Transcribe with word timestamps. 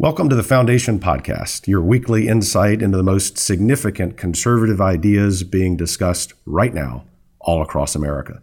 Welcome 0.00 0.30
to 0.30 0.34
the 0.34 0.42
Foundation 0.42 0.98
Podcast, 0.98 1.68
your 1.68 1.82
weekly 1.82 2.26
insight 2.26 2.80
into 2.80 2.96
the 2.96 3.02
most 3.02 3.36
significant 3.36 4.16
conservative 4.16 4.80
ideas 4.80 5.42
being 5.42 5.76
discussed 5.76 6.32
right 6.46 6.72
now 6.72 7.04
all 7.38 7.60
across 7.60 7.94
America. 7.94 8.40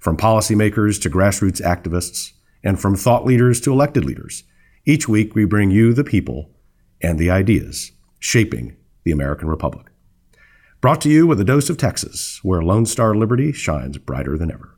From 0.00 0.16
policymakers 0.16 1.00
to 1.02 1.08
grassroots 1.08 1.62
activists, 1.62 2.32
and 2.64 2.80
from 2.80 2.96
thought 2.96 3.24
leaders 3.24 3.60
to 3.60 3.72
elected 3.72 4.04
leaders, 4.04 4.42
each 4.84 5.08
week 5.08 5.36
we 5.36 5.44
bring 5.44 5.70
you 5.70 5.94
the 5.94 6.02
people 6.02 6.50
and 7.00 7.20
the 7.20 7.30
ideas 7.30 7.92
shaping 8.18 8.76
the 9.04 9.12
American 9.12 9.46
Republic. 9.46 9.86
Brought 10.80 11.00
to 11.02 11.08
you 11.08 11.24
with 11.24 11.40
a 11.40 11.44
dose 11.44 11.70
of 11.70 11.76
Texas, 11.76 12.40
where 12.42 12.62
Lone 12.62 12.84
Star 12.84 13.14
Liberty 13.14 13.52
shines 13.52 13.96
brighter 13.98 14.36
than 14.36 14.50
ever. 14.50 14.75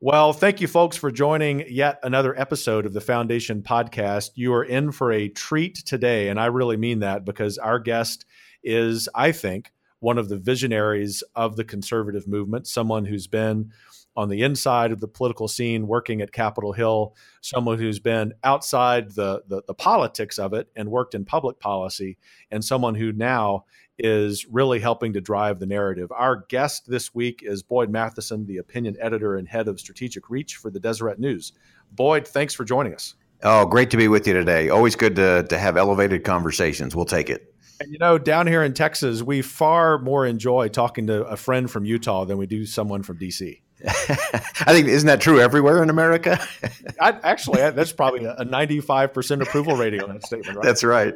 Well, 0.00 0.32
thank 0.32 0.60
you, 0.60 0.66
folks, 0.66 0.96
for 0.96 1.10
joining 1.12 1.64
yet 1.68 2.00
another 2.02 2.38
episode 2.38 2.84
of 2.84 2.92
the 2.92 3.00
Foundation 3.00 3.62
podcast. 3.62 4.30
You 4.34 4.52
are 4.52 4.64
in 4.64 4.90
for 4.90 5.12
a 5.12 5.28
treat 5.28 5.76
today, 5.76 6.28
and 6.28 6.38
I 6.38 6.46
really 6.46 6.76
mean 6.76 6.98
that 6.98 7.24
because 7.24 7.58
our 7.58 7.78
guest 7.78 8.24
is, 8.64 9.08
I 9.14 9.30
think, 9.30 9.72
one 10.00 10.18
of 10.18 10.28
the 10.28 10.36
visionaries 10.36 11.22
of 11.36 11.54
the 11.56 11.64
conservative 11.64 12.26
movement, 12.26 12.66
someone 12.66 13.04
who's 13.04 13.28
been 13.28 13.70
on 14.16 14.28
the 14.28 14.42
inside 14.42 14.92
of 14.92 15.00
the 15.00 15.08
political 15.08 15.48
scene 15.48 15.86
working 15.86 16.20
at 16.20 16.32
Capitol 16.32 16.72
Hill, 16.72 17.14
someone 17.40 17.78
who's 17.78 18.00
been 18.00 18.32
outside 18.42 19.12
the, 19.12 19.42
the, 19.46 19.62
the 19.66 19.74
politics 19.74 20.38
of 20.38 20.54
it 20.54 20.68
and 20.76 20.90
worked 20.90 21.14
in 21.14 21.24
public 21.24 21.60
policy, 21.60 22.18
and 22.50 22.64
someone 22.64 22.96
who 22.96 23.12
now 23.12 23.64
is 23.98 24.46
really 24.46 24.80
helping 24.80 25.12
to 25.12 25.20
drive 25.20 25.58
the 25.58 25.66
narrative. 25.66 26.10
Our 26.12 26.44
guest 26.48 26.88
this 26.88 27.14
week 27.14 27.42
is 27.42 27.62
Boyd 27.62 27.90
Matheson, 27.90 28.46
the 28.46 28.58
opinion 28.58 28.96
editor 29.00 29.36
and 29.36 29.48
head 29.48 29.68
of 29.68 29.78
strategic 29.78 30.30
reach 30.30 30.56
for 30.56 30.70
the 30.70 30.80
Deseret 30.80 31.18
News. 31.18 31.52
Boyd, 31.92 32.26
thanks 32.26 32.54
for 32.54 32.64
joining 32.64 32.94
us. 32.94 33.14
Oh, 33.42 33.66
great 33.66 33.90
to 33.90 33.96
be 33.96 34.08
with 34.08 34.26
you 34.26 34.32
today. 34.32 34.70
Always 34.70 34.96
good 34.96 35.16
to, 35.16 35.44
to 35.44 35.58
have 35.58 35.76
elevated 35.76 36.24
conversations. 36.24 36.96
We'll 36.96 37.04
take 37.04 37.28
it. 37.28 37.54
And 37.80 37.92
you 37.92 37.98
know, 37.98 38.18
down 38.18 38.46
here 38.46 38.62
in 38.62 38.72
Texas, 38.72 39.22
we 39.22 39.42
far 39.42 39.98
more 39.98 40.26
enjoy 40.26 40.68
talking 40.68 41.06
to 41.08 41.24
a 41.24 41.36
friend 41.36 41.70
from 41.70 41.84
Utah 41.84 42.24
than 42.24 42.38
we 42.38 42.46
do 42.46 42.64
someone 42.66 43.02
from 43.02 43.18
DC. 43.18 43.60
I 43.86 44.72
think 44.72 44.88
isn't 44.88 45.06
that 45.06 45.20
true 45.20 45.40
everywhere 45.40 45.82
in 45.82 45.90
America? 45.90 46.38
I, 47.00 47.10
actually, 47.22 47.60
that's 47.70 47.92
probably 47.92 48.24
a 48.24 48.44
ninety-five 48.44 49.12
percent 49.12 49.42
approval 49.42 49.76
rating 49.76 50.02
on 50.02 50.10
that 50.10 50.24
statement. 50.24 50.56
Right? 50.56 50.64
That's 50.64 50.82
right. 50.82 51.14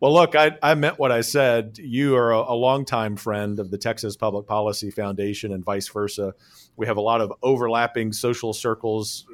Well, 0.00 0.12
look, 0.12 0.34
I, 0.34 0.58
I 0.60 0.74
meant 0.74 0.98
what 0.98 1.12
I 1.12 1.20
said. 1.20 1.78
You 1.78 2.16
are 2.16 2.32
a, 2.32 2.38
a 2.38 2.54
longtime 2.54 3.14
friend 3.14 3.60
of 3.60 3.70
the 3.70 3.78
Texas 3.78 4.16
Public 4.16 4.46
Policy 4.46 4.90
Foundation 4.90 5.52
and 5.52 5.64
vice 5.64 5.86
versa. 5.88 6.34
We 6.76 6.86
have 6.86 6.96
a 6.96 7.00
lot 7.00 7.20
of 7.20 7.32
overlapping 7.40 8.12
social 8.12 8.52
circles, 8.52 9.26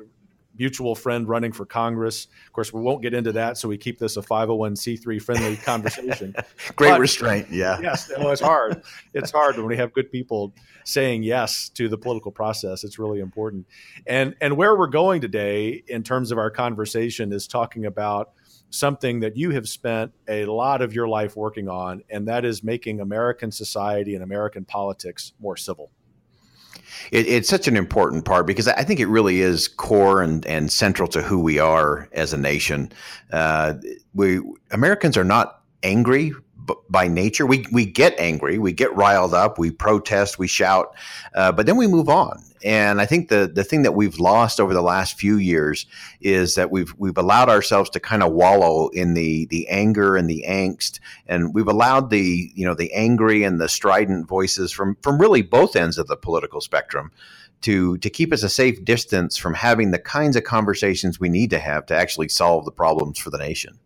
mutual 0.58 0.94
friend 0.94 1.28
running 1.28 1.52
for 1.52 1.64
Congress. 1.64 2.26
Of 2.46 2.52
course, 2.52 2.72
we 2.72 2.80
won't 2.80 3.02
get 3.02 3.14
into 3.14 3.32
that, 3.32 3.58
so 3.58 3.68
we 3.68 3.78
keep 3.78 3.98
this 3.98 4.16
a 4.16 4.22
501c3 4.22 5.22
friendly 5.22 5.56
conversation. 5.64 6.34
Great 6.76 6.90
but, 6.90 7.00
restraint, 7.00 7.48
yeah. 7.50 7.78
Yes, 7.80 8.10
well, 8.16 8.30
it's 8.30 8.40
hard. 8.40 8.82
It's 9.14 9.30
hard 9.30 9.56
when 9.56 9.66
we 9.66 9.76
have 9.76 9.92
good 9.92 10.10
people 10.10 10.54
saying 10.84 11.22
yes 11.22 11.68
to 11.70 11.88
the 11.88 11.98
political 11.98 12.32
process. 12.32 12.84
It's 12.84 12.98
really 12.98 13.20
important. 13.20 13.66
And 14.06 14.34
and 14.40 14.56
where 14.56 14.76
we're 14.76 14.88
going 14.88 15.20
today 15.20 15.82
in 15.86 16.02
terms 16.02 16.32
of 16.32 16.38
our 16.38 16.50
conversation 16.50 17.32
is 17.32 17.46
talking 17.46 17.86
about 17.86 18.32
something 18.70 19.20
that 19.20 19.36
you 19.36 19.50
have 19.50 19.68
spent 19.68 20.12
a 20.28 20.44
lot 20.44 20.82
of 20.82 20.94
your 20.94 21.08
life 21.08 21.36
working 21.36 21.68
on, 21.68 22.02
and 22.10 22.28
that 22.28 22.44
is 22.44 22.62
making 22.62 23.00
American 23.00 23.50
society 23.50 24.14
and 24.14 24.22
American 24.22 24.64
politics 24.64 25.32
more 25.40 25.56
civil. 25.56 25.90
It, 27.10 27.26
it's 27.26 27.48
such 27.48 27.68
an 27.68 27.76
important 27.76 28.24
part 28.24 28.46
because 28.46 28.68
I 28.68 28.84
think 28.84 29.00
it 29.00 29.06
really 29.06 29.40
is 29.40 29.68
core 29.68 30.22
and, 30.22 30.44
and 30.46 30.70
central 30.72 31.08
to 31.08 31.22
who 31.22 31.38
we 31.38 31.58
are 31.58 32.08
as 32.12 32.32
a 32.32 32.38
nation. 32.38 32.92
Uh, 33.32 33.74
we 34.14 34.40
Americans 34.70 35.16
are 35.16 35.24
not 35.24 35.62
angry 35.82 36.32
by 36.88 37.08
nature. 37.08 37.46
We 37.46 37.66
we 37.72 37.84
get 37.86 38.18
angry, 38.18 38.58
we 38.58 38.72
get 38.72 38.94
riled 38.94 39.34
up, 39.34 39.58
we 39.58 39.70
protest, 39.70 40.38
we 40.38 40.46
shout, 40.48 40.94
uh, 41.34 41.52
but 41.52 41.66
then 41.66 41.76
we 41.76 41.86
move 41.86 42.08
on. 42.08 42.42
And 42.64 43.00
I 43.00 43.06
think 43.06 43.28
the 43.28 43.50
the 43.52 43.64
thing 43.64 43.82
that 43.82 43.94
we've 43.94 44.18
lost 44.18 44.60
over 44.60 44.74
the 44.74 44.82
last 44.82 45.18
few 45.18 45.36
years 45.36 45.86
is 46.20 46.56
that 46.56 46.70
we've 46.70 46.92
we've 46.98 47.18
allowed 47.18 47.48
ourselves 47.48 47.90
to 47.90 48.00
kind 48.00 48.22
of 48.22 48.32
wallow 48.32 48.88
in 48.88 49.14
the 49.14 49.46
the 49.46 49.68
anger 49.68 50.16
and 50.16 50.28
the 50.28 50.44
angst, 50.48 50.98
and 51.26 51.54
we've 51.54 51.68
allowed 51.68 52.10
the 52.10 52.50
you 52.54 52.66
know 52.66 52.74
the 52.74 52.92
angry 52.92 53.44
and 53.44 53.60
the 53.60 53.68
strident 53.68 54.26
voices 54.26 54.72
from 54.72 54.96
from 55.02 55.20
really 55.20 55.42
both 55.42 55.76
ends 55.76 55.98
of 55.98 56.08
the 56.08 56.16
political 56.16 56.60
spectrum 56.60 57.12
to 57.60 57.98
to 57.98 58.10
keep 58.10 58.32
us 58.32 58.42
a 58.42 58.48
safe 58.48 58.84
distance 58.84 59.36
from 59.36 59.54
having 59.54 59.90
the 59.90 59.98
kinds 59.98 60.36
of 60.36 60.44
conversations 60.44 61.20
we 61.20 61.28
need 61.28 61.50
to 61.50 61.58
have 61.58 61.86
to 61.86 61.94
actually 61.94 62.28
solve 62.28 62.64
the 62.64 62.72
problems 62.72 63.18
for 63.18 63.30
the 63.30 63.38
nation. 63.38 63.78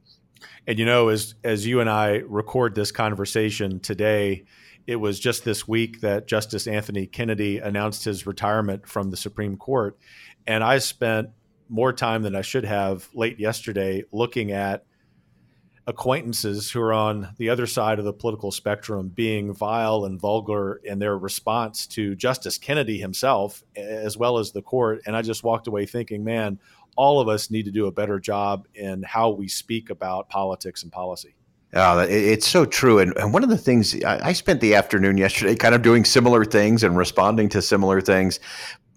And 0.67 0.78
you 0.78 0.84
know, 0.84 1.09
as 1.09 1.34
as 1.43 1.67
you 1.67 1.81
and 1.81 1.91
I 1.91 2.23
record 2.27 2.75
this 2.75 2.93
conversation 2.93 3.81
today, 3.81 4.45
it 4.87 4.97
was 4.97 5.19
just 5.19 5.45
this 5.45 5.67
week 5.67 6.00
that 6.00 6.27
Justice 6.27 6.67
Anthony 6.67 7.06
Kennedy 7.06 7.59
announced 7.59 8.05
his 8.05 8.27
retirement 8.27 8.87
from 8.87 9.11
the 9.11 9.17
Supreme 9.17 9.56
Court, 9.56 9.99
and 10.47 10.62
I 10.62 10.78
spent 10.78 11.31
more 11.69 11.93
time 11.93 12.22
than 12.22 12.37
I 12.37 12.43
should 12.43 12.65
have 12.65 13.09
late 13.15 13.41
yesterday 13.41 14.05
looking 14.12 14.53
at 14.53 14.84
acquaintances 15.87 16.71
who 16.71 16.81
are 16.81 16.93
on 16.93 17.34
the 17.39 17.49
other 17.49 17.67
side 17.67 17.99
of 17.99 18.05
the 18.05 18.12
political 18.12 18.53
spectrum 18.53 19.09
being 19.09 19.53
vile 19.53 20.05
and 20.05 20.21
vulgar 20.21 20.81
in 20.84 20.99
their 21.01 21.19
response 21.19 21.87
to 21.89 22.15
Justice 22.15 22.56
Kennedy 22.56 22.99
himself, 22.99 23.65
as 23.75 24.17
well 24.17 24.39
as 24.39 24.53
the 24.53 24.62
court. 24.62 25.03
And 25.06 25.17
I 25.17 25.22
just 25.22 25.43
walked 25.43 25.67
away 25.67 25.87
thinking, 25.87 26.22
man, 26.22 26.61
all 26.97 27.20
of 27.20 27.28
us 27.28 27.50
need 27.50 27.64
to 27.64 27.70
do 27.70 27.86
a 27.86 27.92
better 27.92 28.19
job 28.20 28.66
in 28.75 29.03
how 29.03 29.30
we 29.30 29.48
speak 29.48 29.91
about 29.91 30.28
politics 30.28 30.82
and 30.82 30.92
policy. 30.92 31.34
Oh, 31.75 32.00
it's 32.00 32.47
so 32.47 32.66
true. 32.66 32.98
And, 32.98 33.16
and 33.16 33.32
one 33.32 33.42
of 33.42 33.48
the 33.48 33.56
things 33.56 34.03
I, 34.04 34.34
spent 34.34 34.60
the 34.60 34.75
afternoon 34.75 35.16
yesterday 35.16 35.54
kind 35.54 35.75
of 35.75 35.80
doing 35.80 36.04
similar 36.04 36.44
things 36.44 36.84
and 36.84 36.98
responding 36.98 37.48
to 37.50 37.62
similar 37.62 38.03
things. 38.03 38.41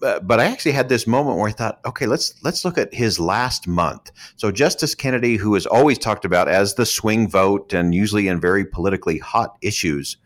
But, 0.01 0.27
but 0.27 0.41
I 0.41 0.45
actually 0.45 0.73
had 0.73 0.89
this 0.89 1.07
moment 1.07 1.37
where 1.37 1.47
I 1.47 1.53
thought, 1.53 1.79
okay, 1.85 2.05
let's 2.05 2.35
let's 2.43 2.65
look 2.65 2.77
at 2.77 2.93
his 2.93 3.17
last 3.17 3.65
month. 3.65 4.11
So 4.35 4.51
Justice 4.51 4.93
Kennedy, 4.93 5.37
who 5.37 5.55
is 5.55 5.65
always 5.65 5.97
talked 5.97 6.25
about 6.25 6.49
as 6.49 6.73
the 6.73 6.85
swing 6.85 7.29
vote 7.29 7.73
and 7.73 7.95
usually 7.95 8.27
in 8.27 8.41
very 8.41 8.65
politically 8.65 9.19
hot 9.19 9.55
issues, 9.61 10.17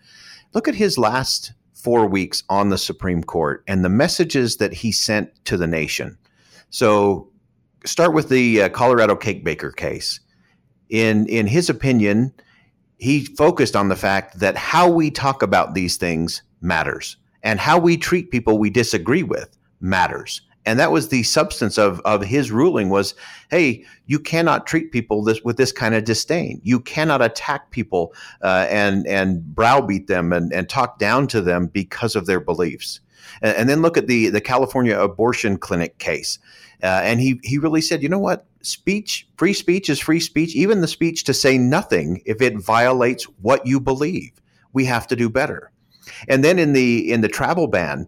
look 0.53 0.67
at 0.67 0.73
his 0.73 0.97
last 0.97 1.53
four 1.75 2.07
weeks 2.07 2.41
on 2.49 2.69
the 2.69 2.79
Supreme 2.79 3.23
Court 3.23 3.63
and 3.67 3.85
the 3.85 3.89
messages 3.89 4.57
that 4.57 4.73
he 4.73 4.91
sent 4.91 5.29
to 5.45 5.55
the 5.55 5.67
nation. 5.67 6.17
So 6.71 7.28
start 7.85 8.13
with 8.13 8.29
the 8.29 8.63
uh, 8.63 8.69
Colorado 8.69 9.15
cake 9.15 9.43
baker 9.43 9.71
case. 9.71 10.19
In 10.89 11.27
in 11.27 11.47
his 11.47 11.69
opinion, 11.69 12.33
he 12.97 13.25
focused 13.25 13.75
on 13.75 13.89
the 13.89 13.95
fact 13.95 14.39
that 14.39 14.57
how 14.57 14.89
we 14.89 15.11
talk 15.11 15.41
about 15.41 15.73
these 15.73 15.97
things 15.97 16.41
matters, 16.61 17.17
and 17.43 17.59
how 17.59 17.79
we 17.79 17.97
treat 17.97 18.31
people 18.31 18.57
we 18.57 18.69
disagree 18.69 19.23
with 19.23 19.57
matters. 19.79 20.41
And 20.65 20.79
that 20.79 20.91
was 20.91 21.07
the 21.07 21.23
substance 21.23 21.77
of, 21.77 21.99
of 22.01 22.21
his 22.21 22.51
ruling 22.51 22.89
was, 22.89 23.15
hey, 23.49 23.85
you 24.05 24.19
cannot 24.19 24.67
treat 24.67 24.91
people 24.91 25.23
this 25.23 25.41
with 25.41 25.57
this 25.57 25.71
kind 25.71 25.95
of 25.95 26.03
disdain. 26.03 26.61
You 26.63 26.79
cannot 26.79 27.21
attack 27.21 27.71
people 27.71 28.13
uh, 28.43 28.67
and 28.69 29.07
and 29.07 29.55
browbeat 29.55 30.07
them 30.07 30.33
and, 30.33 30.53
and 30.53 30.67
talk 30.67 30.99
down 30.99 31.27
to 31.27 31.41
them 31.41 31.67
because 31.67 32.15
of 32.15 32.25
their 32.25 32.39
beliefs. 32.39 32.99
And, 33.41 33.57
and 33.57 33.69
then 33.69 33.81
look 33.81 33.97
at 33.97 34.07
the 34.07 34.29
the 34.29 34.41
California 34.41 34.99
abortion 34.99 35.57
clinic 35.57 35.97
case. 35.97 36.39
Uh, 36.81 37.01
and 37.03 37.19
he 37.19 37.39
he 37.43 37.57
really 37.57 37.81
said, 37.81 38.01
you 38.01 38.09
know 38.09 38.19
what? 38.19 38.45
Speech, 38.61 39.27
free 39.37 39.53
speech 39.53 39.89
is 39.89 39.99
free 39.99 40.19
speech. 40.19 40.55
Even 40.55 40.81
the 40.81 40.87
speech 40.87 41.23
to 41.25 41.33
say 41.33 41.57
nothing 41.57 42.21
if 42.25 42.41
it 42.41 42.57
violates 42.57 43.23
what 43.41 43.65
you 43.65 43.79
believe, 43.79 44.31
we 44.73 44.85
have 44.85 45.07
to 45.07 45.15
do 45.15 45.29
better. 45.29 45.71
And 46.27 46.43
then 46.43 46.59
in 46.59 46.73
the 46.73 47.11
in 47.11 47.21
the 47.21 47.27
travel 47.27 47.67
ban, 47.67 48.07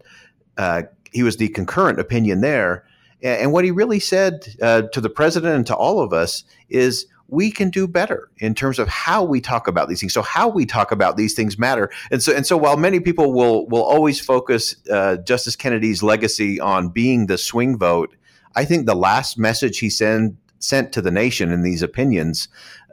uh, 0.57 0.83
he 1.11 1.23
was 1.23 1.37
the 1.37 1.49
concurrent 1.49 1.99
opinion 1.99 2.41
there. 2.41 2.85
And 3.23 3.53
what 3.53 3.63
he 3.63 3.71
really 3.71 3.99
said 3.99 4.47
uh, 4.61 4.83
to 4.93 4.99
the 4.99 5.09
president 5.09 5.55
and 5.55 5.67
to 5.67 5.75
all 5.75 5.99
of 5.99 6.11
us 6.11 6.43
is 6.69 7.05
we 7.27 7.51
can 7.51 7.69
do 7.69 7.87
better 7.87 8.29
in 8.37 8.53
terms 8.53 8.79
of 8.79 8.87
how 8.87 9.23
we 9.23 9.39
talk 9.39 9.67
about 9.67 9.87
these 9.87 9.99
things. 9.99 10.13
So 10.13 10.21
how 10.21 10.49
we 10.49 10.65
talk 10.65 10.91
about 10.91 11.17
these 11.17 11.33
things 11.33 11.57
matter. 11.57 11.89
And 12.11 12.21
so 12.21 12.33
and 12.35 12.45
so 12.45 12.57
while 12.57 12.77
many 12.77 12.99
people 12.99 13.33
will 13.33 13.67
will 13.67 13.83
always 13.83 14.19
focus 14.19 14.75
uh, 14.89 15.17
Justice 15.17 15.55
Kennedy's 15.55 16.03
legacy 16.03 16.59
on 16.59 16.89
being 16.89 17.27
the 17.27 17.37
swing 17.37 17.77
vote 17.77 18.15
I 18.55 18.65
think 18.65 18.85
the 18.85 18.95
last 18.95 19.37
message 19.37 19.79
he 19.79 19.89
sent 19.89 20.35
sent 20.59 20.91
to 20.93 21.01
the 21.01 21.11
nation 21.11 21.51
in 21.51 21.63
these 21.63 21.81
opinions 21.81 22.47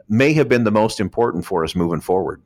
may 0.07 0.33
have 0.33 0.49
been 0.49 0.63
the 0.63 0.71
most 0.71 0.99
important 0.99 1.45
for 1.45 1.63
us 1.63 1.75
moving 1.75 2.01
forward. 2.01 2.41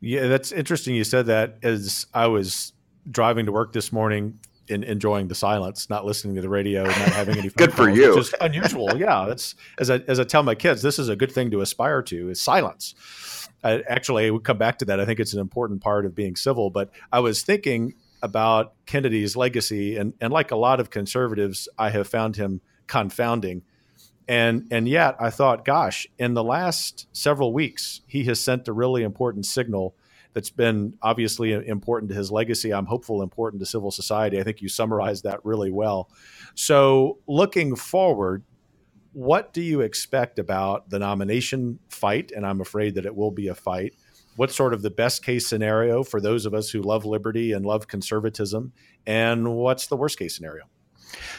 Yeah, 0.00 0.28
that's 0.28 0.52
interesting. 0.52 0.94
You 0.94 1.04
said 1.04 1.26
that 1.26 1.58
as 1.62 2.06
I 2.14 2.26
was 2.26 2.72
driving 3.10 3.46
to 3.46 3.52
work 3.52 3.72
this 3.72 3.90
morning, 3.90 4.38
in 4.68 4.82
enjoying 4.84 5.28
the 5.28 5.34
silence, 5.34 5.90
not 5.90 6.04
listening 6.04 6.34
to 6.36 6.40
the 6.40 6.48
radio, 6.48 6.84
not 6.84 6.94
having 6.96 7.38
any. 7.38 7.48
good 7.56 7.72
for 7.72 7.88
you. 7.88 8.14
Which 8.16 8.28
is 8.28 8.34
unusual. 8.40 8.96
yeah, 8.96 9.26
that's 9.26 9.54
as 9.78 9.90
I 9.90 9.98
as 10.08 10.18
I 10.20 10.24
tell 10.24 10.42
my 10.42 10.54
kids, 10.54 10.82
this 10.82 10.98
is 10.98 11.08
a 11.08 11.16
good 11.16 11.32
thing 11.32 11.50
to 11.50 11.60
aspire 11.60 12.02
to 12.02 12.30
is 12.30 12.40
silence. 12.40 12.94
I, 13.62 13.82
actually, 13.88 14.30
we 14.30 14.38
come 14.40 14.58
back 14.58 14.78
to 14.78 14.84
that. 14.86 15.00
I 15.00 15.06
think 15.06 15.20
it's 15.20 15.32
an 15.32 15.40
important 15.40 15.80
part 15.80 16.04
of 16.04 16.14
being 16.14 16.36
civil. 16.36 16.70
But 16.70 16.90
I 17.12 17.20
was 17.20 17.42
thinking 17.42 17.94
about 18.22 18.74
Kennedy's 18.86 19.36
legacy, 19.36 19.96
and 19.96 20.14
and 20.20 20.32
like 20.32 20.50
a 20.50 20.56
lot 20.56 20.80
of 20.80 20.90
conservatives, 20.90 21.68
I 21.78 21.90
have 21.90 22.06
found 22.06 22.36
him 22.36 22.60
confounding. 22.86 23.62
And 24.26 24.66
and 24.70 24.88
yet 24.88 25.16
I 25.20 25.30
thought, 25.30 25.64
gosh, 25.64 26.06
in 26.18 26.34
the 26.34 26.44
last 26.44 27.06
several 27.12 27.52
weeks, 27.52 28.00
he 28.06 28.24
has 28.24 28.40
sent 28.40 28.68
a 28.68 28.72
really 28.72 29.02
important 29.02 29.44
signal 29.44 29.94
that's 30.34 30.50
been 30.50 30.98
obviously 31.00 31.52
important 31.52 32.10
to 32.10 32.16
his 32.16 32.30
legacy. 32.30 32.74
I'm 32.74 32.86
hopeful 32.86 33.22
important 33.22 33.60
to 33.60 33.66
civil 33.66 33.90
society. 33.90 34.38
I 34.38 34.42
think 34.42 34.60
you 34.60 34.68
summarized 34.68 35.24
that 35.24 35.44
really 35.44 35.70
well. 35.70 36.10
So 36.54 37.18
looking 37.26 37.76
forward, 37.76 38.42
what 39.12 39.52
do 39.52 39.62
you 39.62 39.80
expect 39.80 40.40
about 40.40 40.90
the 40.90 40.98
nomination 40.98 41.78
fight? 41.88 42.32
And 42.32 42.44
I'm 42.44 42.60
afraid 42.60 42.96
that 42.96 43.06
it 43.06 43.14
will 43.14 43.30
be 43.30 43.48
a 43.48 43.54
fight. 43.54 43.94
What's 44.36 44.56
sort 44.56 44.74
of 44.74 44.82
the 44.82 44.90
best 44.90 45.24
case 45.24 45.46
scenario 45.46 46.02
for 46.02 46.20
those 46.20 46.44
of 46.44 46.54
us 46.54 46.68
who 46.68 46.82
love 46.82 47.04
liberty 47.04 47.52
and 47.52 47.64
love 47.64 47.86
conservatism? 47.86 48.72
And 49.06 49.54
what's 49.54 49.86
the 49.86 49.96
worst 49.96 50.18
case 50.18 50.34
scenario? 50.34 50.64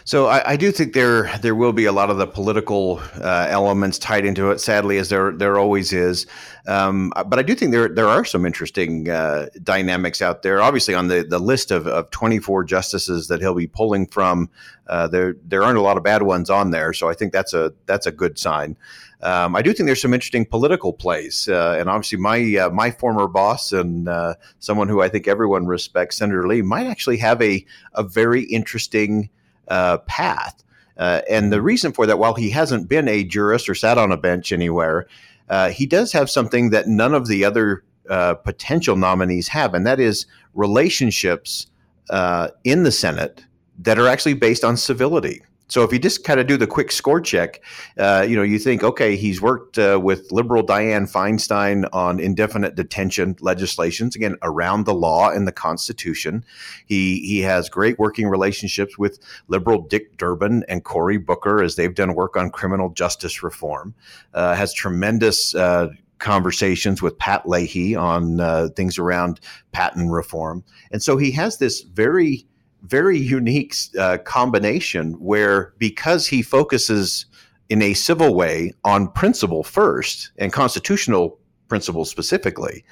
So 0.03 0.27
I, 0.27 0.51
I, 0.51 0.55
do 0.55 0.71
think 0.71 0.93
there 0.93 1.35
there 1.41 1.55
will 1.55 1.73
be 1.73 1.85
a 1.85 1.91
lot 1.91 2.09
of 2.09 2.17
the 2.17 2.27
political 2.27 3.01
uh, 3.21 3.47
elements 3.49 3.97
tied 3.97 4.25
into 4.25 4.51
it. 4.51 4.59
Sadly, 4.59 4.97
as 4.97 5.09
there 5.09 5.31
there 5.31 5.57
always 5.57 5.93
is, 5.93 6.27
um, 6.67 7.11
but 7.27 7.39
I 7.39 7.41
do 7.41 7.55
think 7.55 7.71
there 7.71 7.89
there 7.89 8.07
are 8.07 8.23
some 8.23 8.45
interesting 8.45 9.09
uh, 9.09 9.47
dynamics 9.63 10.21
out 10.21 10.43
there. 10.43 10.61
Obviously, 10.61 10.93
on 10.93 11.07
the, 11.07 11.25
the 11.27 11.39
list 11.39 11.71
of, 11.71 11.87
of 11.87 12.11
24 12.11 12.65
justices 12.65 13.27
that 13.29 13.41
he'll 13.41 13.55
be 13.55 13.67
pulling 13.67 14.05
from, 14.07 14.49
uh, 14.87 15.07
there 15.07 15.35
there 15.43 15.63
aren't 15.63 15.77
a 15.77 15.81
lot 15.81 15.97
of 15.97 16.03
bad 16.03 16.23
ones 16.23 16.49
on 16.49 16.71
there. 16.71 16.93
So 16.93 17.09
I 17.09 17.13
think 17.13 17.33
that's 17.33 17.53
a 17.53 17.73
that's 17.85 18.05
a 18.05 18.11
good 18.11 18.37
sign. 18.37 18.77
Um, 19.21 19.55
I 19.55 19.63
do 19.63 19.73
think 19.73 19.87
there's 19.87 20.01
some 20.01 20.13
interesting 20.13 20.45
political 20.45 20.93
plays, 20.93 21.47
uh, 21.47 21.77
and 21.79 21.89
obviously 21.89 22.19
my 22.19 22.57
uh, 22.57 22.69
my 22.69 22.91
former 22.91 23.27
boss 23.27 23.71
and 23.71 24.07
uh, 24.07 24.35
someone 24.59 24.87
who 24.87 25.01
I 25.01 25.09
think 25.09 25.27
everyone 25.27 25.65
respects, 25.65 26.17
Senator 26.17 26.47
Lee, 26.47 26.61
might 26.61 26.85
actually 26.85 27.17
have 27.17 27.41
a 27.41 27.65
a 27.93 28.03
very 28.03 28.43
interesting 28.43 29.29
uh, 29.67 29.97
path. 29.99 30.63
Uh, 30.97 31.21
and 31.29 31.51
the 31.51 31.61
reason 31.61 31.91
for 31.91 32.05
that, 32.05 32.19
while 32.19 32.33
he 32.33 32.49
hasn't 32.49 32.87
been 32.87 33.07
a 33.07 33.23
jurist 33.23 33.67
or 33.67 33.75
sat 33.75 33.97
on 33.97 34.11
a 34.11 34.17
bench 34.17 34.51
anywhere, 34.51 35.07
uh, 35.49 35.69
he 35.69 35.85
does 35.85 36.11
have 36.13 36.29
something 36.29 36.69
that 36.69 36.87
none 36.87 37.13
of 37.13 37.27
the 37.27 37.43
other 37.43 37.83
uh, 38.09 38.33
potential 38.35 38.95
nominees 38.95 39.47
have, 39.49 39.73
and 39.73 39.85
that 39.85 39.99
is 39.99 40.25
relationships 40.53 41.67
uh, 42.09 42.49
in 42.63 42.83
the 42.83 42.91
Senate 42.91 43.45
that 43.79 43.99
are 43.99 44.07
actually 44.07 44.33
based 44.33 44.63
on 44.63 44.77
civility. 44.77 45.41
So 45.67 45.83
if 45.83 45.91
you 45.91 45.97
just 45.97 46.23
kind 46.23 46.39
of 46.39 46.45
do 46.45 46.57
the 46.57 46.67
quick 46.67 46.91
score 46.91 47.19
check, 47.19 47.61
uh, 47.97 48.25
you 48.27 48.35
know, 48.35 48.43
you 48.43 48.59
think, 48.59 48.83
okay, 48.83 49.15
he's 49.15 49.41
worked 49.41 49.79
uh, 49.79 49.99
with 50.01 50.31
liberal 50.31 50.63
Dianne 50.63 51.11
Feinstein 51.11 51.89
on 51.91 52.19
indefinite 52.19 52.75
detention 52.75 53.35
legislations, 53.41 54.15
again 54.15 54.35
around 54.43 54.85
the 54.85 54.93
law 54.93 55.29
and 55.29 55.47
the 55.47 55.51
Constitution. 55.51 56.45
He 56.85 57.19
he 57.21 57.39
has 57.41 57.67
great 57.67 57.97
working 57.97 58.27
relationships 58.27 58.97
with 58.97 59.19
liberal 59.47 59.81
Dick 59.81 60.17
Durbin 60.17 60.63
and 60.67 60.83
Cory 60.83 61.17
Booker 61.17 61.63
as 61.63 61.75
they've 61.75 61.95
done 61.95 62.13
work 62.13 62.37
on 62.37 62.51
criminal 62.51 62.89
justice 62.89 63.41
reform. 63.41 63.95
Uh, 64.33 64.53
has 64.53 64.71
tremendous 64.73 65.55
uh, 65.55 65.89
conversations 66.19 67.01
with 67.01 67.17
Pat 67.17 67.47
Leahy 67.49 67.95
on 67.95 68.39
uh, 68.39 68.69
things 68.75 68.99
around 68.99 69.39
patent 69.71 70.11
reform, 70.11 70.63
and 70.91 71.01
so 71.01 71.17
he 71.17 71.31
has 71.31 71.57
this 71.57 71.81
very 71.81 72.45
very 72.87 73.17
unique 73.17 73.75
uh, 73.99 74.17
combination 74.19 75.13
where 75.13 75.73
because 75.77 76.27
he 76.27 76.41
focuses 76.41 77.25
in 77.69 77.81
a 77.81 77.93
civil 77.93 78.35
way 78.35 78.71
on 78.83 79.07
principle 79.07 79.63
first 79.63 80.31
and 80.37 80.53
constitutional 80.53 81.39
principles 81.67 82.09
specifically, 82.09 82.83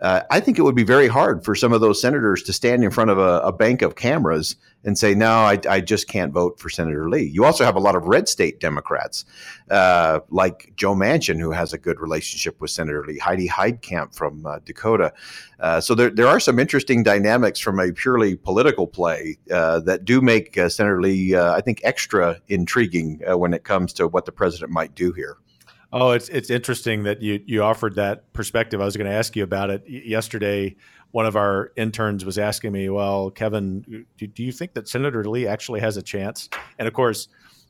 uh, 0.00 0.22
I 0.30 0.40
think 0.40 0.58
it 0.58 0.62
would 0.62 0.76
be 0.76 0.84
very 0.84 1.08
hard 1.08 1.44
for 1.44 1.54
some 1.54 1.72
of 1.72 1.80
those 1.80 2.00
senators 2.00 2.42
to 2.44 2.52
stand 2.52 2.84
in 2.84 2.90
front 2.90 3.10
of 3.10 3.18
a, 3.18 3.40
a 3.40 3.52
bank 3.52 3.82
of 3.82 3.96
cameras 3.96 4.56
and 4.84 4.96
say, 4.96 5.14
no, 5.14 5.28
I, 5.28 5.58
I, 5.68 5.80
just 5.80 6.06
can't 6.06 6.32
vote 6.32 6.60
for 6.60 6.70
Senator 6.70 7.10
Lee. 7.10 7.24
You 7.24 7.44
also 7.44 7.64
have 7.64 7.74
a 7.74 7.80
lot 7.80 7.96
of 7.96 8.04
red 8.04 8.28
state 8.28 8.60
Democrats, 8.60 9.24
uh, 9.70 10.20
like 10.30 10.72
Joe 10.76 10.94
Manchin, 10.94 11.40
who 11.40 11.50
has 11.50 11.72
a 11.72 11.78
good 11.78 11.98
relationship 11.98 12.60
with 12.60 12.70
Senator 12.70 13.04
Lee, 13.04 13.18
Heidi 13.18 13.48
Heitkamp 13.48 14.14
from 14.14 14.46
uh, 14.46 14.60
Dakota. 14.64 15.12
Uh, 15.58 15.80
so 15.80 15.96
there, 15.96 16.10
there 16.10 16.28
are 16.28 16.38
some 16.38 16.60
interesting 16.60 17.02
dynamics 17.02 17.58
from 17.58 17.80
a 17.80 17.90
purely 17.90 18.36
political 18.36 18.86
play 18.86 19.38
uh, 19.50 19.80
that 19.80 20.04
do 20.04 20.20
make 20.20 20.56
uh, 20.56 20.68
Senator 20.68 21.00
Lee, 21.00 21.34
I 21.34 21.60
think, 21.60 21.80
extra 21.82 22.40
intriguing 22.46 23.20
when 23.26 23.52
it 23.52 23.64
comes 23.64 23.92
to 23.94 24.06
what 24.06 24.26
the 24.26 24.32
president 24.32 24.70
might 24.70 24.94
do 24.94 25.12
here. 25.12 25.38
Oh, 25.92 26.10
it's 26.10 26.28
it's 26.28 26.50
interesting 26.50 27.04
that 27.04 27.22
you 27.22 27.42
you 27.46 27.62
offered 27.62 27.94
that 27.94 28.32
perspective. 28.32 28.80
I 28.80 28.84
was 28.84 28.96
going 28.96 29.10
to 29.10 29.16
ask 29.16 29.34
you 29.36 29.42
about 29.42 29.70
it 29.70 29.84
yesterday. 29.86 30.76
One 31.12 31.24
of 31.24 31.34
our 31.36 31.72
interns 31.76 32.24
was 32.24 32.38
asking 32.38 32.72
me, 32.72 32.90
"Well, 32.90 33.30
Kevin, 33.30 34.04
do, 34.18 34.26
do 34.26 34.42
you 34.42 34.52
think 34.52 34.74
that 34.74 34.86
Senator 34.86 35.24
Lee 35.24 35.46
actually 35.46 35.80
has 35.80 35.96
a 35.96 36.02
chance?" 36.02 36.50
And 36.78 36.86
of 36.86 36.92
course, 36.92 37.28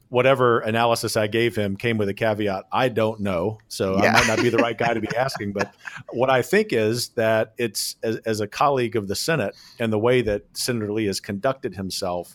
whatever 0.09 0.59
analysis 0.61 1.17
I 1.17 1.29
gave 1.29 1.55
him 1.55 1.77
came 1.77 1.97
with 1.97 2.09
a 2.09 2.15
caveat. 2.15 2.65
I 2.73 2.89
don't 2.89 3.21
know, 3.21 3.59
so 3.69 4.03
yeah. 4.03 4.11
I 4.11 4.13
might 4.15 4.27
not 4.27 4.43
be 4.43 4.49
the 4.49 4.59
right 4.59 4.77
guy 4.77 4.95
to 4.95 5.01
be 5.01 5.09
asking. 5.17 5.53
But 5.53 5.73
what 6.11 6.29
I 6.29 6.43
think 6.43 6.73
is 6.73 7.11
that 7.11 7.55
it's 7.57 7.97
as, 8.03 8.17
as 8.19 8.41
a 8.41 8.49
colleague 8.49 8.97
of 8.97 9.07
the 9.07 9.17
Senate 9.17 9.55
and 9.79 9.93
the 9.93 9.99
way 9.99 10.23
that 10.23 10.43
Senator 10.55 10.93
Lee 10.93 11.07
has 11.07 11.21
conducted 11.21 11.77
himself, 11.77 12.35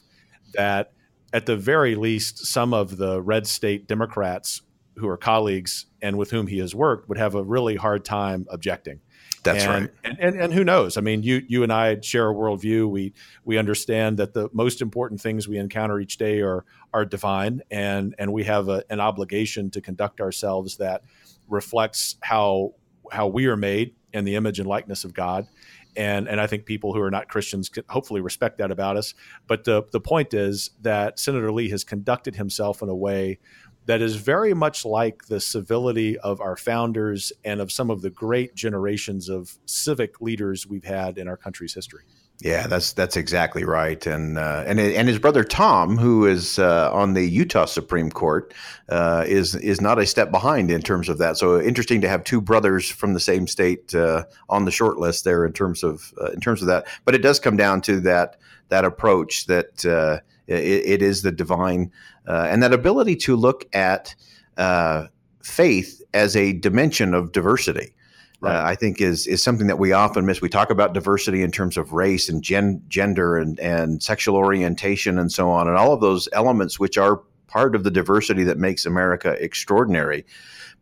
that 0.54 0.94
at 1.34 1.46
the 1.46 1.58
very 1.58 1.96
least, 1.96 2.46
some 2.46 2.74
of 2.74 2.96
the 2.96 3.22
red 3.22 3.48
state 3.48 3.88
Democrats 3.88 4.62
who 4.98 5.08
are 5.08 5.18
colleagues 5.18 5.86
and 6.02 6.18
with 6.18 6.32
whom 6.32 6.48
he 6.48 6.60
has 6.60 6.76
worked 6.76 7.10
would 7.10 7.18
have 7.18 7.36
a 7.36 7.44
really 7.44 7.76
hard 7.76 8.06
time 8.06 8.46
objecting. 8.50 9.00
That's 9.44 9.66
and, 9.66 9.72
right. 9.72 9.92
And, 10.04 10.20
and, 10.20 10.42
and 10.42 10.54
who 10.54 10.64
knows? 10.64 10.96
I 10.98 11.02
mean, 11.02 11.24
you 11.24 11.42
you 11.48 11.64
and 11.64 11.74
I 11.74 12.00
share 12.00 12.30
a 12.30 12.34
worldview. 12.34 12.90
We 12.90 13.14
we 13.44 13.58
understand 13.58 14.18
that 14.18 14.34
the 14.34 14.50
most 14.54 14.82
important 14.82 15.22
things 15.22 15.48
we 15.48 15.58
encounter 15.58 16.00
each 16.00 16.18
day 16.18 16.42
are 16.42 16.66
are 16.94 17.06
divine, 17.06 17.62
and 17.70 18.16
and 18.18 18.32
we 18.32 18.46
have 18.46 18.70
a, 18.70 18.84
an 18.90 19.00
obligation 19.00 19.70
to 19.72 19.82
conduct 19.82 20.22
ourselves 20.22 20.78
that 20.78 21.04
reflects 21.50 22.16
how 22.22 22.74
how 23.12 23.28
we 23.28 23.48
are 23.48 23.58
made 23.58 23.96
in 24.14 24.24
the 24.24 24.36
image 24.36 24.60
and 24.60 24.68
likeness 24.68 25.04
of 25.04 25.14
God. 25.14 25.48
And 25.96 26.28
and 26.28 26.40
I 26.40 26.48
think 26.48 26.66
people 26.66 26.94
who 26.94 27.02
are 27.02 27.12
not 27.12 27.28
Christians 27.28 27.68
can 27.68 27.84
hopefully 27.90 28.22
respect 28.22 28.60
that 28.60 28.72
about 28.72 28.96
us. 28.96 29.14
But 29.48 29.66
the 29.66 29.84
the 29.92 30.00
point 30.00 30.34
is 30.34 30.72
that 30.82 31.20
Senator 31.20 31.52
Lee 31.52 31.70
has 31.70 31.84
conducted 31.84 32.36
himself 32.36 32.82
in 32.82 32.90
a 32.90 32.96
way 32.96 33.40
that 33.86 34.02
is 34.02 34.16
very 34.16 34.54
much 34.54 34.86
like 34.86 35.26
the 35.26 35.40
civility 35.40 36.18
of 36.20 36.42
our 36.42 36.56
founders 36.56 37.34
and 37.44 37.60
of 37.60 37.72
some 37.72 37.90
of 37.90 38.02
the 38.02 38.10
great 38.10 38.56
generations 38.56 39.30
of 39.30 39.58
civic 39.66 40.22
leaders 40.22 40.66
we've 40.68 40.86
had 40.86 41.18
in 41.18 41.28
our 41.28 41.38
country's 41.38 41.74
history. 41.74 42.04
Yeah, 42.40 42.68
that's 42.68 42.94
that's 42.94 43.16
exactly 43.16 43.64
right, 43.64 44.06
and 44.06 44.38
uh, 44.38 44.64
and 44.66 44.80
and 44.80 45.08
his 45.08 45.20
brother 45.20 45.44
Tom, 45.44 45.98
who 45.98 46.26
is 46.26 46.60
uh, 46.60 46.92
on 46.92 47.14
the 47.14 47.24
Utah 47.24 47.66
Supreme 47.66 48.10
Court, 48.10 48.54
uh, 48.90 49.24
is 49.28 49.56
is 49.56 49.80
not 49.80 50.00
a 50.00 50.06
step 50.06 50.32
behind 50.32 50.72
in 50.72 50.82
terms 50.82 51.10
of 51.10 51.20
that. 51.20 51.38
So 51.38 51.62
interesting 51.62 52.02
to 52.02 52.10
have 52.10 52.24
two 52.24 52.42
brothers 52.42 52.90
from 52.90 53.14
the 53.14 53.20
same 53.20 53.48
state 53.48 53.94
uh, 53.96 54.26
on 54.50 54.66
the 54.66 54.72
short 54.72 54.98
list 54.98 55.24
there 55.24 55.46
in 55.46 55.54
terms 55.54 55.84
of 55.84 56.12
uh, 56.20 56.32
in 56.32 56.42
terms 56.42 56.62
of 56.62 56.68
that. 56.68 56.88
But 57.06 57.16
it 57.16 57.22
does 57.22 57.40
come 57.40 57.56
down 57.56 57.82
to 57.82 58.02
that 58.02 58.38
that 58.70 58.84
approach 58.84 59.46
that 59.46 59.86
uh, 59.86 60.20
it, 60.48 60.64
it 60.64 61.02
is 61.02 61.22
the 61.22 61.32
divine 61.32 61.92
uh, 62.28 62.48
and 62.50 62.62
that 62.64 62.74
ability 62.74 63.16
to 63.16 63.36
look 63.36 63.66
at 63.74 64.16
uh, 64.58 65.08
faith 65.42 66.02
as 66.14 66.36
a 66.36 66.54
dimension 66.54 67.14
of 67.14 67.32
diversity. 67.32 67.94
Uh, 68.42 68.48
right. 68.48 68.56
Uh, 68.56 68.64
I 68.66 68.76
think 68.76 69.00
is 69.00 69.26
is 69.26 69.42
something 69.42 69.68
that 69.68 69.80
we 69.80 69.94
often 69.94 70.26
miss. 70.26 70.42
We 70.42 70.50
talk 70.50 70.70
about 70.70 70.94
diversity 70.94 71.44
in 71.44 71.52
terms 71.52 71.78
of 71.78 71.94
race 71.94 72.28
and 72.28 72.44
gen- 72.44 72.84
gender 72.90 73.38
and 73.38 73.60
and 73.60 74.04
sexual 74.04 74.36
orientation 74.36 75.18
and 75.18 75.32
so 75.32 75.50
on, 75.50 75.68
and 75.68 75.78
all 75.78 75.94
of 75.94 76.02
those 76.02 76.28
elements 76.34 76.80
which 76.80 76.98
are 76.98 77.22
part 77.48 77.76
of 77.76 77.84
the 77.84 77.92
diversity 77.92 78.44
that 78.44 78.58
makes 78.58 78.86
America 78.86 79.32
extraordinary. 79.42 80.26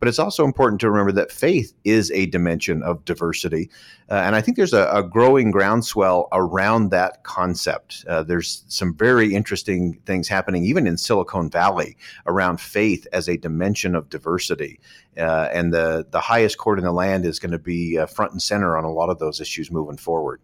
But 0.02 0.08
it's 0.08 0.18
also 0.18 0.44
important 0.44 0.80
to 0.80 0.90
remember 0.90 1.12
that 1.12 1.30
faith 1.30 1.72
is 1.84 2.10
a 2.10 2.26
dimension 2.26 2.82
of 2.82 3.04
diversity. 3.04 3.70
Uh, 4.10 4.14
and 4.14 4.34
I 4.34 4.40
think 4.40 4.56
there's 4.56 4.72
a, 4.72 4.90
a, 4.92 5.00
growing 5.00 5.52
groundswell 5.52 6.26
around 6.32 6.90
that 6.90 7.22
concept. 7.22 8.04
Uh, 8.08 8.24
there's 8.24 8.64
some 8.66 8.96
very 8.96 9.32
interesting 9.32 10.00
things 10.04 10.26
happening, 10.26 10.64
even 10.64 10.88
in 10.88 10.96
Silicon 10.96 11.48
Valley, 11.48 11.96
around 12.26 12.60
faith 12.60 13.06
as 13.12 13.28
a 13.28 13.36
dimension 13.36 13.94
of 13.94 14.10
diversity. 14.10 14.80
Uh, 15.16 15.48
and 15.52 15.72
the, 15.72 16.04
the 16.10 16.18
highest 16.18 16.58
court 16.58 16.80
in 16.80 16.84
the 16.84 16.90
land 16.90 17.24
is 17.24 17.38
going 17.38 17.52
to 17.52 17.58
be 17.60 17.96
uh, 17.96 18.06
front 18.06 18.32
and 18.32 18.42
center 18.42 18.76
on 18.76 18.82
a 18.82 18.90
lot 18.90 19.08
of 19.08 19.20
those 19.20 19.40
issues 19.40 19.70
moving 19.70 19.96
forward. 19.96 20.40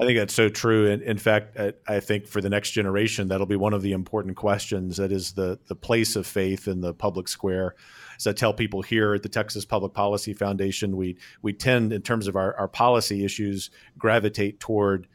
I 0.00 0.04
think 0.04 0.16
that's 0.16 0.34
so 0.34 0.48
true. 0.48 0.90
And 0.90 1.02
in 1.02 1.18
fact, 1.18 1.58
I 1.88 1.98
think 1.98 2.28
for 2.28 2.40
the 2.40 2.48
next 2.48 2.70
generation, 2.70 3.26
that'll 3.26 3.46
be 3.46 3.56
one 3.56 3.74
of 3.74 3.82
the 3.82 3.92
important 3.92 4.36
questions. 4.36 4.96
That 4.96 5.10
is 5.10 5.32
the 5.32 5.58
the 5.66 5.74
place 5.74 6.14
of 6.14 6.26
faith 6.26 6.68
in 6.68 6.80
the 6.80 6.94
public 6.94 7.26
square. 7.26 7.74
As 8.16 8.26
I 8.26 8.32
tell 8.32 8.54
people 8.54 8.82
here 8.82 9.14
at 9.14 9.24
the 9.24 9.28
Texas 9.28 9.64
Public 9.64 9.92
Policy 9.94 10.34
Foundation, 10.34 10.96
we 10.96 11.16
we 11.42 11.52
tend, 11.52 11.92
in 11.92 12.02
terms 12.02 12.28
of 12.28 12.36
our, 12.36 12.54
our 12.56 12.68
policy 12.68 13.24
issues, 13.24 13.70
gravitate 13.98 14.60
toward 14.60 15.08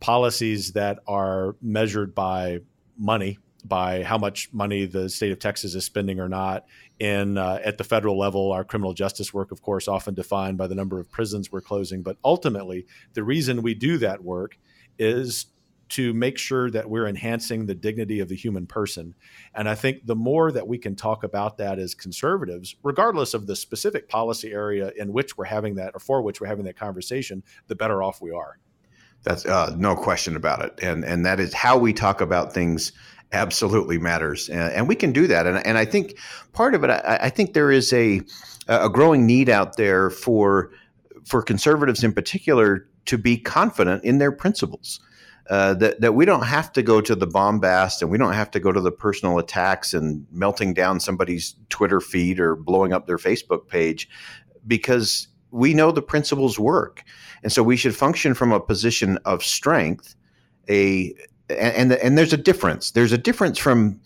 policies 0.00 0.72
that 0.72 0.98
are 1.06 1.56
measured 1.62 2.14
by 2.14 2.58
money, 2.98 3.38
by 3.64 4.02
how 4.02 4.18
much 4.18 4.52
money 4.52 4.86
the 4.86 5.08
state 5.08 5.32
of 5.32 5.38
Texas 5.38 5.74
is 5.74 5.84
spending 5.84 6.20
or 6.20 6.28
not. 6.28 6.66
In 6.98 7.38
uh, 7.38 7.60
at 7.64 7.78
the 7.78 7.84
federal 7.84 8.18
level, 8.18 8.52
our 8.52 8.64
criminal 8.64 8.94
justice 8.94 9.32
work, 9.32 9.52
of 9.52 9.62
course, 9.62 9.88
often 9.88 10.14
defined 10.14 10.58
by 10.58 10.66
the 10.66 10.74
number 10.74 10.98
of 10.98 11.10
prisons 11.10 11.50
we're 11.50 11.60
closing. 11.60 12.02
But 12.02 12.16
ultimately, 12.24 12.86
the 13.14 13.22
reason 13.22 13.62
we 13.62 13.74
do 13.74 13.98
that 13.98 14.22
work 14.22 14.58
is 14.98 15.46
to 15.90 16.12
make 16.12 16.38
sure 16.38 16.70
that 16.70 16.88
we're 16.90 17.06
enhancing 17.06 17.66
the 17.66 17.74
dignity 17.74 18.20
of 18.20 18.28
the 18.28 18.36
human 18.36 18.66
person. 18.66 19.14
And 19.54 19.68
I 19.68 19.74
think 19.74 20.06
the 20.06 20.14
more 20.14 20.52
that 20.52 20.68
we 20.68 20.78
can 20.78 20.94
talk 20.94 21.24
about 21.24 21.56
that 21.58 21.78
as 21.78 21.94
conservatives, 21.94 22.76
regardless 22.82 23.32
of 23.32 23.46
the 23.46 23.56
specific 23.56 24.08
policy 24.08 24.52
area 24.52 24.92
in 24.96 25.12
which 25.12 25.38
we're 25.38 25.46
having 25.46 25.76
that 25.76 25.92
or 25.94 26.00
for 26.00 26.20
which 26.20 26.40
we're 26.40 26.46
having 26.46 26.66
that 26.66 26.76
conversation, 26.76 27.42
the 27.68 27.74
better 27.74 28.02
off 28.02 28.20
we 28.20 28.32
are. 28.32 28.58
That's 29.24 29.46
uh, 29.46 29.74
no 29.76 29.96
question 29.96 30.36
about 30.36 30.64
it, 30.64 30.78
and 30.80 31.04
and 31.04 31.26
that 31.26 31.40
is 31.40 31.52
how 31.52 31.76
we 31.76 31.92
talk 31.92 32.20
about 32.20 32.52
things 32.52 32.92
absolutely 33.32 33.98
matters, 33.98 34.48
and, 34.48 34.72
and 34.72 34.88
we 34.88 34.94
can 34.94 35.12
do 35.12 35.26
that. 35.26 35.46
And 35.46 35.64
and 35.66 35.78
I 35.78 35.84
think 35.84 36.18
part 36.52 36.74
of 36.74 36.84
it, 36.84 36.90
I, 36.90 37.18
I 37.22 37.30
think 37.30 37.54
there 37.54 37.70
is 37.70 37.92
a 37.92 38.20
a 38.68 38.88
growing 38.88 39.26
need 39.26 39.48
out 39.48 39.76
there 39.76 40.10
for 40.10 40.70
for 41.24 41.42
conservatives 41.42 42.02
in 42.04 42.12
particular 42.12 42.88
to 43.06 43.18
be 43.18 43.36
confident 43.36 44.04
in 44.04 44.18
their 44.18 44.32
principles. 44.32 45.00
Uh, 45.50 45.72
that, 45.72 45.98
that 46.02 46.14
we 46.14 46.26
don't 46.26 46.44
have 46.44 46.70
to 46.70 46.82
go 46.82 47.00
to 47.00 47.14
the 47.14 47.26
bombast 47.26 48.02
and 48.02 48.10
we 48.10 48.18
don't 48.18 48.34
have 48.34 48.50
to 48.50 48.60
go 48.60 48.70
to 48.70 48.82
the 48.82 48.92
personal 48.92 49.38
attacks 49.38 49.94
and 49.94 50.26
melting 50.30 50.74
down 50.74 51.00
somebody's 51.00 51.54
Twitter 51.70 52.00
feed 52.00 52.38
or 52.38 52.54
blowing 52.54 52.92
up 52.92 53.06
their 53.06 53.16
Facebook 53.16 53.66
page 53.66 54.10
because 54.66 55.26
we 55.50 55.72
know 55.72 55.90
the 55.90 56.02
principles 56.02 56.58
work. 56.58 57.02
And 57.42 57.50
so 57.50 57.62
we 57.62 57.78
should 57.78 57.96
function 57.96 58.34
from 58.34 58.52
a 58.52 58.60
position 58.60 59.18
of 59.24 59.42
strength. 59.42 60.14
A 60.68 61.14
and 61.50 61.92
and 61.92 62.18
there's 62.18 62.32
a 62.32 62.38
difference. 62.38 62.90
There's 62.92 63.12
a 63.12 63.18
difference 63.18 63.58
from 63.58 64.00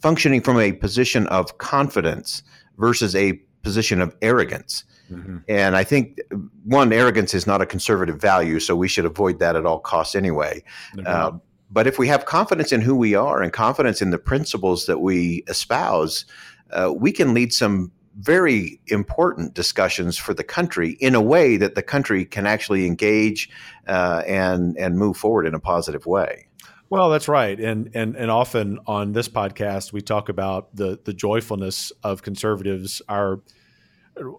functioning 0.00 0.40
from 0.40 0.58
a 0.58 0.72
position 0.72 1.26
of 1.28 1.58
confidence 1.58 2.42
versus 2.78 3.14
a 3.14 3.34
position 3.62 4.00
of 4.00 4.16
arrogance. 4.20 4.84
Mm-hmm. 5.10 5.38
And 5.48 5.76
I 5.76 5.84
think 5.84 6.18
one 6.64 6.92
arrogance 6.92 7.34
is 7.34 7.46
not 7.46 7.60
a 7.60 7.66
conservative 7.66 8.20
value, 8.20 8.58
so 8.60 8.74
we 8.74 8.88
should 8.88 9.04
avoid 9.04 9.38
that 9.38 9.56
at 9.56 9.66
all 9.66 9.78
costs 9.78 10.14
anyway. 10.14 10.64
No 10.94 11.02
uh, 11.04 11.32
but 11.70 11.86
if 11.86 11.98
we 11.98 12.06
have 12.08 12.26
confidence 12.26 12.70
in 12.70 12.82
who 12.82 12.94
we 12.94 13.14
are 13.14 13.42
and 13.42 13.52
confidence 13.52 14.02
in 14.02 14.10
the 14.10 14.18
principles 14.18 14.86
that 14.86 15.00
we 15.00 15.42
espouse, 15.48 16.26
uh, 16.70 16.92
we 16.94 17.12
can 17.12 17.32
lead 17.32 17.52
some 17.52 17.90
very 18.18 18.78
important 18.88 19.54
discussions 19.54 20.18
for 20.18 20.34
the 20.34 20.44
country 20.44 20.90
in 21.00 21.14
a 21.14 21.20
way 21.20 21.56
that 21.56 21.74
the 21.74 21.82
country 21.82 22.26
can 22.26 22.46
actually 22.46 22.86
engage 22.86 23.48
uh, 23.88 24.22
and 24.26 24.76
and 24.76 24.98
move 24.98 25.16
forward 25.16 25.46
in 25.46 25.54
a 25.54 25.60
positive 25.60 26.04
way. 26.04 26.46
Well, 26.92 27.08
that's 27.08 27.26
right, 27.26 27.58
and 27.58 27.88
and 27.94 28.16
and 28.16 28.30
often 28.30 28.78
on 28.86 29.12
this 29.12 29.26
podcast 29.26 29.94
we 29.94 30.02
talk 30.02 30.28
about 30.28 30.76
the 30.76 31.00
the 31.02 31.14
joyfulness 31.14 31.90
of 32.02 32.20
conservatives. 32.20 33.00
Our 33.08 33.40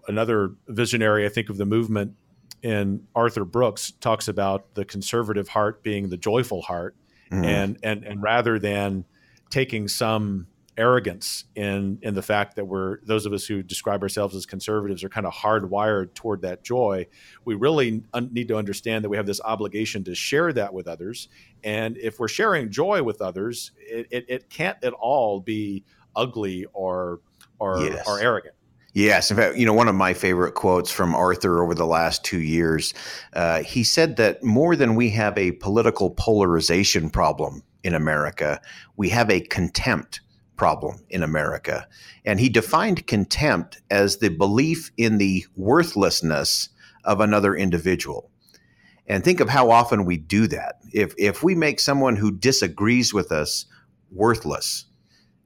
another 0.06 0.54
visionary, 0.68 1.26
I 1.26 1.30
think, 1.30 1.50
of 1.50 1.56
the 1.56 1.66
movement, 1.66 2.12
in 2.62 3.08
Arthur 3.12 3.44
Brooks 3.44 3.90
talks 4.00 4.28
about 4.28 4.76
the 4.76 4.84
conservative 4.84 5.48
heart 5.48 5.82
being 5.82 6.10
the 6.10 6.16
joyful 6.16 6.62
heart, 6.62 6.94
mm. 7.28 7.44
and 7.44 7.76
and 7.82 8.04
and 8.04 8.22
rather 8.22 8.60
than 8.60 9.04
taking 9.50 9.88
some 9.88 10.46
arrogance 10.76 11.44
in 11.54 11.98
in 12.02 12.14
the 12.14 12.22
fact 12.22 12.56
that 12.56 12.64
we're 12.64 12.98
those 13.04 13.26
of 13.26 13.32
us 13.32 13.46
who 13.46 13.62
describe 13.62 14.02
ourselves 14.02 14.34
as 14.34 14.44
conservatives 14.46 15.04
are 15.04 15.08
kind 15.08 15.26
of 15.26 15.32
hardwired 15.32 16.14
toward 16.14 16.42
that 16.42 16.64
joy. 16.64 17.06
We 17.44 17.54
really 17.54 18.02
un- 18.12 18.30
need 18.32 18.48
to 18.48 18.56
understand 18.56 19.04
that 19.04 19.08
we 19.08 19.16
have 19.16 19.26
this 19.26 19.40
obligation 19.40 20.04
to 20.04 20.14
share 20.14 20.52
that 20.52 20.74
with 20.74 20.88
others, 20.88 21.28
and 21.62 21.96
if 21.98 22.18
we're 22.18 22.28
sharing 22.28 22.70
joy 22.70 23.02
with 23.02 23.22
others, 23.22 23.72
it, 23.78 24.06
it, 24.10 24.24
it 24.28 24.50
can't 24.50 24.82
at 24.82 24.92
all 24.92 25.40
be 25.40 25.84
ugly 26.16 26.66
or 26.72 27.20
or, 27.58 27.80
yes. 27.80 28.06
or 28.06 28.20
arrogant. 28.20 28.54
Yes, 28.94 29.30
in 29.30 29.36
fact, 29.36 29.56
you 29.56 29.66
know 29.66 29.72
one 29.72 29.88
of 29.88 29.94
my 29.96 30.14
favorite 30.14 30.54
quotes 30.54 30.90
from 30.90 31.14
Arthur 31.16 31.62
over 31.62 31.74
the 31.74 31.86
last 31.86 32.24
two 32.24 32.40
years. 32.40 32.94
Uh, 33.32 33.62
he 33.62 33.82
said 33.82 34.16
that 34.16 34.42
more 34.44 34.76
than 34.76 34.94
we 34.94 35.10
have 35.10 35.36
a 35.36 35.52
political 35.52 36.10
polarization 36.10 37.10
problem 37.10 37.62
in 37.82 37.94
America, 37.94 38.60
we 38.96 39.08
have 39.08 39.30
a 39.30 39.40
contempt 39.40 40.20
problem 40.56 41.04
in 41.10 41.22
America. 41.22 41.86
And 42.24 42.40
he 42.40 42.48
defined 42.48 43.06
contempt 43.06 43.82
as 43.90 44.18
the 44.18 44.28
belief 44.28 44.90
in 44.96 45.18
the 45.18 45.44
worthlessness 45.56 46.68
of 47.04 47.20
another 47.20 47.54
individual. 47.54 48.30
And 49.06 49.22
think 49.22 49.40
of 49.40 49.50
how 49.50 49.70
often 49.70 50.04
we 50.04 50.16
do 50.16 50.46
that. 50.48 50.76
If, 50.92 51.14
if 51.18 51.42
we 51.42 51.54
make 51.54 51.78
someone 51.80 52.16
who 52.16 52.32
disagrees 52.32 53.12
with 53.12 53.30
us 53.32 53.66
worthless, 54.10 54.86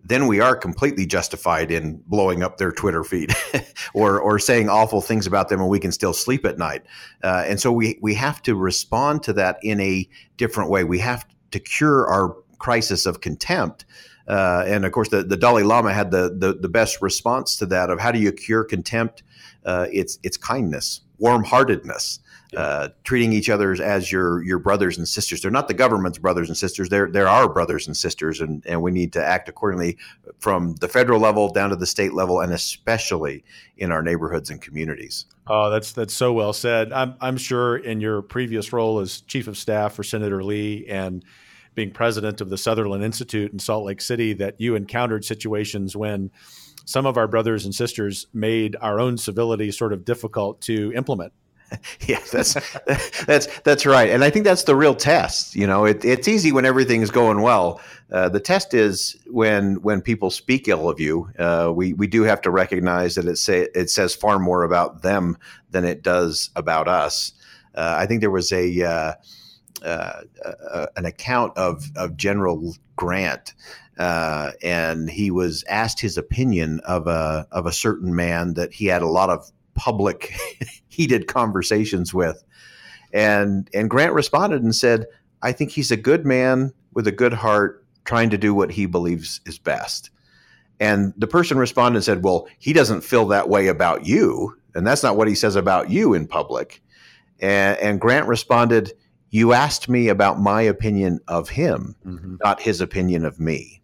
then 0.05 0.27
we 0.27 0.41
are 0.41 0.57
completely 0.57 1.05
justified 1.05 1.71
in 1.71 2.03
blowing 2.07 2.43
up 2.43 2.57
their 2.57 2.71
Twitter 2.71 3.03
feed 3.03 3.33
or, 3.95 4.21
or 4.21 4.39
saying 4.39 4.69
awful 4.69 5.01
things 5.01 5.27
about 5.27 5.49
them 5.49 5.61
and 5.61 5.69
we 5.69 5.81
can 5.81 5.93
still 5.93 6.13
sleep 6.13 6.45
at 6.47 6.57
night. 6.57 6.85
Uh, 7.23 7.45
and 7.47 7.61
so 7.61 7.73
we, 7.73 7.99
we 8.01 8.15
have 8.15 8.41
to 8.43 8.55
respond 8.55 9.23
to 9.25 9.33
that 9.33 9.59
in 9.63 9.81
a 9.81 10.09
different 10.37 10.71
way. 10.71 10.85
We 10.85 11.01
have 11.01 11.27
to 11.51 11.59
cure 11.59 12.07
our 12.07 12.37
crisis 12.59 13.07
of 13.07 13.21
contempt 13.21 13.85
uh, 14.29 14.63
and 14.67 14.85
of 14.85 14.93
course, 14.93 15.09
the, 15.09 15.23
the 15.23 15.37
Dalai 15.37 15.63
Lama 15.63 15.93
had 15.93 16.11
the, 16.11 16.35
the, 16.37 16.53
the 16.53 16.69
best 16.69 17.01
response 17.01 17.57
to 17.57 17.67
that 17.67 17.91
of 17.91 17.99
how 17.99 18.13
do 18.13 18.19
you 18.19 18.31
cure 18.31 18.63
contempt? 18.63 19.23
Uh, 19.65 19.87
it's 19.91 20.19
it's 20.23 20.37
kindness, 20.37 21.01
warm 21.19 21.45
heartedness, 21.45 22.21
uh, 22.57 22.89
treating 23.05 23.33
each 23.33 23.51
other 23.51 23.73
as 23.83 24.13
your 24.13 24.43
your 24.43 24.59
brothers 24.59 24.99
and 24.99 25.09
sisters. 25.09 25.41
They're 25.41 25.51
not 25.51 25.67
the 25.67 25.75
government's 25.75 26.19
brothers 26.19 26.49
and 26.49 26.57
sisters. 26.57 26.91
They're 26.91 27.11
they're 27.11 27.29
our 27.29 27.49
brothers 27.49 27.87
and 27.87 27.97
sisters, 27.97 28.41
and 28.41 28.65
and 28.67 28.83
we 28.83 28.91
need 28.91 29.13
to 29.15 29.25
act 29.25 29.49
accordingly 29.49 29.97
from 30.39 30.75
the 30.77 30.89
federal 30.89 31.21
level 31.21 31.51
down 31.51 31.71
to 31.71 31.77
the 31.77 31.87
state 31.87 32.13
level, 32.13 32.41
and 32.41 32.53
especially 32.53 33.45
in 33.79 33.91
our 33.91 34.03
neighborhoods 34.03 34.51
and 34.51 34.61
communities. 34.61 35.27
Oh, 35.47 35.71
that's 35.71 35.93
that's 35.93 36.15
so 36.15 36.35
well 36.35 36.53
said. 36.53 36.93
I'm 36.93 37.15
I'm 37.21 37.39
sure 37.39 37.79
in 37.79 38.01
your 38.01 38.23
previous 38.23 38.73
role 38.73 39.01
as 39.01 39.23
chief 39.23 39.49
of 39.49 39.57
staff 39.57 39.95
for 39.95 40.03
Senator 40.03 40.43
Lee 40.43 40.87
and 40.87 41.25
being 41.79 41.93
president 41.93 42.41
of 42.41 42.51
the 42.51 42.59
Sutherland 42.59 43.05
Institute 43.05 43.53
in 43.53 43.61
Salt 43.61 43.85
Lake 43.85 44.01
City 44.01 44.33
that 44.33 44.61
you 44.61 44.75
encountered 44.75 45.25
situations 45.25 45.95
when 45.95 46.29
some 46.85 47.07
of 47.07 47.17
our 47.17 47.29
brothers 47.29 47.65
and 47.65 47.73
sisters 47.73 48.27
made 48.35 48.75
our 48.81 48.99
own 48.99 49.17
civility 49.17 49.71
sort 49.71 49.93
of 49.93 50.05
difficult 50.05 50.61
to 50.63 50.93
implement. 50.97 51.33
yeah, 52.01 52.19
that's 52.33 52.55
that's 53.27 53.61
that's 53.61 53.87
right, 53.87 54.11
and 54.11 54.25
I 54.25 54.31
think 54.31 54.45
that's 54.45 54.65
the 54.65 54.75
real 54.75 54.97
test. 54.97 55.55
You 55.55 55.69
know, 55.69 55.85
it, 55.85 56.05
it's 56.05 56.27
easy 56.27 56.51
when 56.51 56.65
everything's 56.65 57.13
going 57.13 57.43
well. 57.43 57.81
Uh, 58.11 58.29
the 58.29 58.41
test 58.41 58.75
is 58.75 59.17
when 59.29 59.77
when 59.83 60.01
people 60.01 60.33
speak 60.33 60.67
ill 60.67 60.91
of 60.91 60.99
you. 60.99 61.31
Uh, 61.39 61.71
we 61.73 61.93
we 61.93 62.09
do 62.09 62.25
have 62.25 62.41
to 62.41 62.51
recognize 62.51 63.15
that 63.15 63.27
it 63.27 63.37
say 63.37 63.69
it 63.73 63.89
says 63.89 64.17
far 64.17 64.41
more 64.41 64.65
about 64.65 65.03
them 65.03 65.39
than 65.71 65.85
it 65.85 66.03
does 66.03 66.51
about 66.57 66.89
us. 66.89 67.35
Uh, 67.77 67.95
I 67.97 68.07
think 68.07 68.21
there 68.21 68.33
was 68.33 68.51
a 68.51 69.15
uh, 69.83 70.23
an 70.97 71.05
account 71.05 71.57
of 71.57 71.85
of 71.97 72.17
General 72.17 72.75
Grant, 72.97 73.55
uh, 73.99 74.53
and 74.63 75.11
he 75.11 75.31
was 75.31 75.65
asked 75.69 76.01
his 76.01 76.17
opinion 76.19 76.81
of 76.81 77.07
a 77.07 77.47
of 77.53 77.67
a 77.67 77.73
certain 77.73 78.15
man 78.15 78.55
that 78.55 78.73
he 78.73 78.87
had 78.87 79.03
a 79.03 79.09
lot 79.09 79.31
of 79.31 79.51
public 79.75 80.33
heated 80.89 81.27
conversations 81.27 82.13
with, 82.13 82.43
and 83.13 83.69
and 83.75 83.91
Grant 83.91 84.15
responded 84.15 84.63
and 84.63 84.75
said, 84.75 85.07
"I 85.43 85.53
think 85.53 85.71
he's 85.71 85.91
a 85.91 85.97
good 85.97 86.27
man 86.27 86.73
with 86.93 87.07
a 87.07 87.13
good 87.13 87.33
heart, 87.33 87.85
trying 88.05 88.31
to 88.31 88.39
do 88.39 88.55
what 88.55 88.73
he 88.73 88.87
believes 88.87 89.41
is 89.47 89.59
best." 89.59 90.11
And 90.81 91.13
the 91.17 91.27
person 91.27 91.59
responded 91.59 91.99
and 91.99 92.05
said, 92.05 92.25
"Well, 92.25 92.49
he 92.59 92.73
doesn't 92.73 93.03
feel 93.03 93.27
that 93.27 93.49
way 93.49 93.69
about 93.69 94.07
you, 94.07 94.57
and 94.75 94.87
that's 94.87 95.03
not 95.03 95.17
what 95.17 95.29
he 95.29 95.35
says 95.35 95.57
about 95.57 95.91
you 95.91 96.15
in 96.15 96.27
public." 96.27 96.83
And, 97.41 97.79
and 97.79 98.01
Grant 98.01 98.27
responded 98.27 98.93
you 99.31 99.53
asked 99.53 99.89
me 99.89 100.09
about 100.09 100.41
my 100.41 100.63
opinion 100.63 101.21
of 101.29 101.49
him, 101.49 101.95
mm-hmm. 102.05 102.37
not 102.43 102.61
his 102.61 102.81
opinion 102.81 103.25
of 103.25 103.39
me. 103.39 103.83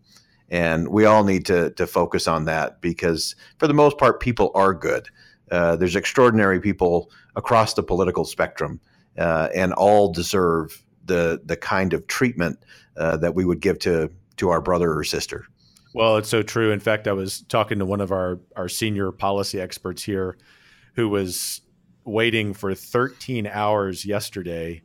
And 0.48 0.88
we 0.88 1.04
all 1.04 1.24
need 1.24 1.46
to 1.46 1.70
to 1.70 1.86
focus 1.86 2.28
on 2.28 2.44
that 2.44 2.80
because, 2.80 3.34
for 3.58 3.66
the 3.66 3.74
most 3.74 3.98
part, 3.98 4.20
people 4.20 4.50
are 4.54 4.74
good. 4.74 5.08
Uh, 5.50 5.76
there's 5.76 5.96
extraordinary 5.96 6.60
people 6.60 7.10
across 7.34 7.74
the 7.74 7.82
political 7.82 8.24
spectrum, 8.24 8.80
uh, 9.18 9.48
and 9.54 9.72
all 9.72 10.12
deserve 10.12 10.82
the 11.04 11.40
the 11.44 11.56
kind 11.56 11.92
of 11.92 12.06
treatment 12.06 12.58
uh, 12.96 13.16
that 13.16 13.34
we 13.34 13.44
would 13.44 13.60
give 13.60 13.78
to 13.80 14.10
to 14.36 14.50
our 14.50 14.60
brother 14.60 14.96
or 14.96 15.02
sister. 15.02 15.46
Well, 15.94 16.18
it's 16.18 16.28
so 16.28 16.42
true. 16.42 16.72
In 16.72 16.80
fact, 16.80 17.08
I 17.08 17.12
was 17.12 17.42
talking 17.42 17.78
to 17.78 17.86
one 17.86 18.00
of 18.00 18.12
our 18.12 18.38
our 18.54 18.68
senior 18.68 19.12
policy 19.12 19.60
experts 19.60 20.02
here, 20.02 20.36
who 20.94 21.08
was 21.08 21.62
waiting 22.04 22.52
for 22.52 22.74
13 22.74 23.46
hours 23.46 24.04
yesterday 24.04 24.82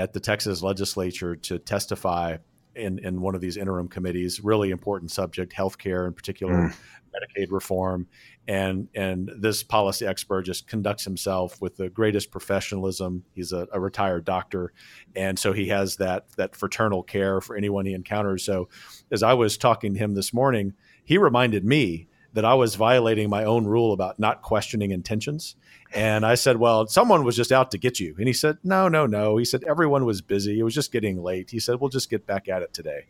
at 0.00 0.14
the 0.14 0.20
Texas 0.20 0.62
legislature 0.62 1.36
to 1.36 1.58
testify 1.58 2.38
in, 2.74 2.98
in 3.00 3.20
one 3.20 3.34
of 3.34 3.40
these 3.40 3.56
interim 3.56 3.86
committees. 3.86 4.42
Really 4.42 4.70
important 4.70 5.10
subject, 5.10 5.52
healthcare 5.52 6.06
in 6.06 6.14
particular, 6.14 6.54
mm. 6.54 6.74
Medicaid 7.10 7.48
reform, 7.50 8.06
and 8.46 8.88
and 8.94 9.30
this 9.36 9.64
policy 9.64 10.06
expert 10.06 10.42
just 10.42 10.68
conducts 10.68 11.04
himself 11.04 11.60
with 11.60 11.76
the 11.76 11.90
greatest 11.90 12.30
professionalism. 12.30 13.24
He's 13.34 13.50
a, 13.52 13.66
a 13.72 13.80
retired 13.80 14.24
doctor, 14.24 14.72
and 15.16 15.36
so 15.36 15.52
he 15.52 15.68
has 15.68 15.96
that 15.96 16.30
that 16.36 16.54
fraternal 16.54 17.02
care 17.02 17.40
for 17.40 17.56
anyone 17.56 17.84
he 17.84 17.94
encounters. 17.94 18.44
So, 18.44 18.68
as 19.10 19.24
I 19.24 19.34
was 19.34 19.58
talking 19.58 19.94
to 19.94 19.98
him 19.98 20.14
this 20.14 20.32
morning, 20.32 20.74
he 21.04 21.18
reminded 21.18 21.64
me 21.64 22.06
that 22.32 22.44
I 22.44 22.54
was 22.54 22.74
violating 22.76 23.28
my 23.28 23.44
own 23.44 23.66
rule 23.66 23.92
about 23.92 24.18
not 24.18 24.42
questioning 24.42 24.90
intentions. 24.90 25.56
And 25.92 26.24
I 26.24 26.36
said, 26.36 26.58
Well, 26.58 26.86
someone 26.86 27.24
was 27.24 27.36
just 27.36 27.50
out 27.50 27.70
to 27.72 27.78
get 27.78 27.98
you. 27.98 28.14
And 28.18 28.26
he 28.26 28.32
said, 28.32 28.58
No, 28.62 28.88
no, 28.88 29.06
no. 29.06 29.36
He 29.36 29.44
said, 29.44 29.64
Everyone 29.64 30.04
was 30.04 30.22
busy. 30.22 30.58
It 30.58 30.62
was 30.62 30.74
just 30.74 30.92
getting 30.92 31.22
late. 31.22 31.50
He 31.50 31.58
said, 31.58 31.80
We'll 31.80 31.90
just 31.90 32.10
get 32.10 32.26
back 32.26 32.48
at 32.48 32.62
it 32.62 32.72
today. 32.72 33.06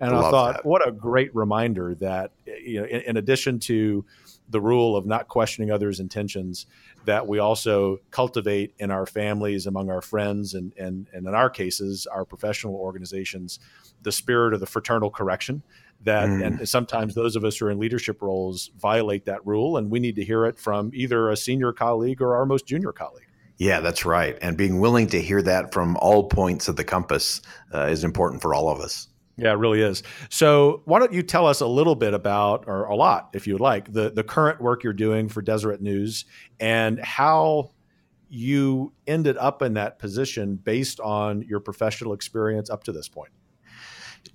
And 0.00 0.14
I, 0.14 0.18
I 0.18 0.30
thought, 0.30 0.56
that. 0.56 0.66
what 0.66 0.86
a 0.86 0.90
great 0.90 1.34
reminder 1.34 1.94
that, 1.96 2.32
eh, 2.46 2.52
you 2.64 2.80
know, 2.80 2.86
in, 2.86 3.00
in 3.02 3.16
addition 3.16 3.58
to 3.60 4.04
the 4.48 4.60
rule 4.60 4.96
of 4.96 5.06
not 5.06 5.28
questioning 5.28 5.70
others' 5.70 6.00
intentions, 6.00 6.66
that 7.04 7.26
we 7.26 7.38
also 7.38 7.98
cultivate 8.10 8.74
in 8.78 8.90
our 8.90 9.06
families, 9.06 9.66
among 9.66 9.90
our 9.90 10.02
friends, 10.02 10.54
and, 10.54 10.72
and, 10.76 11.08
and 11.12 11.26
in 11.26 11.34
our 11.34 11.50
cases, 11.50 12.06
our 12.06 12.24
professional 12.24 12.74
organizations, 12.74 13.58
the 14.02 14.12
spirit 14.12 14.54
of 14.54 14.60
the 14.60 14.66
fraternal 14.66 15.10
correction 15.10 15.62
that 16.04 16.28
mm. 16.28 16.44
and 16.44 16.68
sometimes 16.68 17.14
those 17.14 17.36
of 17.36 17.44
us 17.44 17.56
who 17.56 17.66
are 17.66 17.70
in 17.70 17.78
leadership 17.78 18.22
roles 18.22 18.70
violate 18.78 19.24
that 19.24 19.44
rule 19.46 19.76
and 19.76 19.90
we 19.90 19.98
need 19.98 20.16
to 20.16 20.24
hear 20.24 20.44
it 20.44 20.58
from 20.58 20.90
either 20.94 21.30
a 21.30 21.36
senior 21.36 21.72
colleague 21.72 22.20
or 22.20 22.36
our 22.36 22.46
most 22.46 22.66
junior 22.66 22.92
colleague. 22.92 23.26
Yeah 23.56 23.80
that's 23.80 24.04
right. 24.04 24.36
And 24.42 24.56
being 24.56 24.80
willing 24.80 25.06
to 25.08 25.20
hear 25.20 25.42
that 25.42 25.72
from 25.72 25.96
all 25.96 26.28
points 26.28 26.68
of 26.68 26.76
the 26.76 26.84
compass 26.84 27.40
uh, 27.72 27.86
is 27.86 28.04
important 28.04 28.42
for 28.42 28.54
all 28.54 28.68
of 28.68 28.80
us 28.80 29.08
yeah, 29.36 29.50
it 29.50 29.56
really 29.56 29.80
is. 29.80 30.02
So, 30.28 30.82
why 30.84 31.00
don't 31.00 31.12
you 31.12 31.22
tell 31.22 31.46
us 31.46 31.60
a 31.60 31.66
little 31.66 31.96
bit 31.96 32.14
about, 32.14 32.64
or 32.66 32.84
a 32.84 32.94
lot, 32.94 33.30
if 33.32 33.46
you 33.46 33.54
would 33.54 33.60
like, 33.60 33.92
the 33.92 34.10
the 34.10 34.22
current 34.22 34.60
work 34.60 34.84
you're 34.84 34.92
doing 34.92 35.28
for 35.28 35.42
Deseret 35.42 35.80
News 35.80 36.24
and 36.60 37.00
how 37.00 37.70
you 38.28 38.92
ended 39.06 39.36
up 39.36 39.62
in 39.62 39.74
that 39.74 39.98
position 39.98 40.56
based 40.56 41.00
on 41.00 41.42
your 41.42 41.60
professional 41.60 42.12
experience 42.12 42.70
up 42.70 42.84
to 42.84 42.92
this 42.92 43.08
point? 43.08 43.30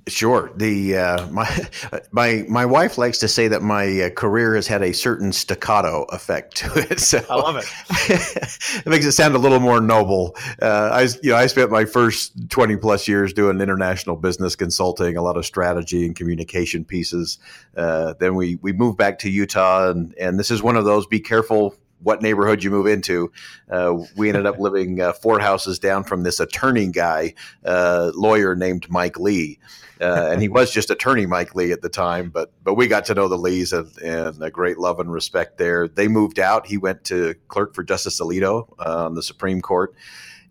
Sure. 0.09 0.51
The 0.55 0.97
uh, 0.97 1.27
my 1.27 1.67
my 2.11 2.45
my 2.49 2.65
wife 2.65 2.97
likes 2.97 3.19
to 3.19 3.27
say 3.27 3.47
that 3.47 3.61
my 3.61 4.01
uh, 4.01 4.09
career 4.09 4.55
has 4.55 4.67
had 4.67 4.81
a 4.81 4.93
certain 4.93 5.31
staccato 5.31 6.03
effect 6.09 6.57
to 6.57 6.71
it. 6.79 6.99
So 7.09 7.23
I 7.27 7.35
love 7.35 7.55
it. 7.55 7.65
it 8.85 8.87
makes 8.87 9.05
it 9.05 9.13
sound 9.13 9.33
a 9.33 9.39
little 9.39 9.59
more 9.59 9.81
noble. 9.81 10.35
Uh, 10.61 10.89
I 10.93 11.01
you 11.23 11.31
know 11.31 11.37
I 11.37 11.47
spent 11.47 11.71
my 11.71 11.85
first 11.85 12.49
twenty 12.49 12.75
plus 12.75 13.07
years 13.07 13.33
doing 13.33 13.61
international 13.61 14.15
business 14.15 14.55
consulting, 14.55 15.17
a 15.17 15.21
lot 15.21 15.37
of 15.37 15.45
strategy 15.45 16.05
and 16.05 16.15
communication 16.15 16.85
pieces. 16.85 17.39
Uh, 17.75 18.13
then 18.19 18.35
we 18.35 18.57
we 18.57 18.73
moved 18.73 18.97
back 18.97 19.19
to 19.19 19.29
Utah, 19.29 19.89
and 19.89 20.13
and 20.19 20.37
this 20.37 20.51
is 20.51 20.61
one 20.61 20.75
of 20.75 20.85
those. 20.85 21.07
Be 21.07 21.19
careful 21.19 21.75
what 22.01 22.21
neighborhood 22.21 22.63
you 22.63 22.71
move 22.71 22.87
into. 22.87 23.31
Uh, 23.69 23.97
we 24.15 24.29
ended 24.29 24.45
up 24.45 24.59
living 24.59 25.01
uh, 25.01 25.13
four 25.13 25.39
houses 25.39 25.79
down 25.79 26.03
from 26.03 26.23
this 26.23 26.39
attorney 26.39 26.87
guy, 26.87 27.33
uh, 27.65 28.11
lawyer 28.15 28.55
named 28.55 28.89
Mike 28.89 29.19
Lee. 29.19 29.59
Uh, 30.01 30.29
and 30.31 30.41
he 30.41 30.47
was 30.49 30.71
just 30.71 30.89
attorney 30.89 31.25
Mike 31.25 31.55
Lee 31.55 31.71
at 31.71 31.81
the 31.81 31.89
time, 31.89 32.29
but 32.29 32.51
but 32.63 32.75
we 32.75 32.87
got 32.87 33.05
to 33.05 33.13
know 33.13 33.27
the 33.27 33.37
Lees 33.37 33.73
and, 33.73 33.97
and 33.97 34.41
a 34.41 34.49
great 34.49 34.77
love 34.77 34.99
and 34.99 35.11
respect 35.11 35.57
there. 35.57 35.87
They 35.87 36.07
moved 36.07 36.39
out. 36.39 36.67
He 36.67 36.77
went 36.77 37.03
to 37.05 37.35
clerk 37.47 37.75
for 37.75 37.83
Justice 37.83 38.19
Alito 38.21 38.73
uh, 38.79 39.05
on 39.05 39.15
the 39.15 39.23
Supreme 39.23 39.61
Court, 39.61 39.93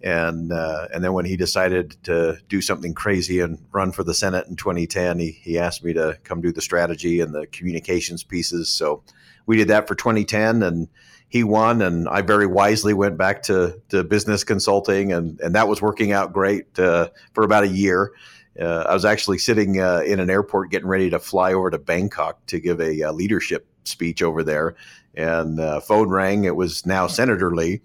and 0.03 0.53
uh, 0.53 0.89
and 0.93 1.03
then 1.03 1.13
when 1.13 1.25
he 1.25 1.37
decided 1.37 1.97
to 2.05 2.39
do 2.49 2.61
something 2.61 2.95
crazy 2.95 3.41
and 3.41 3.65
run 3.73 3.93
for 3.93 4.05
the 4.05 4.15
Senate 4.15 4.47
in 4.49 4.57
2010, 4.57 5.19
he 5.19 5.31
he 5.31 5.59
asked 5.59 5.83
me 5.83 5.93
to 5.95 6.19
come 6.25 6.41
do 6.41 6.53
the 6.53 6.61
strategy 6.61 7.21
and 7.21 7.35
the 7.35 7.47
communications 7.47 8.23
pieces. 8.23 8.69
So 8.69 9.03
we 9.47 9.57
did 9.57 9.69
that 9.69 9.89
for 9.89 9.95
2010, 9.95 10.63
and 10.63 10.89
he 11.29 11.45
won, 11.45 11.83
and 11.83 12.09
I 12.09 12.23
very 12.23 12.47
wisely 12.47 12.95
went 12.95 13.19
back 13.19 13.43
to, 13.45 13.81
to 13.91 14.03
business 14.03 14.45
consulting, 14.45 15.13
and, 15.13 15.39
and 15.41 15.55
that 15.55 15.69
was 15.69 15.83
working 15.83 16.11
out 16.13 16.33
great 16.33 16.79
uh, 16.79 17.09
for 17.35 17.45
about 17.45 17.65
a 17.65 17.69
year. 17.69 18.13
Uh, 18.59 18.85
I 18.89 18.95
was 18.95 19.05
actually 19.05 19.39
sitting 19.39 19.81
uh, 19.81 20.01
in 20.01 20.21
an 20.21 20.31
airport 20.31 20.71
getting 20.71 20.89
ready 20.89 21.11
to 21.11 21.19
fly 21.19 21.53
over 21.53 21.71
to 21.71 21.79
Bangkok 21.79 22.45
to 22.47 22.59
give 22.59 22.81
a, 22.81 23.03
uh, 23.03 23.13
leadership 23.13 23.67
speech 23.85 24.23
over 24.23 24.43
there, 24.43 24.75
and 25.15 25.61
uh, 25.61 25.81
phone 25.81 26.09
rang. 26.09 26.45
It 26.45 26.57
was 26.57 26.87
now 26.87 27.07
Senator 27.07 27.55
Lee, 27.55 27.83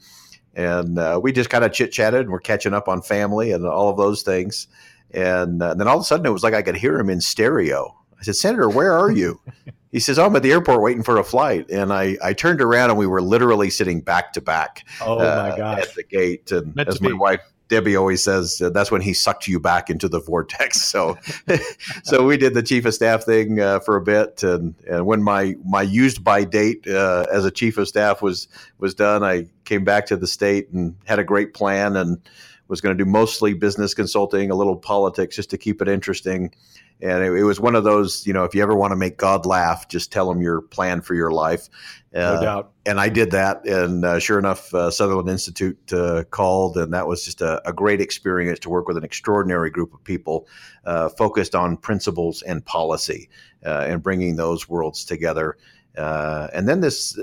and 0.56 0.98
uh, 0.98 1.20
we 1.22 1.34
just 1.34 1.50
kind 1.50 1.66
of 1.66 1.74
chit 1.74 1.92
chatted, 1.92 2.22
and 2.22 2.32
we're 2.32 2.40
catching 2.40 2.74
up 2.74 2.88
on 2.88 3.02
family 3.02 3.52
and 3.52 3.66
all 3.66 3.90
of 3.90 3.98
those 3.98 4.24
things. 4.24 4.68
And, 5.12 5.62
and 5.62 5.80
then 5.80 5.88
all 5.88 5.98
of 5.98 6.02
a 6.02 6.06
sudden, 6.06 6.26
it 6.26 6.32
was 6.32 6.44
like 6.44 6.56
I 6.56 6.64
could 6.64 6.78
hear 6.78 6.98
him 6.98 7.10
in 7.10 7.22
stereo. 7.22 7.96
I 8.24 8.26
said, 8.26 8.36
Senator, 8.36 8.70
where 8.70 8.94
are 8.94 9.12
you? 9.12 9.40
he 9.92 10.00
says, 10.00 10.18
oh, 10.18 10.26
I'm 10.26 10.36
at 10.36 10.44
the 10.44 10.52
airport 10.52 10.82
waiting 10.82 11.04
for 11.04 11.18
a 11.18 11.24
flight. 11.24 11.70
And 11.70 11.92
I, 11.92 12.18
I 12.24 12.34
turned 12.34 12.62
around 12.62 12.90
and 12.90 12.98
we 12.98 13.06
were 13.06 13.22
literally 13.22 13.70
sitting 13.70 14.02
back 14.02 14.34
to 14.34 14.42
back. 14.42 14.86
Oh, 15.02 15.20
uh, 15.20 15.50
my 15.52 15.58
gosh. 15.58 15.84
At 15.84 15.96
the 15.96 16.04
gate. 16.04 16.52
And 16.52 16.76
Meant 16.76 16.90
as 16.90 17.02
my 17.02 17.14
wife, 17.14 17.42
Debbie 17.68 17.96
always 17.96 18.24
says 18.24 18.62
uh, 18.62 18.70
that's 18.70 18.92
when 18.92 19.02
he 19.02 19.14
sucked 19.14 19.48
you 19.48 19.60
back 19.60 19.90
into 19.90 20.08
the 20.08 20.20
vortex. 20.20 20.82
So, 20.94 21.18
so 22.04 22.24
we 22.24 22.38
did 22.38 22.54
the 22.54 22.62
chief 22.62 22.86
of 22.86 22.94
staff 22.94 23.24
thing 23.24 23.60
uh, 23.60 23.80
for 23.80 23.96
a 23.96 24.02
bit, 24.02 24.44
and, 24.44 24.76
and 24.88 25.08
when 25.08 25.24
my 25.24 25.56
my 25.66 25.82
used 25.82 26.24
by 26.24 26.44
date 26.44 26.88
uh, 26.88 27.26
as 27.32 27.46
a 27.46 27.52
chief 27.52 27.80
of 27.80 27.88
staff 27.88 28.22
was 28.22 28.48
was 28.78 28.94
done, 28.94 29.24
I 29.24 29.48
came 29.66 29.84
back 29.84 30.06
to 30.08 30.18
the 30.18 30.28
state 30.28 30.70
and 30.70 30.96
had 31.06 31.18
a 31.18 31.24
great 31.24 31.56
plan 31.56 31.96
and 31.96 32.22
was 32.68 32.80
going 32.80 32.96
to 32.96 33.04
do 33.04 33.10
mostly 33.10 33.56
business 33.56 33.96
consulting, 33.96 34.52
a 34.52 34.56
little 34.56 34.76
politics, 34.76 35.36
just 35.36 35.50
to 35.50 35.58
keep 35.58 35.82
it 35.82 35.88
interesting 35.88 36.54
and 37.02 37.24
it, 37.24 37.32
it, 37.34 37.44
was 37.44 37.60
one 37.60 37.76
of 37.76 37.84
those 37.84 38.26
you 38.26 38.34
know 38.34 38.44
if 38.44 38.54
you 38.56 38.62
ever 38.62 38.76
want 38.76 38.92
to 38.92 38.96
make 38.96 39.18
god 39.18 39.46
laugh 39.46 39.88
just 39.88 40.12
tell 40.12 40.30
him 40.32 40.42
your 40.42 40.62
plan 40.62 41.02
for 41.02 41.16
your 41.16 41.32
life. 41.32 41.70
Uh, 42.16 42.36
no 42.36 42.42
doubt. 42.42 42.72
and 42.86 43.00
i 43.00 43.10
did 43.10 43.32
that 43.32 43.66
and 43.66 44.06
uh, 44.06 44.20
sure 44.20 44.38
enough 44.38 44.72
uh, 44.76 44.92
sutherland 44.92 45.28
institute 45.30 45.92
uh, 45.94 46.24
called 46.30 46.78
and 46.78 46.94
that 46.94 47.08
was 47.08 47.26
just 47.26 47.42
a, 47.42 47.68
a, 47.68 47.74
great 47.74 48.00
experience 48.00 48.60
to 48.60 48.70
work 48.70 48.88
with 48.88 48.98
an 48.98 49.04
extraordinary 49.04 49.72
group 49.72 49.94
of 49.94 50.04
people 50.04 50.48
uh, 50.86 51.10
focused 51.10 51.56
on 51.56 51.76
principles 51.76 52.44
and 52.44 52.64
policy 52.66 53.30
uh, 53.66 53.86
and 53.88 54.04
bringing 54.04 54.36
those 54.36 54.70
worlds 54.70 55.06
together. 55.06 55.58
And 55.96 56.68
then 56.68 56.82
this 56.82 57.18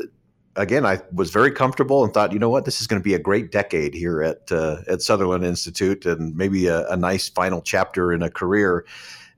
again, 0.56 0.84
I 0.84 1.00
was 1.12 1.30
very 1.30 1.50
comfortable 1.50 2.04
and 2.04 2.12
thought, 2.12 2.32
you 2.32 2.38
know 2.38 2.48
what, 2.48 2.64
this 2.64 2.80
is 2.80 2.86
going 2.86 3.00
to 3.00 3.04
be 3.04 3.14
a 3.14 3.18
great 3.18 3.52
decade 3.52 3.94
here 3.94 4.22
at 4.22 4.50
uh, 4.50 4.78
at 4.88 5.02
Sutherland 5.02 5.44
Institute, 5.44 6.06
and 6.06 6.36
maybe 6.36 6.66
a, 6.66 6.86
a, 6.88 6.96
nice 6.96 7.28
final 7.28 7.62
chapter 7.62 8.12
in 8.12 8.22
a 8.22 8.30
career. 8.30 8.84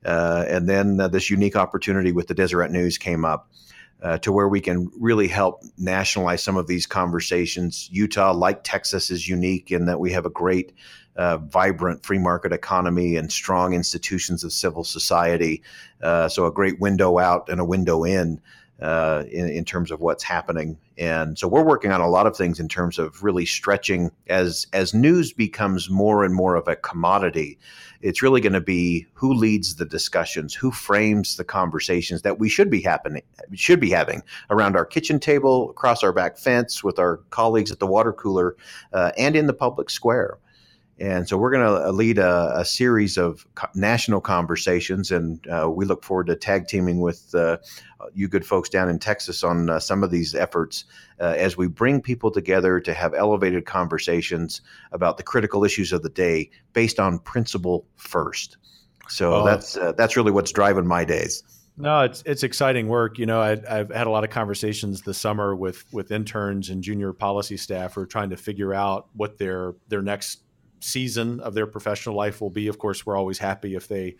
Uh, 0.05 0.45
and 0.47 0.67
then 0.67 0.99
uh, 0.99 1.07
this 1.07 1.29
unique 1.29 1.55
opportunity 1.55 2.11
with 2.11 2.27
the 2.27 2.33
Deseret 2.33 2.71
News 2.71 2.97
came 2.97 3.25
up. 3.25 3.49
Uh, 4.01 4.17
to 4.17 4.33
where 4.33 4.49
we 4.49 4.59
can 4.59 4.91
really 4.99 5.29
help 5.29 5.63
nationalize 5.77 6.43
some 6.43 6.57
of 6.57 6.67
these 6.67 6.85
conversations. 6.85 7.87
Utah, 7.89 8.33
like 8.33 8.61
Texas, 8.65 9.09
is 9.09 9.29
unique 9.29 9.71
in 9.71 9.85
that 9.85 9.97
we 9.97 10.11
have 10.11 10.25
a 10.25 10.29
great, 10.29 10.73
uh, 11.15 11.37
vibrant 11.37 12.05
free 12.05 12.19
market 12.19 12.51
economy 12.51 13.15
and 13.15 13.31
strong 13.31 13.73
institutions 13.73 14.43
of 14.43 14.51
civil 14.51 14.83
society. 14.83 15.63
Uh, 16.01 16.27
so, 16.27 16.45
a 16.45 16.51
great 16.51 16.81
window 16.81 17.17
out 17.17 17.47
and 17.47 17.61
a 17.61 17.65
window 17.65 18.03
in. 18.03 18.41
Uh, 18.81 19.23
in, 19.31 19.47
in, 19.47 19.63
terms 19.63 19.91
of 19.91 20.01
what's 20.01 20.23
happening. 20.23 20.77
And 20.97 21.39
so 21.39 21.47
we're 21.47 21.63
working 21.63 21.91
on 21.93 22.01
a 22.01 22.09
lot 22.09 22.27
of 22.27 22.35
things 22.35 22.59
in 22.59 22.67
terms 22.67 22.99
of 22.99 23.23
really 23.23 23.45
stretching 23.45 24.11
as 24.27 24.67
as 24.73 24.93
news 24.93 25.31
becomes 25.31 25.89
more 25.89 26.25
and 26.25 26.35
more 26.35 26.55
of 26.55 26.67
a 26.67 26.75
commodity. 26.75 27.59
It's 28.03 28.21
really 28.21 28.41
going 28.41 28.53
to 28.53 28.61
be 28.61 29.07
who 29.13 29.33
leads 29.33 29.75
the 29.75 29.85
discussions, 29.85 30.53
who 30.53 30.71
frames 30.71 31.37
the 31.37 31.43
conversations 31.45 32.21
that 32.21 32.37
we 32.37 32.49
should 32.49 32.69
be 32.69 32.81
happening 32.81 33.23
should 33.53 33.79
be 33.79 33.89
having 33.89 34.21
around 34.49 34.75
our 34.75 34.85
kitchen 34.85 35.19
table, 35.19 35.69
across 35.69 36.03
our 36.03 36.11
back 36.11 36.37
fence, 36.37 36.83
with 36.83 36.99
our 36.99 37.17
colleagues 37.29 37.71
at 37.71 37.79
the 37.79 37.87
water 37.87 38.11
cooler, 38.11 38.57
uh, 38.91 39.11
and 39.17 39.37
in 39.37 39.47
the 39.47 39.53
public 39.53 39.89
square. 39.89 40.37
And 40.99 41.27
so 41.27 41.37
we're 41.37 41.51
going 41.51 41.65
to 41.65 41.87
uh, 41.87 41.91
lead 41.91 42.19
a, 42.19 42.59
a, 42.59 42.65
series 42.65 43.17
of 43.17 43.47
co- 43.55 43.67
national 43.73 44.21
conversations, 44.21 45.11
and 45.11 45.45
uh, 45.47 45.67
we 45.69 45.85
look 45.85 46.03
forward 46.03 46.27
to 46.27 46.35
tag 46.35 46.67
teaming 46.67 47.01
with 47.01 47.33
uh, 47.33 47.57
you 48.13 48.27
good 48.27 48.45
folks 48.45 48.69
down 48.69 48.89
in 48.89 48.99
Texas 48.99 49.43
on 49.43 49.69
uh, 49.69 49.79
some 49.79 50.03
of 50.03 50.11
these 50.11 50.35
efforts 50.35 50.85
uh, 51.19 51.33
as 51.35 51.57
we 51.57 51.67
bring 51.67 51.99
people 51.99 52.29
together 52.29 52.79
to 52.79 52.93
have 52.93 53.13
elevated 53.15 53.65
conversations 53.65 54.61
about 54.91 55.17
the 55.17 55.23
critical 55.23 55.63
issues 55.63 55.91
of 55.91 56.03
the 56.03 56.09
day 56.09 56.49
based 56.73 56.99
on 56.99 57.17
principle 57.19 57.87
first. 57.95 58.57
So 59.09 59.33
oh. 59.33 59.45
that's 59.45 59.75
uh, 59.75 59.93
that's 59.93 60.15
really 60.15 60.31
what's 60.31 60.51
driving 60.51 60.85
my 60.85 61.05
days. 61.05 61.43
No, 61.75 62.01
it's 62.01 62.21
it's 62.25 62.43
exciting 62.43 62.87
work. 62.87 63.17
You 63.17 63.25
know, 63.25 63.41
I, 63.41 63.57
have 63.67 63.89
had 63.89 64.05
a 64.05 64.09
lot 64.11 64.23
of 64.23 64.29
conversations 64.29 65.01
this 65.01 65.17
summer 65.17 65.55
with 65.55 65.83
with 65.91 66.11
interns 66.11 66.69
and 66.69 66.83
junior 66.83 67.13
policy 67.13 67.57
staff 67.57 67.95
who 67.95 68.01
are 68.01 68.05
trying 68.05 68.29
to 68.29 68.37
figure 68.37 68.73
out 68.73 69.07
what 69.13 69.39
their 69.39 69.73
their 69.87 70.03
next 70.03 70.42
season 70.83 71.39
of 71.39 71.53
their 71.53 71.67
professional 71.67 72.15
life 72.15 72.41
will 72.41 72.49
be. 72.49 72.67
Of 72.67 72.77
course, 72.77 73.05
we're 73.05 73.17
always 73.17 73.39
happy 73.39 73.75
if 73.75 73.87
they 73.87 74.15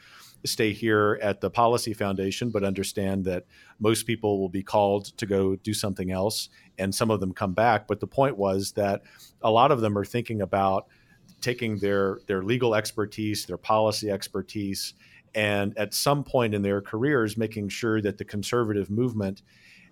stay 0.46 0.74
here 0.74 1.20
at 1.22 1.42
the 1.42 1.50
Policy 1.50 1.94
Foundation, 1.94 2.50
but 2.50 2.64
understand 2.64 3.26
that 3.26 3.46
most 3.80 4.06
people 4.06 4.40
will 4.40 4.50
be 4.50 4.64
called 4.64 5.06
to 5.18 5.26
go 5.26 5.56
do 5.56 5.74
something 5.74 6.12
else, 6.12 6.50
and 6.78 6.94
some 6.94 7.12
of 7.12 7.20
them 7.20 7.34
come 7.34 7.54
back. 7.54 7.88
But 7.88 8.00
the 8.00 8.08
point 8.08 8.38
was 8.38 8.74
that 8.74 9.04
a 9.42 9.52
lot 9.52 9.72
of 9.72 9.82
them 9.82 9.98
are 9.98 10.06
thinking 10.06 10.42
about 10.42 10.88
taking 11.42 11.78
their 11.78 12.20
their 12.28 12.44
legal 12.44 12.76
expertise, 12.76 13.46
their 13.46 13.58
policy 13.58 14.10
expertise, 14.10 14.94
and 15.36 15.78
at 15.78 15.94
some 15.94 16.24
point 16.24 16.54
in 16.54 16.62
their 16.62 16.82
careers, 16.82 17.38
making 17.38 17.70
sure 17.70 18.02
that 18.02 18.18
the 18.18 18.26
conservative 18.26 18.90
movement 18.90 19.42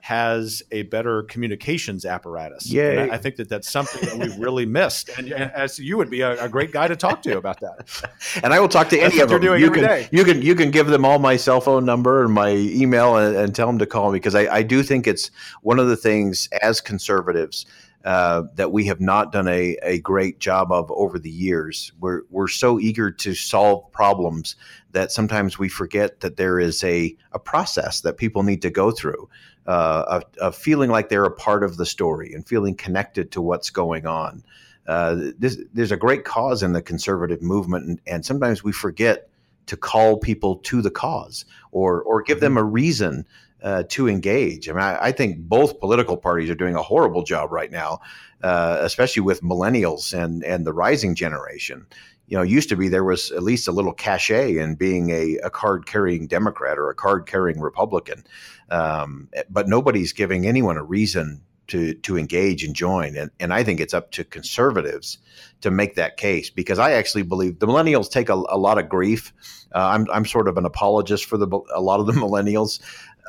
has 0.01 0.63
a 0.71 0.81
better 0.83 1.23
communications 1.23 2.05
apparatus. 2.05 2.71
Yeah, 2.71 3.07
I, 3.11 3.15
I, 3.15 3.17
think 3.17 3.35
that 3.35 3.47
that's 3.47 3.69
something 3.69 4.01
that 4.01 4.17
we've 4.17 4.37
really 4.37 4.65
missed. 4.65 5.09
And, 5.09 5.31
and, 5.31 5.51
as 5.51 5.77
you 5.77 5.95
would 5.97 6.09
be 6.09 6.21
a, 6.21 6.43
a, 6.43 6.49
great 6.49 6.71
guy 6.71 6.87
to 6.87 6.95
talk 6.95 7.21
to 7.23 7.37
about 7.37 7.59
that. 7.61 7.87
And 8.43 8.53
I 8.53 8.59
will 8.59 8.69
talk 8.69 8.89
to 8.89 8.97
that's 8.97 9.13
any 9.13 9.21
of 9.21 9.29
them. 9.29 9.43
you 9.43 9.69
can, 9.69 9.83
day. 9.83 10.07
you 10.11 10.23
can 10.23 10.41
you 10.41 10.55
can 10.55 10.71
give 10.71 10.87
them 10.87 11.05
all 11.05 11.19
my 11.19 11.35
cell 11.35 11.61
phone 11.61 11.85
number 11.85 12.23
and 12.23 12.33
my 12.33 12.49
email 12.49 13.17
and, 13.17 13.35
and 13.35 13.53
tell 13.53 13.67
them 13.67 13.77
to 13.79 13.85
call 13.85 14.11
me 14.11 14.17
because 14.17 14.35
I, 14.35 14.47
I 14.47 14.63
do 14.63 14.81
think 14.83 15.05
it's 15.05 15.29
one 15.61 15.79
of 15.79 15.87
the 15.87 15.97
things 15.97 16.47
as 16.61 16.81
conservatives 16.81 17.65
uh, 18.03 18.43
that 18.55 18.71
we 18.71 18.85
have 18.85 18.99
not 18.99 19.31
done 19.31 19.47
a, 19.47 19.77
a 19.83 19.99
great 19.99 20.39
job 20.39 20.71
of 20.71 20.91
over 20.91 21.19
the 21.19 21.29
years. 21.29 21.91
We're, 21.99 22.21
we're 22.29 22.47
so 22.47 22.79
eager 22.79 23.11
to 23.11 23.33
solve 23.35 23.91
problems 23.91 24.55
that 24.91 25.11
sometimes 25.11 25.59
we 25.59 25.69
forget 25.69 26.21
that 26.21 26.37
there 26.37 26.59
is 26.59 26.83
a, 26.83 27.15
a 27.31 27.39
process 27.39 28.01
that 28.01 28.17
people 28.17 28.43
need 28.43 28.61
to 28.63 28.69
go 28.69 28.91
through. 28.91 29.29
Uh, 29.67 30.21
of, 30.41 30.55
feeling 30.55 30.89
like 30.89 31.09
they're 31.09 31.23
a 31.23 31.31
part 31.31 31.63
of 31.63 31.77
the 31.77 31.85
story 31.85 32.33
and 32.33 32.47
feeling 32.47 32.73
connected 32.73 33.31
to 33.31 33.39
what's 33.39 33.69
going 33.69 34.07
on. 34.07 34.43
Uh, 34.87 35.15
this, 35.37 35.59
there's 35.71 35.91
a 35.91 35.97
great 35.97 36.25
cause 36.25 36.63
in 36.63 36.73
the 36.73 36.81
conservative 36.81 37.43
movement, 37.43 37.85
and, 37.85 38.01
and, 38.07 38.25
sometimes 38.25 38.63
we 38.63 38.71
forget 38.71 39.29
to 39.67 39.77
call 39.77 40.17
people 40.17 40.55
to 40.57 40.81
the 40.81 40.89
cause 40.89 41.45
or 41.71 42.01
or 42.01 42.23
give 42.23 42.39
them 42.39 42.53
mm-hmm. 42.53 42.57
a 42.59 42.63
reason 42.63 43.25
uh, 43.61 43.83
to 43.89 44.07
engage. 44.07 44.69
I 44.69 44.73
mean, 44.73 44.81
I, 44.81 45.05
I, 45.05 45.11
think 45.11 45.37
both 45.37 45.79
political 45.79 46.17
parties 46.17 46.49
are 46.49 46.55
doing 46.55 46.75
a 46.75 46.81
horrible 46.81 47.23
job 47.23 47.51
right 47.51 47.71
now, 47.71 47.99
uh, 48.41 48.77
especially 48.81 49.21
with 49.21 49.41
millennials 49.41 50.13
and 50.13 50.43
and 50.43 50.65
the 50.65 50.73
rising 50.73 51.15
generation. 51.15 51.85
You 52.27 52.37
know, 52.37 52.43
used 52.43 52.69
to 52.69 52.75
be 52.75 52.87
there 52.87 53.03
was 53.03 53.31
at 53.31 53.43
least 53.43 53.67
a 53.67 53.71
little 53.71 53.93
cachet 53.93 54.57
in 54.57 54.75
being 54.75 55.09
a, 55.09 55.37
a 55.43 55.49
card 55.49 55.85
carrying 55.85 56.27
Democrat 56.27 56.77
or 56.77 56.89
a 56.89 56.95
card 56.95 57.27
carrying 57.27 57.59
Republican, 57.59 58.23
um, 58.69 59.29
but 59.49 59.67
nobody's 59.67 60.13
giving 60.13 60.47
anyone 60.47 60.77
a 60.77 60.83
reason 60.83 61.41
to 61.71 61.93
to 61.93 62.17
engage 62.17 62.63
and 62.63 62.75
join. 62.75 63.15
And 63.15 63.31
and 63.39 63.53
I 63.53 63.63
think 63.63 63.79
it's 63.79 63.93
up 63.93 64.11
to 64.11 64.23
conservatives 64.23 65.17
to 65.61 65.71
make 65.71 65.95
that 65.95 66.17
case 66.17 66.49
because 66.49 66.79
I 66.79 66.91
actually 66.91 67.23
believe 67.23 67.59
the 67.59 67.67
millennials 67.67 68.11
take 68.11 68.29
a, 68.29 68.33
a 68.33 68.57
lot 68.57 68.77
of 68.77 68.89
grief. 68.89 69.33
Uh, 69.73 69.87
I'm 69.93 70.07
I'm 70.11 70.25
sort 70.25 70.49
of 70.49 70.57
an 70.57 70.65
apologist 70.65 71.25
for 71.25 71.37
the 71.37 71.47
a 71.73 71.81
lot 71.81 72.01
of 72.01 72.07
the 72.07 72.13
millennials 72.25 72.81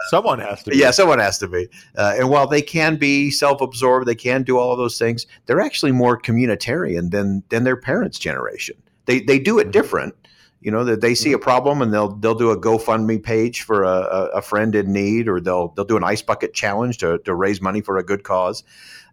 Someone 0.09 0.39
has 0.41 0.63
to 0.65 0.71
be. 0.71 0.77
Yeah, 0.77 0.91
someone 0.91 1.19
has 1.19 1.39
to 1.39 1.49
be. 1.49 1.69
Uh, 1.97 2.15
and 2.19 2.29
while 2.31 2.47
they 2.47 2.63
can 2.63 2.97
be 2.97 3.31
self-absorbed, 3.31 4.07
they 4.07 4.15
can 4.15 4.43
do 4.43 4.59
all 4.59 4.73
of 4.73 4.79
those 4.79 4.99
things. 4.99 5.27
They're 5.47 5.61
actually 5.61 5.93
more 5.93 6.21
communitarian 6.21 7.11
than 7.11 7.43
than 7.49 7.65
their 7.65 7.77
parents' 7.77 8.19
generation. 8.19 8.77
They 9.07 9.21
they 9.21 9.39
do 9.39 9.59
it 9.59 9.65
mm-hmm. 9.65 9.71
different. 9.73 10.15
You 10.61 10.71
know 10.71 10.85
that 10.85 11.01
they 11.01 11.15
see 11.15 11.33
a 11.33 11.37
mm-hmm. 11.37 11.43
problem 11.43 11.83
and 11.83 11.93
they'll 11.93 12.15
they'll 12.17 12.35
do 12.35 12.51
a 12.51 12.61
GoFundMe 12.61 13.23
page 13.23 13.63
for 13.63 13.83
a, 13.83 14.31
a 14.35 14.43
friend 14.43 14.75
in 14.75 14.93
need, 14.93 15.29
or 15.29 15.41
they'll 15.41 15.69
they'll 15.69 15.85
do 15.85 15.97
an 15.97 16.05
ice 16.05 16.23
bucket 16.23 16.55
challenge 16.55 16.99
to 16.99 17.19
to 17.19 17.35
raise 17.35 17.61
money 17.61 17.81
for 17.81 17.99
a 17.99 18.03
good 18.03 18.23
cause. 18.23 18.65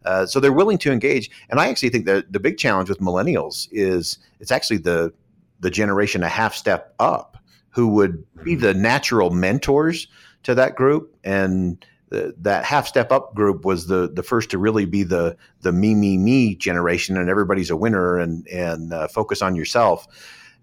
Uh, 0.06 0.26
so 0.26 0.40
they're 0.40 0.54
willing 0.54 0.78
to 0.78 0.92
engage. 0.92 1.30
And 1.50 1.60
I 1.60 1.68
actually 1.68 1.90
think 1.90 2.06
that 2.06 2.32
the 2.32 2.40
big 2.40 2.58
challenge 2.58 2.90
with 2.90 3.00
millennials 3.00 3.68
is 3.72 4.18
it's 4.40 4.52
actually 4.52 4.78
the 4.78 5.14
the 5.60 5.70
generation 5.70 6.24
a 6.24 6.30
half 6.30 6.54
step 6.54 6.94
up 7.00 7.38
who 7.70 7.88
would 7.88 8.24
be 8.44 8.54
mm-hmm. 8.54 8.62
the 8.62 8.74
natural 8.74 9.30
mentors 9.30 10.08
to 10.44 10.56
that 10.56 10.76
group, 10.76 11.16
and 11.24 11.86
the, 12.10 12.34
that 12.40 12.66
half 12.66 12.88
step 12.88 13.12
up 13.12 13.36
group 13.36 13.66
was 13.66 13.88
the 13.88 14.10
the 14.12 14.24
first 14.24 14.50
to 14.52 14.58
really 14.58 14.86
be 14.86 15.04
the 15.04 15.38
the 15.62 15.72
me 15.72 15.96
me 15.96 16.18
me 16.18 16.56
generation, 16.56 17.18
and 17.18 17.30
everybody's 17.30 17.70
a 17.70 17.76
winner 17.76 18.18
and 18.18 18.48
and 18.48 18.94
uh, 18.94 19.08
focus 19.08 19.42
on 19.42 19.56
yourself. 19.56 20.08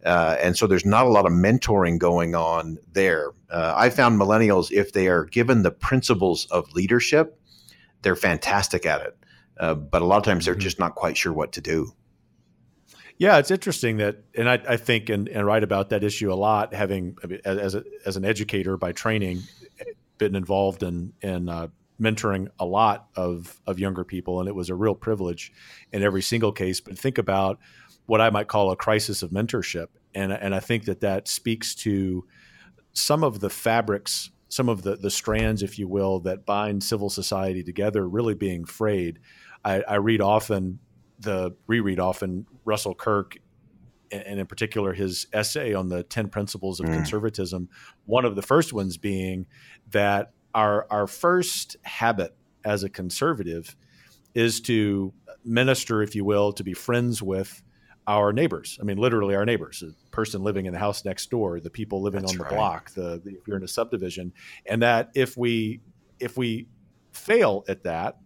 Uh, 0.04 0.36
and 0.40 0.56
so 0.56 0.68
there's 0.68 0.86
not 0.86 1.06
a 1.06 1.08
lot 1.08 1.26
of 1.26 1.32
mentoring 1.32 1.98
going 1.98 2.34
on 2.34 2.78
there. 2.92 3.32
Uh, 3.50 3.74
I 3.76 3.90
found 3.90 4.20
millennials, 4.20 4.70
if 4.70 4.92
they 4.92 5.08
are 5.08 5.24
given 5.24 5.62
the 5.62 5.72
principles 5.72 6.46
of 6.46 6.72
leadership, 6.74 7.40
they're 8.02 8.14
fantastic 8.14 8.86
at 8.86 9.00
it. 9.00 9.16
Uh, 9.58 9.74
but 9.74 10.02
a 10.02 10.04
lot 10.04 10.18
of 10.18 10.22
times 10.22 10.44
they're 10.44 10.54
mm-hmm. 10.54 10.60
just 10.60 10.78
not 10.78 10.94
quite 10.94 11.16
sure 11.16 11.32
what 11.32 11.50
to 11.52 11.60
do. 11.60 11.92
Yeah, 13.18 13.38
it's 13.38 13.50
interesting 13.50 13.96
that, 13.96 14.18
and 14.34 14.48
I, 14.48 14.60
I 14.68 14.76
think 14.76 15.08
and, 15.08 15.28
and 15.28 15.46
write 15.46 15.62
about 15.62 15.88
that 15.90 16.04
issue 16.04 16.30
a 16.32 16.34
lot. 16.34 16.74
Having 16.74 17.16
as 17.44 17.74
a, 17.74 17.84
as 18.04 18.16
an 18.16 18.24
educator 18.24 18.76
by 18.76 18.92
training, 18.92 19.40
been 20.18 20.34
involved 20.34 20.82
in 20.82 21.12
in 21.22 21.48
uh, 21.48 21.68
mentoring 22.00 22.48
a 22.58 22.66
lot 22.66 23.08
of 23.16 23.60
of 23.66 23.78
younger 23.78 24.04
people, 24.04 24.40
and 24.40 24.48
it 24.48 24.54
was 24.54 24.68
a 24.68 24.74
real 24.74 24.94
privilege 24.94 25.52
in 25.92 26.02
every 26.02 26.22
single 26.22 26.52
case. 26.52 26.80
But 26.80 26.98
think 26.98 27.18
about 27.18 27.58
what 28.06 28.20
I 28.20 28.30
might 28.30 28.48
call 28.48 28.70
a 28.70 28.76
crisis 28.76 29.22
of 29.22 29.30
mentorship, 29.30 29.86
and 30.14 30.32
and 30.32 30.54
I 30.54 30.60
think 30.60 30.84
that 30.84 31.00
that 31.00 31.26
speaks 31.26 31.74
to 31.76 32.26
some 32.92 33.24
of 33.24 33.40
the 33.40 33.50
fabrics, 33.50 34.30
some 34.48 34.68
of 34.68 34.82
the 34.82 34.96
the 34.96 35.10
strands, 35.10 35.62
if 35.62 35.78
you 35.78 35.88
will, 35.88 36.20
that 36.20 36.44
bind 36.44 36.84
civil 36.84 37.08
society 37.08 37.62
together, 37.62 38.06
really 38.06 38.34
being 38.34 38.66
frayed. 38.66 39.20
I, 39.64 39.82
I 39.82 39.94
read 39.96 40.20
often 40.20 40.80
the 41.18 41.54
reread 41.66 42.00
often 42.00 42.46
Russell 42.64 42.94
Kirk 42.94 43.36
and 44.10 44.38
in 44.38 44.46
particular 44.46 44.92
his 44.92 45.26
essay 45.32 45.74
on 45.74 45.88
the 45.88 46.02
10 46.04 46.28
principles 46.28 46.80
of 46.80 46.86
mm. 46.86 46.94
conservatism 46.94 47.68
one 48.04 48.24
of 48.24 48.36
the 48.36 48.42
first 48.42 48.72
ones 48.72 48.96
being 48.96 49.46
that 49.90 50.32
our 50.54 50.86
our 50.90 51.06
first 51.06 51.76
habit 51.82 52.34
as 52.64 52.82
a 52.82 52.88
conservative 52.88 53.76
is 54.34 54.60
to 54.60 55.12
minister 55.44 56.02
if 56.02 56.14
you 56.14 56.24
will 56.24 56.52
to 56.52 56.64
be 56.64 56.72
friends 56.74 57.22
with 57.22 57.62
our 58.06 58.32
neighbors 58.32 58.78
i 58.80 58.84
mean 58.84 58.96
literally 58.96 59.34
our 59.34 59.44
neighbors 59.44 59.80
the 59.80 59.94
person 60.10 60.42
living 60.42 60.66
in 60.66 60.72
the 60.72 60.78
house 60.78 61.04
next 61.04 61.30
door 61.30 61.60
the 61.60 61.70
people 61.70 62.00
living 62.00 62.20
That's 62.20 62.32
on 62.32 62.38
the 62.38 62.44
right. 62.44 62.52
block 62.52 62.90
the, 62.94 63.20
the 63.24 63.30
if 63.30 63.46
you're 63.46 63.56
in 63.56 63.64
a 63.64 63.68
subdivision 63.68 64.32
and 64.66 64.82
that 64.82 65.10
if 65.14 65.36
we 65.36 65.80
if 66.20 66.36
we 66.36 66.68
fail 67.12 67.64
at 67.68 67.82
that 67.84 68.18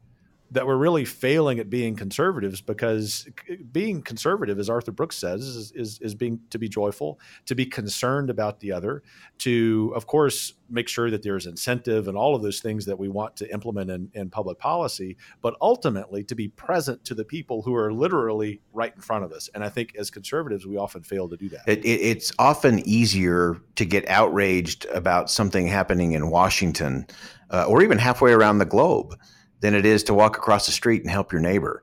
that 0.52 0.66
we're 0.66 0.76
really 0.76 1.04
failing 1.04 1.60
at 1.60 1.70
being 1.70 1.94
conservatives 1.94 2.60
because 2.60 3.28
being 3.70 4.02
conservative, 4.02 4.58
as 4.58 4.68
Arthur 4.68 4.90
Brooks 4.90 5.16
says, 5.16 5.42
is, 5.42 5.72
is, 5.72 5.98
is, 6.00 6.14
being 6.14 6.40
to 6.50 6.58
be 6.58 6.68
joyful, 6.68 7.20
to 7.46 7.54
be 7.54 7.64
concerned 7.64 8.30
about 8.30 8.58
the 8.58 8.72
other, 8.72 9.02
to, 9.38 9.92
of 9.94 10.06
course, 10.08 10.54
make 10.68 10.88
sure 10.88 11.10
that 11.10 11.22
there's 11.22 11.46
incentive 11.46 12.08
and 12.08 12.16
all 12.16 12.34
of 12.34 12.42
those 12.42 12.60
things 12.60 12.84
that 12.86 12.98
we 12.98 13.08
want 13.08 13.36
to 13.36 13.52
implement 13.52 13.90
in, 13.90 14.10
in 14.14 14.28
public 14.28 14.58
policy, 14.58 15.16
but 15.40 15.54
ultimately 15.60 16.24
to 16.24 16.34
be 16.34 16.48
present 16.48 17.04
to 17.04 17.14
the 17.14 17.24
people 17.24 17.62
who 17.62 17.74
are 17.74 17.92
literally 17.92 18.60
right 18.72 18.94
in 18.94 19.00
front 19.00 19.24
of 19.24 19.32
us. 19.32 19.48
And 19.54 19.62
I 19.62 19.68
think 19.68 19.94
as 19.96 20.10
conservatives, 20.10 20.66
we 20.66 20.76
often 20.76 21.02
fail 21.02 21.28
to 21.28 21.36
do 21.36 21.48
that. 21.50 21.62
It, 21.68 21.84
it, 21.84 22.00
it's 22.00 22.32
often 22.40 22.80
easier 22.80 23.56
to 23.76 23.84
get 23.84 24.08
outraged 24.08 24.86
about 24.86 25.30
something 25.30 25.68
happening 25.68 26.12
in 26.12 26.28
Washington 26.28 27.06
uh, 27.50 27.66
or 27.68 27.82
even 27.82 27.98
halfway 27.98 28.32
around 28.32 28.58
the 28.58 28.64
globe 28.64 29.16
than 29.60 29.74
it 29.74 29.86
is 29.86 30.02
to 30.04 30.14
walk 30.14 30.36
across 30.36 30.66
the 30.66 30.72
street 30.72 31.02
and 31.02 31.10
help 31.10 31.32
your 31.32 31.40
neighbor. 31.40 31.82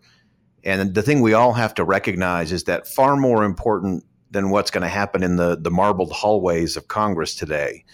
And 0.64 0.94
the 0.94 1.02
thing 1.02 1.22
we 1.22 1.34
all 1.34 1.54
have 1.54 1.74
to 1.76 1.84
recognize 1.84 2.52
is 2.52 2.66
that 2.66 2.88
far 2.88 3.16
more 3.16 3.44
important 3.44 4.04
than 4.32 4.50
what's 4.50 4.72
going 4.72 4.82
to 4.82 4.90
happen 4.90 5.24
in 5.24 5.38
the, 5.38 5.56
the 5.56 5.72
marbled 5.72 6.12
hallways 6.12 6.76
of 6.76 6.88
Congress 6.88 7.36
today 7.36 7.86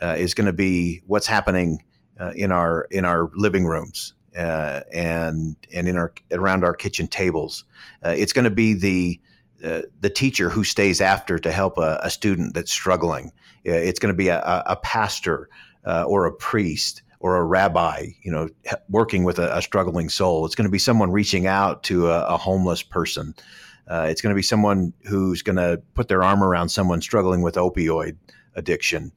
uh, 0.00 0.14
is 0.18 0.34
going 0.34 0.46
to 0.46 0.52
be 0.52 1.02
what's 1.06 1.26
happening 1.26 1.82
uh, 2.20 2.32
in 2.36 2.52
our 2.52 2.86
in 2.90 3.04
our 3.04 3.30
living 3.34 3.64
rooms 3.64 4.14
uh, 4.36 4.80
and 4.92 5.56
and 5.74 5.88
in 5.88 5.96
our 5.96 6.12
around 6.30 6.64
our 6.64 6.74
kitchen 6.74 7.08
tables. 7.08 7.64
Uh, 8.04 8.14
it's 8.16 8.32
going 8.32 8.44
to 8.44 8.50
be 8.50 8.74
the 8.74 9.20
uh, 9.64 9.82
the 10.00 10.10
teacher 10.10 10.48
who 10.50 10.64
stays 10.64 11.00
after 11.00 11.38
to 11.38 11.50
help 11.50 11.78
a, 11.78 12.00
a 12.02 12.10
student 12.10 12.54
that's 12.54 12.72
struggling. 12.72 13.32
Uh, 13.66 13.72
it's 13.72 13.98
going 13.98 14.12
to 14.12 14.16
be 14.16 14.28
a, 14.28 14.62
a 14.66 14.76
pastor 14.76 15.48
or 15.84 16.26
a 16.26 16.32
priest 16.32 17.02
or 17.22 17.36
a 17.36 17.44
rabbi, 17.44 18.08
you 18.22 18.32
know, 18.32 18.48
working 18.88 19.22
with 19.22 19.38
a, 19.38 19.56
a 19.56 19.62
struggling 19.62 20.08
soul. 20.08 20.44
It's 20.44 20.56
going 20.56 20.66
to 20.66 20.72
be 20.72 20.78
someone 20.78 21.12
reaching 21.12 21.46
out 21.46 21.84
to 21.84 22.08
a, 22.08 22.24
a 22.26 22.36
homeless 22.36 22.82
person. 22.82 23.32
Uh, 23.88 24.06
it's 24.10 24.20
going 24.20 24.34
to 24.34 24.36
be 24.36 24.42
someone 24.42 24.92
who's 25.08 25.40
going 25.40 25.56
to 25.56 25.80
put 25.94 26.08
their 26.08 26.24
arm 26.24 26.42
around 26.42 26.70
someone 26.70 27.00
struggling 27.00 27.40
with 27.40 27.54
opioid 27.54 28.16
addiction 28.56 29.12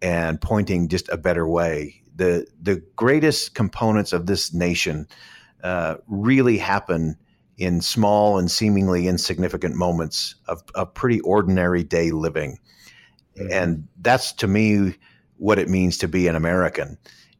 and 0.00 0.40
pointing 0.40 0.88
just 0.88 1.10
a 1.10 1.18
better 1.18 1.46
way. 1.46 2.02
The 2.16 2.46
the 2.60 2.82
greatest 2.96 3.54
components 3.54 4.14
of 4.14 4.24
this 4.24 4.54
nation 4.54 5.06
uh, 5.62 5.96
really 6.06 6.56
happen 6.56 7.18
in 7.58 7.82
small 7.82 8.38
and 8.38 8.50
seemingly 8.50 9.08
insignificant 9.08 9.74
moments 9.74 10.36
of, 10.48 10.62
of 10.74 10.94
pretty 10.94 11.20
ordinary 11.20 11.84
day 11.84 12.12
living. 12.12 12.58
Mm-hmm. 13.38 13.52
And 13.52 13.88
that's 14.00 14.32
to 14.34 14.46
me 14.46 14.94
what 15.36 15.58
it 15.58 15.68
means 15.68 15.98
to 15.98 16.08
be 16.08 16.28
an 16.28 16.36
American 16.36 16.96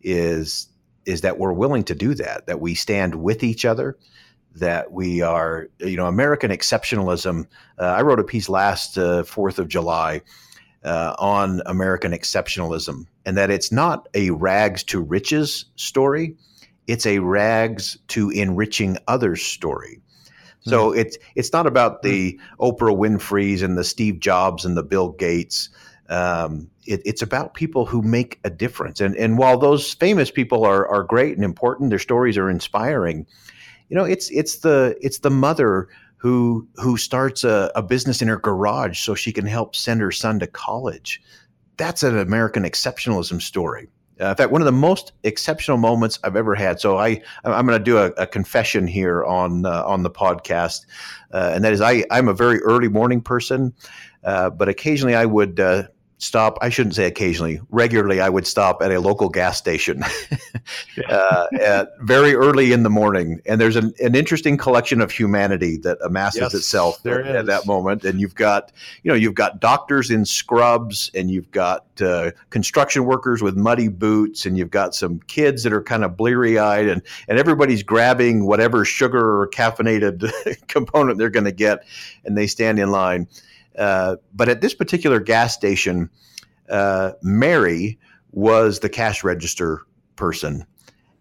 is 0.07 0.69
is 1.05 1.21
that 1.21 1.39
we're 1.39 1.53
willing 1.53 1.85
to 1.85 1.95
do 1.95 2.15
that, 2.15 2.47
that 2.47 2.61
we 2.61 2.75
stand 2.75 3.15
with 3.15 3.45
each 3.45 3.65
other, 3.65 3.97
that 4.57 4.91
we 4.91 5.21
are, 5.21 5.69
you 5.79 5.97
know, 5.97 6.07
American 6.07 6.51
exceptionalism. 6.51 7.47
Uh, 7.79 7.85
I 7.85 8.03
wrote 8.03 8.19
a 8.19 8.25
piece 8.25 8.49
last 8.49 8.99
uh, 8.99 9.23
Fourth 9.23 9.61
of 9.61 9.69
July 9.69 10.23
uh, 10.85 11.15
on 11.19 11.63
American 11.67 12.13
exceptionalism, 12.13 13.07
and 13.25 13.37
that 13.37 13.51
it's 13.51 13.71
not 13.71 14.09
a 14.15 14.31
rags 14.31 14.83
to 14.85 15.01
riches 15.01 15.67
story; 15.77 16.37
it's 16.87 17.07
a 17.07 17.19
rags 17.19 17.99
to 18.09 18.31
enriching 18.31 18.97
others 19.07 19.43
story. 19.43 20.01
So 20.63 20.91
mm. 20.91 20.99
it's 20.99 21.19
it's 21.35 21.53
not 21.53 21.67
about 21.67 22.03
the 22.03 22.33
mm. 22.33 22.41
Oprah 22.59 22.97
Winfrey's 22.97 23.63
and 23.63 23.77
the 23.79 23.85
Steve 23.85 24.21
Jobs 24.21 24.65
and 24.65 24.77
the 24.77 24.83
Bill 24.83 25.11
Gates 25.11 25.69
Um, 26.09 26.71
it, 26.87 27.03
it's 27.05 27.23
about 27.23 27.55
people 27.55 27.85
who 27.87 28.03
make 28.03 28.39
a 28.45 28.51
difference. 28.51 29.01
And 29.01 29.17
and 29.17 29.39
while 29.39 29.59
those 29.59 29.95
famous 29.95 30.31
people 30.31 30.65
are 30.65 30.87
are 30.89 31.03
great 31.03 31.35
and 31.37 31.45
important, 31.45 31.91
their 31.91 31.99
stories 31.99 32.39
are 32.39 32.51
inspiring. 32.51 33.27
You 33.89 33.97
know, 33.97 34.05
it's 34.05 34.31
it's 34.31 34.59
the 34.59 34.97
it's 35.01 35.19
the 35.19 35.31
mother 35.31 35.89
who 36.17 36.67
who 36.77 36.97
starts 36.97 37.45
a, 37.45 37.71
a 37.75 37.83
business 37.83 38.23
in 38.23 38.29
her 38.29 38.39
garage 38.39 39.01
so 39.01 39.15
she 39.15 39.33
can 39.33 39.47
help 39.47 39.77
send 39.77 40.01
her 40.01 40.13
son 40.13 40.39
to 40.41 40.47
college. 40.47 41.23
That's 41.77 42.03
an 42.03 42.19
American 42.19 42.65
exceptionalism 42.65 43.43
story. 43.43 43.89
Uh, 44.21 44.31
in 44.31 44.37
fact, 44.37 44.51
one 44.51 44.63
of 44.63 44.67
the 44.67 44.73
most 44.73 45.13
exceptional 45.25 45.77
moments 45.77 46.19
I've 46.25 46.37
ever 46.37 46.55
had. 46.55 46.81
So 46.81 46.97
I, 46.97 47.21
I'm 47.45 47.67
going 47.67 47.79
to 47.79 47.85
do 47.85 47.99
a, 47.99 48.07
a, 48.13 48.27
confession 48.27 48.87
here 48.87 49.23
on 49.25 49.67
uh, 49.67 49.85
on 49.85 50.05
the 50.05 50.11
podcast, 50.11 50.87
uh, 51.33 51.53
and 51.55 51.63
that 51.65 51.73
is 51.75 51.83
I, 51.83 52.05
I'm 52.11 52.29
a 52.29 52.33
very 52.33 52.61
early 52.63 52.89
morning 52.89 53.21
person, 53.21 53.75
uh, 54.25 54.49
but 54.49 54.71
occasionally 54.71 55.15
I 55.15 55.27
would 55.27 55.61
uh, 55.61 55.89
stop. 56.19 56.59
I 56.63 56.69
shouldn't 56.69 56.95
say 56.95 57.07
occasionally. 57.07 57.61
Regularly, 57.71 58.21
I 58.21 58.29
would 58.29 58.47
stop 58.47 58.83
at 58.83 58.91
a 58.91 59.01
local 59.01 59.29
gas 59.29 59.59
station 59.59 60.03
uh, 61.09 61.47
at 61.61 61.89
very 62.01 62.35
early 62.35 62.73
in 62.73 62.83
the 62.83 62.91
morning. 62.91 63.41
And 63.47 63.61
there's 63.61 63.77
an, 63.77 63.93
an 64.01 64.15
interesting 64.15 64.57
collection 64.57 65.01
of 65.01 65.11
humanity 65.11 65.77
that 65.79 65.99
amasses 66.03 66.41
yes, 66.41 66.55
itself 66.55 67.05
at, 67.05 67.27
at, 67.27 67.47
that 67.47 67.67
moment. 67.67 68.05
And 68.05 68.21
you've 68.21 68.35
got, 68.35 68.73
you 69.03 69.11
know, 69.11 69.17
you've 69.17 69.35
got 69.35 69.61
doctors 69.61 70.11
in 70.11 70.25
scrubs, 70.25 71.11
and 71.15 71.31
you've 71.31 71.51
got 71.51 71.87
uh, 72.01 72.31
construction 72.51 73.05
workers 73.05 73.43
with 73.43 73.57
muddy 73.57 73.89
boots, 73.89 74.47
and 74.47 74.57
you've 74.57 74.71
got 74.71 74.95
some 74.95 75.21
kids 75.27 75.63
that 75.63 75.73
are 75.73 75.83
kind 75.83 76.05
of 76.05 76.17
bleary 76.17 76.59
eyed, 76.59 76.89
and 76.89 77.03
and 77.29 77.39
everybody's 77.39 77.83
grabbing 77.83 78.47
whatever 78.47 78.85
sugar 78.85 79.41
or 79.41 79.49
caffeinated 79.49 80.67
component 80.69 81.19
they're 81.19 81.31
going 81.31 81.45
to 81.45 81.53
get, 81.53 81.85
and 82.25 82.37
they 82.37 82.47
stand 82.47 82.79
in 82.79 82.91
line. 82.91 83.29
Uh, 83.79 84.17
but 84.35 84.49
at 84.49 84.61
this 84.61 84.75
particular 84.75 85.21
gas 85.21 85.55
station, 85.55 86.11
uh, 86.71 87.13
Mary 87.23 87.99
was 88.33 88.81
the 88.81 88.89
cash 88.89 89.25
register 89.25 89.83
person. 90.17 90.65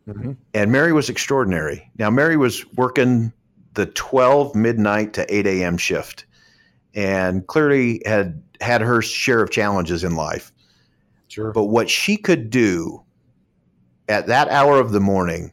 Mm-hmm. 0.08 0.34
And 0.54 0.72
Mary 0.72 0.94
was 0.94 1.10
extraordinary. 1.10 1.90
Now, 1.98 2.10
Mary 2.10 2.38
was 2.38 2.66
working 2.74 3.34
the 3.74 3.88
12 3.88 4.56
midnight 4.56 5.14
to 5.14 5.34
8 5.34 5.48
a.m. 5.48 5.78
shift 5.78 6.26
and 6.94 7.46
clearly 7.48 8.02
had 8.06 8.42
had 8.62 8.82
her 8.82 9.02
share 9.02 9.42
of 9.42 9.52
challenges 9.52 10.04
in 10.04 10.16
life. 10.16 10.52
Sure. 11.28 11.52
But 11.52 11.66
what 11.66 11.90
she 11.90 12.16
could 12.16 12.50
do 12.50 13.04
at 14.08 14.28
that 14.28 14.48
hour 14.50 14.80
of 14.80 14.92
the 14.92 15.00
morning, 15.00 15.52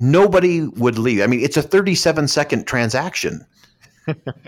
nobody 0.00 0.62
would 0.62 0.98
leave. 0.98 1.22
I 1.22 1.26
mean, 1.26 1.40
it's 1.40 1.56
a 1.56 1.62
37 1.62 2.26
second 2.28 2.66
transaction 2.66 3.46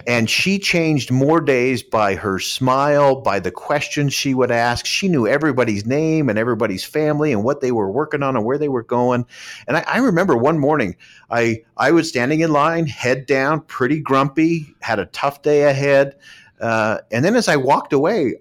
and 0.06 0.28
she 0.28 0.58
changed 0.58 1.10
more 1.10 1.40
days 1.40 1.82
by 1.82 2.14
her 2.14 2.38
smile, 2.38 3.20
by 3.20 3.38
the 3.38 3.50
questions 3.50 4.12
she 4.12 4.34
would 4.34 4.50
ask. 4.50 4.86
She 4.86 5.08
knew 5.08 5.26
everybody's 5.26 5.86
name 5.86 6.28
and 6.28 6.38
everybody's 6.38 6.84
family 6.84 7.32
and 7.32 7.44
what 7.44 7.60
they 7.60 7.72
were 7.72 7.90
working 7.90 8.22
on 8.22 8.36
and 8.36 8.44
where 8.44 8.58
they 8.58 8.68
were 8.68 8.82
going. 8.82 9.26
And 9.68 9.76
I, 9.76 9.84
I 9.86 9.98
remember 9.98 10.36
one 10.36 10.58
morning, 10.58 10.96
I 11.30 11.62
I 11.76 11.90
was 11.90 12.08
standing 12.08 12.40
in 12.40 12.52
line, 12.52 12.86
head 12.86 13.26
down, 13.26 13.60
pretty 13.62 14.00
grumpy, 14.00 14.74
had 14.80 14.98
a 14.98 15.06
tough 15.06 15.42
day 15.42 15.64
ahead. 15.64 16.16
Uh, 16.60 16.98
and 17.10 17.24
then 17.24 17.36
as 17.36 17.48
I 17.48 17.56
walked 17.56 17.92
away, 17.92 18.34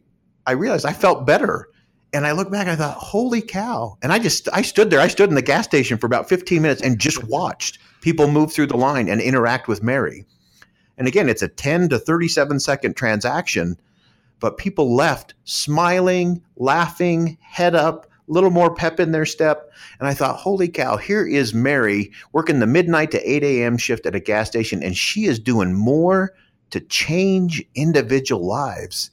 I 0.46 0.52
realized 0.52 0.86
I 0.86 0.94
felt 0.94 1.26
better. 1.26 1.68
And 2.14 2.28
I 2.28 2.32
looked 2.32 2.52
back, 2.52 2.68
I 2.68 2.76
thought, 2.76 2.96
holy 2.96 3.42
cow. 3.42 3.98
And 4.04 4.14
I 4.14 4.20
just, 4.20 4.48
I 4.54 4.62
stood 4.62 4.92
there. 4.92 5.00
I 5.00 5.08
stood 5.08 5.30
in 5.30 5.36
the 5.36 5.42
gas 5.42 5.66
station 5.66 5.98
for 5.98 6.06
about 6.06 6.30
15 6.30 6.62
minutes 6.62 6.82
and 6.82 7.00
just 7.00 7.24
watched 7.24 7.80
people 8.02 8.28
move 8.28 8.54
through 8.54 8.68
the 8.68 8.78
line 8.78 9.10
and 9.10 9.20
interact 9.20 9.68
with 9.68 9.82
Mary. 9.82 10.24
And 10.98 11.08
again, 11.08 11.30
it's 11.30 11.42
a 11.42 11.48
10 11.48 11.90
to 11.90 12.00
37 12.00 12.60
second 12.60 12.96
transaction, 12.96 13.78
but 14.40 14.58
people 14.58 14.96
left 14.96 15.34
smiling, 15.44 16.44
laughing, 16.56 17.38
head 17.42 17.76
up, 17.76 18.06
a 18.28 18.32
little 18.32 18.52
more 18.52 18.74
pep 18.74 19.00
in 19.00 19.12
their 19.12 19.26
step. 19.26 19.72
And 20.00 20.08
I 20.08 20.14
thought, 20.14 20.38
holy 20.38 20.70
cow, 20.70 20.98
here 20.98 21.26
is 21.26 21.54
Mary 21.54 22.12
working 22.32 22.60
the 22.60 22.68
midnight 22.68 23.12
to 23.12 23.32
8 23.32 23.44
a.m. 23.44 23.78
shift 23.78 24.06
at 24.06 24.16
a 24.16 24.20
gas 24.20 24.48
station, 24.48 24.84
and 24.84 24.96
she 24.96 25.26
is 25.26 25.40
doing 25.40 25.74
more 25.74 26.34
to 26.70 26.80
change 26.80 27.64
individual 27.76 28.46
lives 28.46 29.12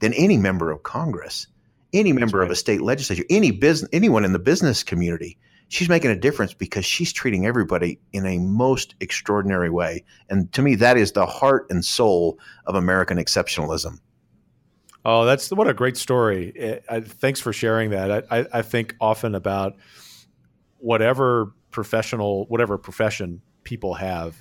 than 0.00 0.12
any 0.14 0.36
member 0.36 0.70
of 0.70 0.82
Congress, 0.82 1.46
any 1.92 2.12
member 2.12 2.38
right. 2.38 2.44
of 2.44 2.50
a 2.50 2.56
state 2.56 2.82
legislature, 2.82 3.24
any 3.30 3.50
business, 3.50 3.88
anyone 3.92 4.24
in 4.24 4.32
the 4.32 4.38
business 4.38 4.82
community 4.82 5.38
she's 5.68 5.88
making 5.88 6.10
a 6.10 6.16
difference 6.16 6.54
because 6.54 6.84
she's 6.84 7.12
treating 7.12 7.46
everybody 7.46 8.00
in 8.12 8.26
a 8.26 8.38
most 8.38 8.94
extraordinary 9.00 9.70
way. 9.70 10.04
And 10.28 10.52
to 10.54 10.62
me, 10.62 10.74
that 10.76 10.96
is 10.96 11.12
the 11.12 11.26
heart 11.26 11.66
and 11.70 11.84
soul 11.84 12.38
of 12.66 12.74
American 12.74 13.18
exceptionalism. 13.18 14.00
Oh, 15.04 15.24
that's 15.24 15.50
what 15.50 15.68
a 15.68 15.74
great 15.74 15.96
story. 15.96 16.52
Eh, 16.56 16.78
I, 16.88 17.00
thanks 17.00 17.40
for 17.40 17.52
sharing 17.52 17.90
that. 17.90 18.26
I, 18.30 18.46
I 18.52 18.62
think 18.62 18.96
often 19.00 19.34
about 19.34 19.76
whatever 20.78 21.52
professional, 21.70 22.46
whatever 22.46 22.78
profession 22.78 23.42
people 23.62 23.94
have, 23.94 24.36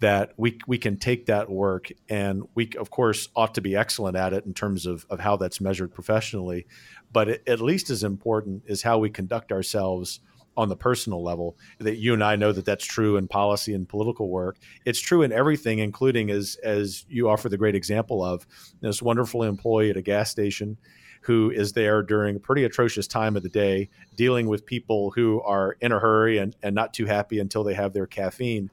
that 0.00 0.32
we 0.38 0.58
we 0.66 0.78
can 0.78 0.96
take 0.96 1.26
that 1.26 1.50
work 1.50 1.88
and 2.08 2.42
we 2.54 2.70
of 2.78 2.90
course 2.90 3.28
ought 3.36 3.54
to 3.54 3.60
be 3.60 3.76
excellent 3.76 4.16
at 4.16 4.32
it 4.32 4.46
in 4.46 4.54
terms 4.54 4.86
of, 4.86 5.06
of 5.10 5.20
how 5.20 5.36
that's 5.36 5.60
measured 5.60 5.92
professionally 5.92 6.66
but 7.12 7.28
it, 7.28 7.42
at 7.46 7.60
least 7.60 7.90
as 7.90 8.02
important 8.02 8.62
is 8.66 8.82
how 8.82 8.98
we 8.98 9.10
conduct 9.10 9.52
ourselves 9.52 10.20
on 10.56 10.68
the 10.68 10.76
personal 10.76 11.22
level 11.22 11.56
that 11.78 11.96
you 11.96 12.12
and 12.12 12.22
I 12.22 12.36
know 12.36 12.52
that 12.52 12.64
that's 12.64 12.84
true 12.84 13.16
in 13.16 13.28
policy 13.28 13.72
and 13.72 13.88
political 13.88 14.28
work. 14.28 14.58
It's 14.84 15.00
true 15.00 15.22
in 15.22 15.32
everything, 15.32 15.78
including 15.78 16.30
as 16.30 16.56
as 16.62 17.06
you 17.08 17.28
offer 17.28 17.48
the 17.48 17.58
great 17.58 17.74
example 17.74 18.24
of 18.24 18.46
this 18.80 19.00
wonderful 19.00 19.42
employee 19.42 19.90
at 19.90 19.96
a 19.96 20.02
gas 20.02 20.30
station 20.30 20.76
who 21.22 21.50
is 21.50 21.72
there 21.72 22.02
during 22.02 22.36
a 22.36 22.40
pretty 22.40 22.64
atrocious 22.64 23.06
time 23.06 23.36
of 23.36 23.42
the 23.42 23.48
day, 23.48 23.88
dealing 24.16 24.48
with 24.48 24.64
people 24.64 25.10
who 25.10 25.40
are 25.42 25.76
in 25.80 25.92
a 25.92 25.98
hurry 25.98 26.38
and, 26.38 26.56
and 26.62 26.74
not 26.74 26.94
too 26.94 27.04
happy 27.04 27.38
until 27.38 27.62
they 27.62 27.74
have 27.74 27.92
their 27.92 28.06
caffeine. 28.06 28.70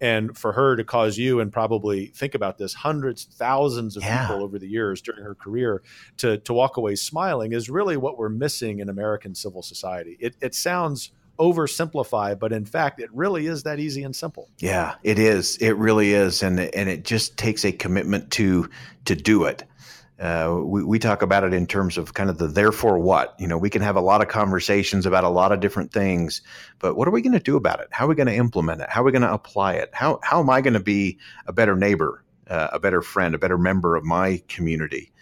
And 0.00 0.38
for 0.38 0.52
her 0.52 0.76
to 0.76 0.84
cause 0.84 1.18
you 1.18 1.40
and 1.40 1.52
probably 1.52 2.06
think 2.06 2.36
about 2.36 2.56
this 2.56 2.72
hundreds, 2.72 3.24
thousands 3.24 3.96
of 3.96 4.04
yeah. 4.04 4.28
people 4.28 4.44
over 4.44 4.56
the 4.56 4.68
years 4.68 5.02
during 5.02 5.24
her 5.24 5.34
career 5.34 5.82
to 6.18 6.38
to 6.38 6.52
walk 6.52 6.76
away 6.76 6.94
smiling 6.94 7.52
is 7.52 7.68
really 7.68 7.96
what 7.96 8.16
we're 8.16 8.28
missing 8.28 8.78
in 8.78 8.88
American 8.88 9.34
civil 9.34 9.60
society. 9.60 10.16
It, 10.20 10.36
it 10.40 10.54
sounds 10.54 11.10
oversimplify, 11.38 12.38
but 12.38 12.52
in 12.52 12.64
fact, 12.64 13.00
it 13.00 13.10
really 13.12 13.46
is 13.46 13.62
that 13.62 13.78
easy 13.78 14.02
and 14.02 14.14
simple. 14.14 14.48
Yeah, 14.58 14.94
it 15.02 15.18
is. 15.18 15.56
It 15.58 15.76
really 15.76 16.12
is, 16.12 16.42
and 16.42 16.60
and 16.60 16.88
it 16.88 17.04
just 17.04 17.36
takes 17.36 17.64
a 17.64 17.72
commitment 17.72 18.30
to 18.32 18.68
to 19.04 19.14
do 19.14 19.44
it. 19.44 19.64
Uh, 20.20 20.60
we, 20.64 20.82
we 20.82 20.98
talk 20.98 21.22
about 21.22 21.44
it 21.44 21.52
in 21.52 21.64
terms 21.64 21.96
of 21.96 22.14
kind 22.14 22.28
of 22.28 22.38
the 22.38 22.48
therefore 22.48 22.98
what. 22.98 23.36
You 23.38 23.46
know, 23.46 23.56
we 23.56 23.70
can 23.70 23.82
have 23.82 23.94
a 23.96 24.00
lot 24.00 24.20
of 24.20 24.28
conversations 24.28 25.06
about 25.06 25.22
a 25.22 25.28
lot 25.28 25.52
of 25.52 25.60
different 25.60 25.92
things, 25.92 26.42
but 26.80 26.96
what 26.96 27.06
are 27.06 27.12
we 27.12 27.22
going 27.22 27.34
to 27.34 27.38
do 27.38 27.56
about 27.56 27.80
it? 27.80 27.86
How 27.92 28.06
are 28.06 28.08
we 28.08 28.16
going 28.16 28.26
to 28.26 28.34
implement 28.34 28.80
it? 28.80 28.88
How 28.90 29.02
are 29.02 29.04
we 29.04 29.12
going 29.12 29.22
to 29.22 29.32
apply 29.32 29.74
it? 29.74 29.90
How 29.92 30.18
how 30.22 30.40
am 30.40 30.50
I 30.50 30.60
going 30.60 30.74
to 30.74 30.80
be 30.80 31.18
a 31.46 31.52
better 31.52 31.76
neighbor, 31.76 32.24
uh, 32.48 32.68
a 32.72 32.80
better 32.80 33.00
friend, 33.00 33.34
a 33.34 33.38
better 33.38 33.58
member 33.58 33.94
of 33.94 34.04
my 34.04 34.42
community? 34.48 35.12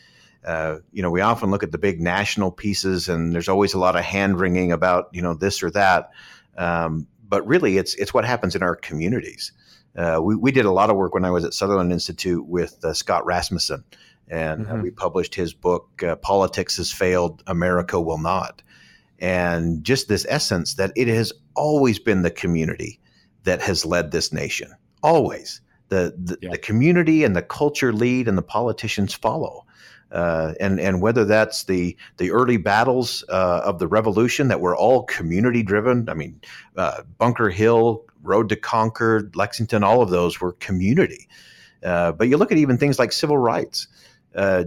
Uh, 0.44 0.78
you 0.92 1.02
know, 1.02 1.10
we 1.10 1.20
often 1.20 1.50
look 1.50 1.62
at 1.62 1.72
the 1.72 1.78
big 1.78 2.00
national 2.00 2.50
pieces, 2.50 3.08
and 3.08 3.32
there's 3.32 3.48
always 3.48 3.74
a 3.74 3.78
lot 3.78 3.96
of 3.96 4.04
hand 4.04 4.38
wringing 4.38 4.72
about 4.72 5.08
you 5.12 5.22
know 5.22 5.34
this 5.34 5.62
or 5.62 5.70
that. 5.70 6.10
Um, 6.56 7.06
but 7.28 7.46
really, 7.46 7.78
it's 7.78 7.94
it's 7.94 8.14
what 8.14 8.24
happens 8.24 8.54
in 8.54 8.62
our 8.62 8.76
communities. 8.76 9.52
Uh, 9.96 10.20
we 10.22 10.36
we 10.36 10.52
did 10.52 10.66
a 10.66 10.70
lot 10.70 10.90
of 10.90 10.96
work 10.96 11.14
when 11.14 11.24
I 11.24 11.30
was 11.30 11.44
at 11.44 11.54
Sutherland 11.54 11.92
Institute 11.92 12.46
with 12.46 12.84
uh, 12.84 12.92
Scott 12.92 13.24
Rasmussen, 13.24 13.84
and 14.28 14.66
mm-hmm. 14.66 14.82
we 14.82 14.90
published 14.90 15.34
his 15.34 15.52
book 15.52 16.02
uh, 16.02 16.16
"Politics 16.16 16.76
Has 16.76 16.92
Failed, 16.92 17.42
America 17.46 18.00
Will 18.00 18.18
Not," 18.18 18.62
and 19.18 19.82
just 19.82 20.08
this 20.08 20.26
essence 20.28 20.74
that 20.74 20.92
it 20.96 21.08
has 21.08 21.32
always 21.54 21.98
been 21.98 22.22
the 22.22 22.30
community 22.30 23.00
that 23.44 23.62
has 23.62 23.86
led 23.86 24.10
this 24.10 24.32
nation. 24.32 24.72
Always, 25.02 25.60
the 25.88 26.14
the, 26.16 26.38
yeah. 26.42 26.50
the 26.50 26.58
community 26.58 27.24
and 27.24 27.34
the 27.34 27.42
culture 27.42 27.92
lead, 27.92 28.28
and 28.28 28.36
the 28.36 28.42
politicians 28.42 29.14
follow. 29.14 29.65
Uh, 30.12 30.54
and 30.60 30.78
and 30.78 31.02
whether 31.02 31.24
that's 31.24 31.64
the 31.64 31.96
the 32.16 32.30
early 32.30 32.56
battles 32.56 33.24
uh, 33.28 33.62
of 33.64 33.78
the 33.78 33.88
revolution 33.88 34.48
that 34.48 34.60
were 34.60 34.76
all 34.76 35.02
community 35.04 35.62
driven. 35.62 36.08
I 36.08 36.14
mean, 36.14 36.40
uh, 36.76 37.02
Bunker 37.18 37.50
Hill, 37.50 38.04
Road 38.22 38.48
to 38.50 38.56
Concord, 38.56 39.34
Lexington, 39.34 39.82
all 39.82 40.02
of 40.02 40.10
those 40.10 40.40
were 40.40 40.52
community. 40.52 41.28
Uh, 41.82 42.12
but 42.12 42.28
you 42.28 42.36
look 42.36 42.52
at 42.52 42.58
even 42.58 42.78
things 42.78 42.98
like 42.98 43.12
civil 43.12 43.38
rights. 43.38 43.88
Uh, 44.34 44.64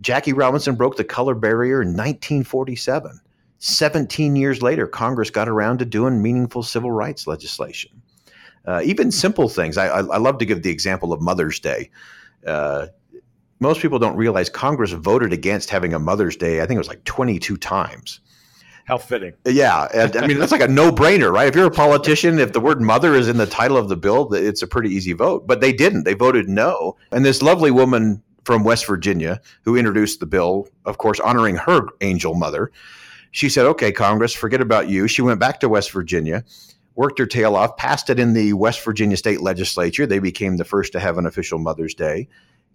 Jackie 0.00 0.32
Robinson 0.32 0.76
broke 0.76 0.96
the 0.96 1.04
color 1.04 1.34
barrier 1.34 1.82
in 1.82 1.88
1947. 1.88 3.20
17 3.58 4.36
years 4.36 4.62
later, 4.62 4.86
Congress 4.86 5.30
got 5.30 5.48
around 5.48 5.78
to 5.78 5.84
doing 5.84 6.22
meaningful 6.22 6.62
civil 6.62 6.92
rights 6.92 7.26
legislation. 7.26 8.02
Uh, 8.64 8.80
even 8.84 9.10
simple 9.10 9.48
things. 9.48 9.76
I, 9.76 9.86
I, 9.86 9.98
I, 10.00 10.18
love 10.18 10.38
to 10.38 10.44
give 10.44 10.62
the 10.62 10.70
example 10.70 11.12
of 11.12 11.20
Mother's 11.20 11.58
Day. 11.58 11.90
Uh, 12.46 12.88
most 13.60 13.80
people 13.80 13.98
don't 13.98 14.16
realize 14.16 14.48
Congress 14.48 14.92
voted 14.92 15.32
against 15.32 15.70
having 15.70 15.94
a 15.94 15.98
Mother's 15.98 16.36
Day. 16.36 16.60
I 16.60 16.66
think 16.66 16.76
it 16.76 16.78
was 16.78 16.88
like 16.88 17.04
22 17.04 17.56
times. 17.56 18.20
How 18.84 18.96
fitting. 18.96 19.34
Yeah. 19.44 19.88
I 19.92 20.26
mean, 20.26 20.38
that's 20.38 20.52
like 20.52 20.62
a 20.62 20.68
no 20.68 20.90
brainer, 20.90 21.30
right? 21.30 21.46
If 21.46 21.54
you're 21.54 21.66
a 21.66 21.70
politician, 21.70 22.38
if 22.38 22.54
the 22.54 22.60
word 22.60 22.80
mother 22.80 23.14
is 23.14 23.28
in 23.28 23.36
the 23.36 23.46
title 23.46 23.76
of 23.76 23.90
the 23.90 23.96
bill, 23.96 24.32
it's 24.32 24.62
a 24.62 24.66
pretty 24.66 24.88
easy 24.88 25.12
vote. 25.12 25.46
But 25.46 25.60
they 25.60 25.74
didn't. 25.74 26.04
They 26.04 26.14
voted 26.14 26.48
no. 26.48 26.96
And 27.12 27.22
this 27.22 27.42
lovely 27.42 27.70
woman 27.70 28.22
from 28.44 28.64
West 28.64 28.86
Virginia 28.86 29.42
who 29.64 29.76
introduced 29.76 30.20
the 30.20 30.26
bill, 30.26 30.68
of 30.86 30.96
course, 30.96 31.20
honoring 31.20 31.56
her 31.56 31.82
angel 32.00 32.34
mother. 32.34 32.72
She 33.30 33.50
said, 33.50 33.66
okay, 33.66 33.92
Congress, 33.92 34.32
forget 34.32 34.62
about 34.62 34.88
you. 34.88 35.06
She 35.06 35.20
went 35.20 35.38
back 35.38 35.60
to 35.60 35.68
West 35.68 35.90
Virginia, 35.90 36.42
worked 36.94 37.18
her 37.18 37.26
tail 37.26 37.56
off, 37.56 37.76
passed 37.76 38.08
it 38.08 38.18
in 38.18 38.32
the 38.32 38.54
West 38.54 38.82
Virginia 38.82 39.18
state 39.18 39.42
legislature. 39.42 40.06
They 40.06 40.18
became 40.18 40.56
the 40.56 40.64
first 40.64 40.92
to 40.92 41.00
have 41.00 41.18
an 41.18 41.26
official 41.26 41.58
Mother's 41.58 41.92
Day. 41.92 42.26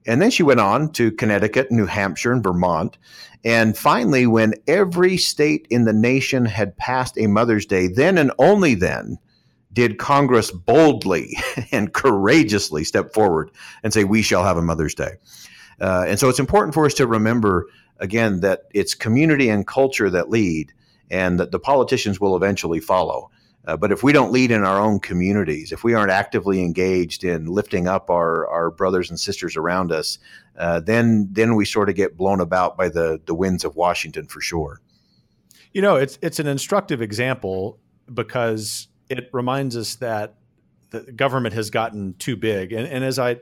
And 0.05 0.21
then 0.21 0.31
she 0.31 0.43
went 0.43 0.59
on 0.59 0.91
to 0.93 1.11
Connecticut, 1.11 1.71
New 1.71 1.85
Hampshire, 1.85 2.31
and 2.31 2.43
Vermont. 2.43 2.97
And 3.43 3.77
finally, 3.77 4.25
when 4.27 4.53
every 4.67 5.17
state 5.17 5.67
in 5.69 5.85
the 5.85 5.93
nation 5.93 6.45
had 6.45 6.77
passed 6.77 7.17
a 7.17 7.27
Mother's 7.27 7.65
Day, 7.65 7.87
then 7.87 8.17
and 8.17 8.31
only 8.39 8.75
then 8.75 9.17
did 9.71 9.97
Congress 9.97 10.51
boldly 10.51 11.37
and 11.71 11.93
courageously 11.93 12.83
step 12.83 13.13
forward 13.13 13.51
and 13.83 13.93
say, 13.93 14.03
We 14.03 14.21
shall 14.21 14.43
have 14.43 14.57
a 14.57 14.61
Mother's 14.61 14.95
Day. 14.95 15.13
Uh, 15.81 16.05
and 16.07 16.19
so 16.19 16.29
it's 16.29 16.39
important 16.39 16.73
for 16.73 16.85
us 16.85 16.93
to 16.95 17.07
remember, 17.07 17.67
again, 17.99 18.41
that 18.41 18.63
it's 18.73 18.93
community 18.93 19.49
and 19.49 19.67
culture 19.67 20.09
that 20.09 20.29
lead, 20.29 20.71
and 21.09 21.39
that 21.39 21.51
the 21.51 21.59
politicians 21.59 22.19
will 22.19 22.35
eventually 22.35 22.79
follow. 22.79 23.29
Uh, 23.65 23.77
but 23.77 23.91
if 23.91 24.03
we 24.03 24.11
don't 24.11 24.31
lead 24.31 24.51
in 24.51 24.63
our 24.63 24.79
own 24.79 24.99
communities, 24.99 25.71
if 25.71 25.83
we 25.83 25.93
aren't 25.93 26.11
actively 26.11 26.61
engaged 26.61 27.23
in 27.23 27.45
lifting 27.45 27.87
up 27.87 28.09
our, 28.09 28.45
our 28.47 28.69
brothers 28.69 29.09
and 29.09 29.19
sisters 29.19 29.55
around 29.55 29.91
us, 29.91 30.19
uh, 30.57 30.79
then 30.81 31.29
then 31.31 31.55
we 31.55 31.63
sort 31.63 31.89
of 31.89 31.95
get 31.95 32.17
blown 32.17 32.41
about 32.41 32.77
by 32.77 32.89
the 32.89 33.21
the 33.25 33.33
winds 33.33 33.63
of 33.63 33.75
Washington 33.75 34.27
for 34.27 34.41
sure. 34.41 34.81
You 35.71 35.81
know, 35.81 35.95
it's 35.95 36.19
it's 36.21 36.39
an 36.39 36.47
instructive 36.47 37.01
example 37.01 37.79
because 38.13 38.89
it 39.09 39.29
reminds 39.31 39.77
us 39.77 39.95
that 39.95 40.35
the 40.89 41.11
government 41.13 41.55
has 41.55 41.69
gotten 41.69 42.15
too 42.15 42.35
big, 42.35 42.73
and, 42.73 42.85
and 42.85 43.03
as 43.03 43.17
I 43.17 43.37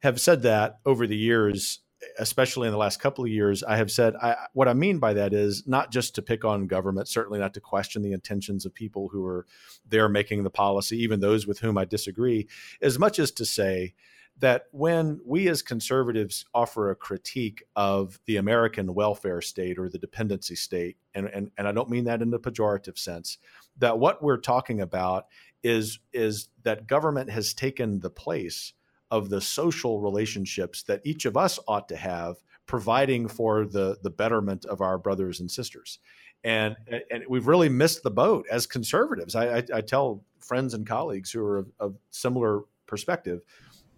have 0.00 0.20
said 0.20 0.42
that 0.42 0.78
over 0.86 1.06
the 1.06 1.16
years, 1.16 1.80
especially 2.18 2.68
in 2.68 2.72
the 2.72 2.78
last 2.78 3.00
couple 3.00 3.24
of 3.24 3.30
years, 3.30 3.62
I 3.62 3.76
have 3.76 3.90
said 3.90 4.14
I, 4.16 4.36
what 4.52 4.68
I 4.68 4.74
mean 4.74 4.98
by 4.98 5.14
that 5.14 5.32
is 5.32 5.66
not 5.66 5.90
just 5.90 6.14
to 6.14 6.22
pick 6.22 6.44
on 6.44 6.66
government, 6.66 7.08
certainly 7.08 7.38
not 7.38 7.54
to 7.54 7.60
question 7.60 8.02
the 8.02 8.12
intentions 8.12 8.64
of 8.64 8.74
people 8.74 9.08
who 9.08 9.24
are 9.24 9.46
there 9.88 10.08
making 10.08 10.44
the 10.44 10.50
policy, 10.50 11.02
even 11.02 11.20
those 11.20 11.46
with 11.46 11.60
whom 11.60 11.78
I 11.78 11.84
disagree, 11.84 12.48
as 12.80 12.98
much 12.98 13.18
as 13.18 13.30
to 13.32 13.44
say 13.44 13.94
that 14.38 14.66
when 14.70 15.20
we 15.24 15.48
as 15.48 15.62
conservatives 15.62 16.44
offer 16.52 16.90
a 16.90 16.96
critique 16.96 17.62
of 17.74 18.20
the 18.26 18.36
American 18.36 18.94
welfare 18.94 19.40
state 19.40 19.78
or 19.78 19.88
the 19.88 19.98
dependency 19.98 20.54
state, 20.54 20.96
and, 21.14 21.26
and, 21.26 21.50
and 21.56 21.66
I 21.66 21.72
don't 21.72 21.88
mean 21.88 22.04
that 22.04 22.20
in 22.20 22.30
the 22.30 22.38
pejorative 22.38 22.98
sense, 22.98 23.38
that 23.78 23.98
what 23.98 24.22
we're 24.22 24.36
talking 24.36 24.80
about 24.80 25.26
is, 25.62 26.00
is 26.12 26.48
that 26.64 26.86
government 26.86 27.30
has 27.30 27.54
taken 27.54 28.00
the 28.00 28.10
place 28.10 28.74
of 29.10 29.30
the 29.30 29.40
social 29.40 30.00
relationships 30.00 30.82
that 30.84 31.00
each 31.04 31.24
of 31.24 31.36
us 31.36 31.58
ought 31.68 31.88
to 31.88 31.96
have 31.96 32.36
providing 32.66 33.28
for 33.28 33.64
the 33.64 33.96
the 34.02 34.10
betterment 34.10 34.64
of 34.64 34.80
our 34.80 34.98
brothers 34.98 35.40
and 35.40 35.50
sisters. 35.50 35.98
And 36.44 36.76
and 37.10 37.24
we've 37.28 37.46
really 37.46 37.68
missed 37.68 38.02
the 38.02 38.10
boat 38.10 38.46
as 38.50 38.66
conservatives. 38.66 39.34
I 39.34 39.58
i, 39.58 39.62
I 39.74 39.80
tell 39.80 40.24
friends 40.40 40.74
and 40.74 40.86
colleagues 40.86 41.32
who 41.32 41.44
are 41.44 41.58
of, 41.58 41.72
of, 41.80 41.94
similar 42.10 42.62
perspective 42.86 43.40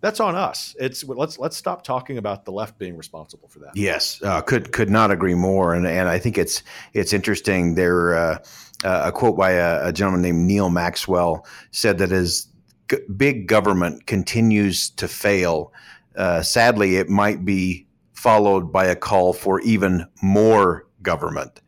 that's 0.00 0.20
on 0.20 0.36
us. 0.36 0.76
It's 0.78 1.02
let's 1.04 1.38
let's 1.38 1.56
stop 1.56 1.82
talking 1.82 2.18
about 2.18 2.44
the 2.44 2.52
left 2.52 2.78
being 2.78 2.96
responsible 2.96 3.48
for 3.48 3.58
that. 3.60 3.72
Yes. 3.74 4.22
Uh, 4.22 4.40
could 4.40 4.72
could 4.72 4.90
not 4.90 5.10
agree 5.10 5.34
more. 5.34 5.74
And 5.74 5.86
and 5.86 6.08
i 6.08 6.18
think 6.18 6.38
it's 6.38 6.62
it's 6.92 7.12
interesting 7.12 7.74
there 7.74 8.14
uh, 8.14 8.38
uh, 8.84 9.02
a 9.06 9.12
quote 9.12 9.36
by 9.36 9.52
a, 9.52 9.88
a 9.88 9.92
gentleman 9.92 10.22
named 10.22 10.46
Neal 10.46 10.70
Maxwell 10.70 11.46
said 11.72 11.98
that 11.98 12.12
as 12.12 12.47
big 13.16 13.46
government 13.46 14.06
continues 14.06 14.90
to 14.90 15.08
fail, 15.08 15.72
uh, 16.16 16.42
sadly, 16.42 16.96
it 16.96 17.08
might 17.08 17.44
be 17.44 17.86
followed 18.12 18.72
by 18.72 18.86
a 18.86 18.96
call 18.96 19.32
for 19.32 19.60
even 19.60 20.06
more 20.22 20.86
government. 21.02 21.60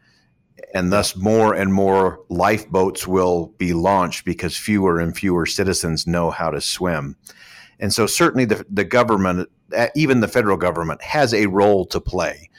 And 0.74 0.92
thus, 0.92 1.16
more 1.16 1.54
and 1.54 1.72
more 1.72 2.20
lifeboats 2.28 3.06
will 3.06 3.54
be 3.58 3.72
launched 3.72 4.24
because 4.24 4.56
fewer 4.56 5.00
and 5.00 5.16
fewer 5.16 5.46
citizens 5.46 6.06
know 6.06 6.30
how 6.30 6.50
to 6.50 6.60
swim. 6.60 7.16
And 7.80 7.92
so, 7.92 8.06
certainly, 8.06 8.44
the, 8.44 8.64
the 8.70 8.84
government, 8.84 9.48
uh, 9.76 9.88
even 9.96 10.20
the 10.20 10.28
federal 10.28 10.56
government, 10.56 11.02
has 11.02 11.34
a 11.34 11.46
role 11.46 11.86
to 11.86 12.00
play. 12.00 12.50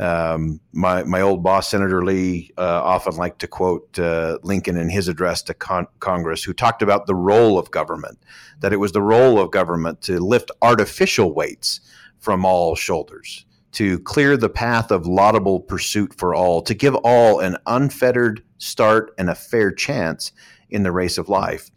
Um, 0.00 0.60
my 0.72 1.04
my 1.04 1.20
old 1.20 1.42
boss, 1.42 1.68
Senator 1.68 2.02
Lee, 2.02 2.50
uh, 2.56 2.80
often 2.82 3.16
liked 3.16 3.38
to 3.40 3.46
quote 3.46 3.98
uh, 3.98 4.38
Lincoln 4.42 4.78
in 4.78 4.88
his 4.88 5.08
address 5.08 5.42
to 5.42 5.54
con- 5.54 5.88
Congress, 5.98 6.42
who 6.42 6.54
talked 6.54 6.80
about 6.80 7.06
the 7.06 7.14
role 7.14 7.58
of 7.58 7.70
government, 7.70 8.18
that 8.60 8.72
it 8.72 8.78
was 8.78 8.92
the 8.92 9.02
role 9.02 9.38
of 9.38 9.50
government 9.50 10.00
to 10.02 10.18
lift 10.18 10.50
artificial 10.62 11.34
weights 11.34 11.80
from 12.18 12.46
all 12.46 12.74
shoulders, 12.74 13.44
to 13.72 13.98
clear 14.00 14.38
the 14.38 14.48
path 14.48 14.90
of 14.90 15.06
laudable 15.06 15.60
pursuit 15.60 16.14
for 16.14 16.34
all, 16.34 16.62
to 16.62 16.74
give 16.74 16.94
all 17.04 17.40
an 17.40 17.58
unfettered 17.66 18.42
start 18.56 19.12
and 19.18 19.28
a 19.28 19.34
fair 19.34 19.70
chance 19.70 20.32
in 20.70 20.82
the 20.82 20.92
race 20.92 21.18
of 21.18 21.28
life. 21.28 21.70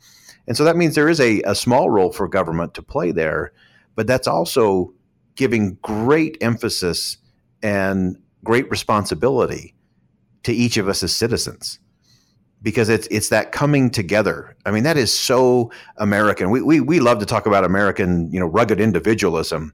And 0.48 0.56
so 0.56 0.64
that 0.64 0.78
means 0.78 0.96
there 0.96 1.10
is 1.10 1.20
a, 1.20 1.42
a 1.42 1.56
small 1.56 1.90
role 1.90 2.14
for 2.14 2.30
government 2.30 2.74
to 2.76 2.82
play 2.82 3.12
there, 3.12 3.52
but 3.96 4.08
that's 4.08 4.28
also 4.28 4.94
giving 5.36 5.78
great 5.82 6.38
emphasis 6.40 7.18
and 7.64 8.18
great 8.44 8.70
responsibility 8.70 9.74
to 10.44 10.54
each 10.54 10.78
of 10.78 10.88
us 10.88 11.02
as 11.02 11.16
citizens 11.16 11.80
because 12.64 12.90
it's 12.90 13.08
it's 13.08 13.30
that 13.30 13.52
coming 13.52 13.90
together. 13.90 14.56
I 14.66 14.72
mean, 14.72 14.84
that 14.84 14.98
is 14.98 15.14
so 15.14 15.72
American. 15.98 16.50
We 16.50 16.62
we, 16.62 16.80
we 16.80 17.00
love 17.00 17.20
to 17.20 17.26
talk 17.26 17.46
about 17.46 17.64
American, 17.64 18.32
you 18.32 18.40
know, 18.40 18.46
rugged 18.48 18.80
individualism, 18.80 19.74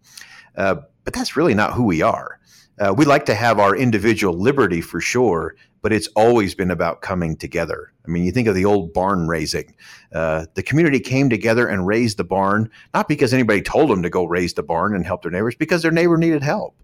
uh, 0.57 0.75
but 1.03 1.13
that's 1.13 1.37
really 1.37 1.53
not 1.53 1.73
who 1.73 1.83
we 1.83 2.01
are. 2.01 2.39
Uh, 2.79 2.93
we 2.97 3.05
like 3.05 3.25
to 3.25 3.35
have 3.35 3.59
our 3.59 3.75
individual 3.75 4.33
liberty 4.33 4.79
for 4.79 5.01
sure, 5.01 5.55
but 5.81 5.91
it's 5.91 6.07
always 6.15 6.55
been 6.55 6.71
about 6.71 7.01
coming 7.01 7.35
together. 7.35 7.91
I 8.05 8.09
mean, 8.09 8.23
you 8.23 8.31
think 8.31 8.47
of 8.47 8.55
the 8.55 8.65
old 8.65 8.93
barn 8.93 9.27
raising. 9.27 9.75
Uh, 10.13 10.45
the 10.55 10.63
community 10.63 10.99
came 10.99 11.29
together 11.29 11.67
and 11.67 11.85
raised 11.85 12.17
the 12.17 12.23
barn, 12.23 12.69
not 12.93 13.09
because 13.09 13.33
anybody 13.33 13.61
told 13.61 13.89
them 13.89 14.01
to 14.01 14.09
go 14.09 14.25
raise 14.25 14.53
the 14.53 14.63
barn 14.63 14.95
and 14.95 15.05
help 15.05 15.23
their 15.23 15.31
neighbors, 15.31 15.55
because 15.55 15.81
their 15.81 15.91
neighbor 15.91 16.17
needed 16.17 16.41
help. 16.41 16.75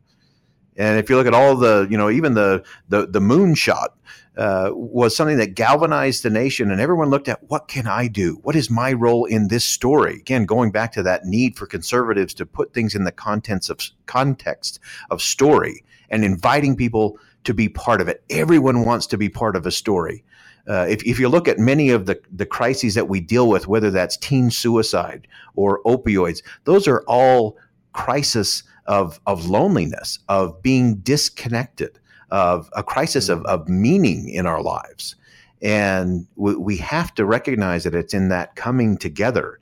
And 0.77 0.99
if 0.99 1.09
you 1.09 1.15
look 1.15 1.27
at 1.27 1.33
all 1.33 1.55
the, 1.55 1.87
you 1.89 1.97
know, 1.97 2.09
even 2.09 2.33
the 2.33 2.63
the, 2.89 3.07
the 3.07 3.19
moonshot 3.19 3.89
uh, 4.37 4.69
was 4.73 5.15
something 5.15 5.37
that 5.37 5.55
galvanized 5.55 6.23
the 6.23 6.29
nation, 6.29 6.71
and 6.71 6.81
everyone 6.81 7.09
looked 7.09 7.29
at 7.29 7.49
what 7.49 7.67
can 7.67 7.87
I 7.87 8.07
do? 8.07 8.39
What 8.43 8.55
is 8.55 8.69
my 8.69 8.91
role 8.91 9.25
in 9.25 9.47
this 9.47 9.63
story? 9.63 10.15
Again, 10.15 10.45
going 10.45 10.71
back 10.71 10.91
to 10.93 11.03
that 11.03 11.25
need 11.25 11.55
for 11.55 11.65
conservatives 11.65 12.33
to 12.35 12.45
put 12.45 12.73
things 12.73 12.95
in 12.95 13.05
the 13.05 13.11
contents 13.11 13.69
of 13.69 13.79
context 14.05 14.79
of 15.09 15.21
story 15.21 15.85
and 16.09 16.23
inviting 16.23 16.75
people 16.75 17.17
to 17.45 17.53
be 17.53 17.69
part 17.69 18.01
of 18.01 18.07
it. 18.07 18.23
Everyone 18.29 18.83
wants 18.83 19.07
to 19.07 19.17
be 19.17 19.29
part 19.29 19.55
of 19.55 19.65
a 19.65 19.71
story. 19.71 20.23
Uh, 20.67 20.85
if, 20.89 21.03
if 21.03 21.19
you 21.19 21.29
look 21.29 21.47
at 21.47 21.59
many 21.59 21.91
of 21.91 22.07
the, 22.07 22.19
the 22.31 22.45
crises 22.45 22.95
that 22.95 23.07
we 23.07 23.21
deal 23.21 23.47
with, 23.47 23.67
whether 23.67 23.91
that's 23.91 24.17
teen 24.17 24.49
suicide 24.49 25.27
or 25.55 25.81
opioids, 25.83 26.41
those 26.63 26.87
are 26.87 27.03
all 27.07 27.55
crises 27.93 28.63
of, 28.85 29.19
of 29.25 29.47
loneliness, 29.47 30.19
of 30.29 30.61
being 30.61 30.95
disconnected, 30.95 31.99
of 32.31 32.69
a 32.75 32.83
crisis 32.83 33.29
of, 33.29 33.43
of 33.45 33.67
meaning 33.67 34.29
in 34.29 34.45
our 34.45 34.61
lives. 34.61 35.15
And 35.61 36.27
we, 36.35 36.55
we 36.55 36.77
have 36.77 37.13
to 37.15 37.25
recognize 37.25 37.83
that 37.83 37.95
it's 37.95 38.13
in 38.13 38.29
that 38.29 38.55
coming 38.55 38.97
together 38.97 39.59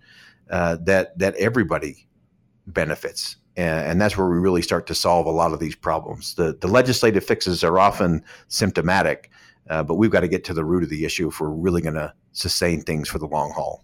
uh, 0.50 0.78
that, 0.84 1.18
that 1.18 1.36
everybody 1.36 2.08
benefits. 2.68 3.38
And, 3.56 3.88
and, 3.88 4.02
that's 4.02 4.18
where 4.18 4.28
we 4.28 4.38
really 4.38 4.62
start 4.62 4.88
to 4.88 4.96
solve 4.96 5.26
a 5.28 5.32
lot 5.32 5.54
of 5.54 5.60
these 5.60 5.76
problems. 5.76 6.36
The, 6.36 6.58
the 6.60 6.68
legislative 6.68 7.24
fixes 7.24 7.64
are 7.64 7.78
often 7.78 8.24
symptomatic, 8.48 9.30
uh, 9.70 9.84
but 9.84 9.96
we've 9.96 10.12
got 10.12 10.22
to 10.22 10.28
get 10.28 10.44
to 10.46 10.54
the 10.54 10.66
root 10.66 10.84
of 10.84 10.90
the 10.90 11.06
issue 11.06 11.28
if 11.28 11.40
we're 11.40 11.50
really 11.50 11.82
going 11.82 11.96
to 11.96 12.14
sustain 12.32 12.82
things 12.82 13.08
for 13.08 13.20
the 13.20 13.28
long 13.28 13.52
haul. 13.52 13.84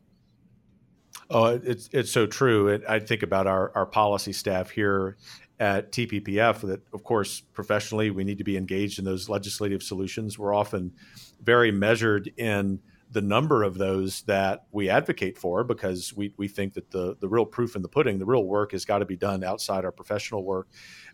Oh, 1.29 1.45
it's 1.63 1.89
it's 1.93 2.11
so 2.11 2.25
true. 2.25 2.69
And 2.69 2.85
I 2.85 2.99
think 2.99 3.23
about 3.23 3.45
our 3.47 3.71
our 3.75 3.85
policy 3.85 4.33
staff 4.33 4.71
here 4.71 5.17
at 5.59 5.91
TPPF 5.91 6.61
that, 6.61 6.81
of 6.93 7.03
course, 7.03 7.41
professionally 7.53 8.09
we 8.09 8.23
need 8.23 8.37
to 8.37 8.43
be 8.43 8.57
engaged 8.57 8.97
in 8.97 9.05
those 9.05 9.29
legislative 9.29 9.83
solutions. 9.83 10.39
We're 10.39 10.55
often 10.55 10.93
very 11.43 11.71
measured 11.71 12.31
in 12.37 12.79
the 13.11 13.21
number 13.21 13.63
of 13.63 13.77
those 13.77 14.21
that 14.23 14.65
we 14.71 14.87
advocate 14.87 15.35
for 15.37 15.63
because 15.63 16.13
we, 16.15 16.31
we 16.37 16.47
think 16.47 16.75
that 16.75 16.91
the, 16.91 17.15
the 17.19 17.27
real 17.27 17.45
proof 17.45 17.75
in 17.75 17.81
the 17.81 17.87
pudding, 17.87 18.19
the 18.19 18.25
real 18.25 18.45
work 18.45 18.71
has 18.71 18.85
got 18.85 18.99
to 18.99 19.05
be 19.05 19.15
done 19.15 19.43
outside 19.43 19.83
our 19.83 19.91
professional 19.91 20.43
work. 20.43 20.67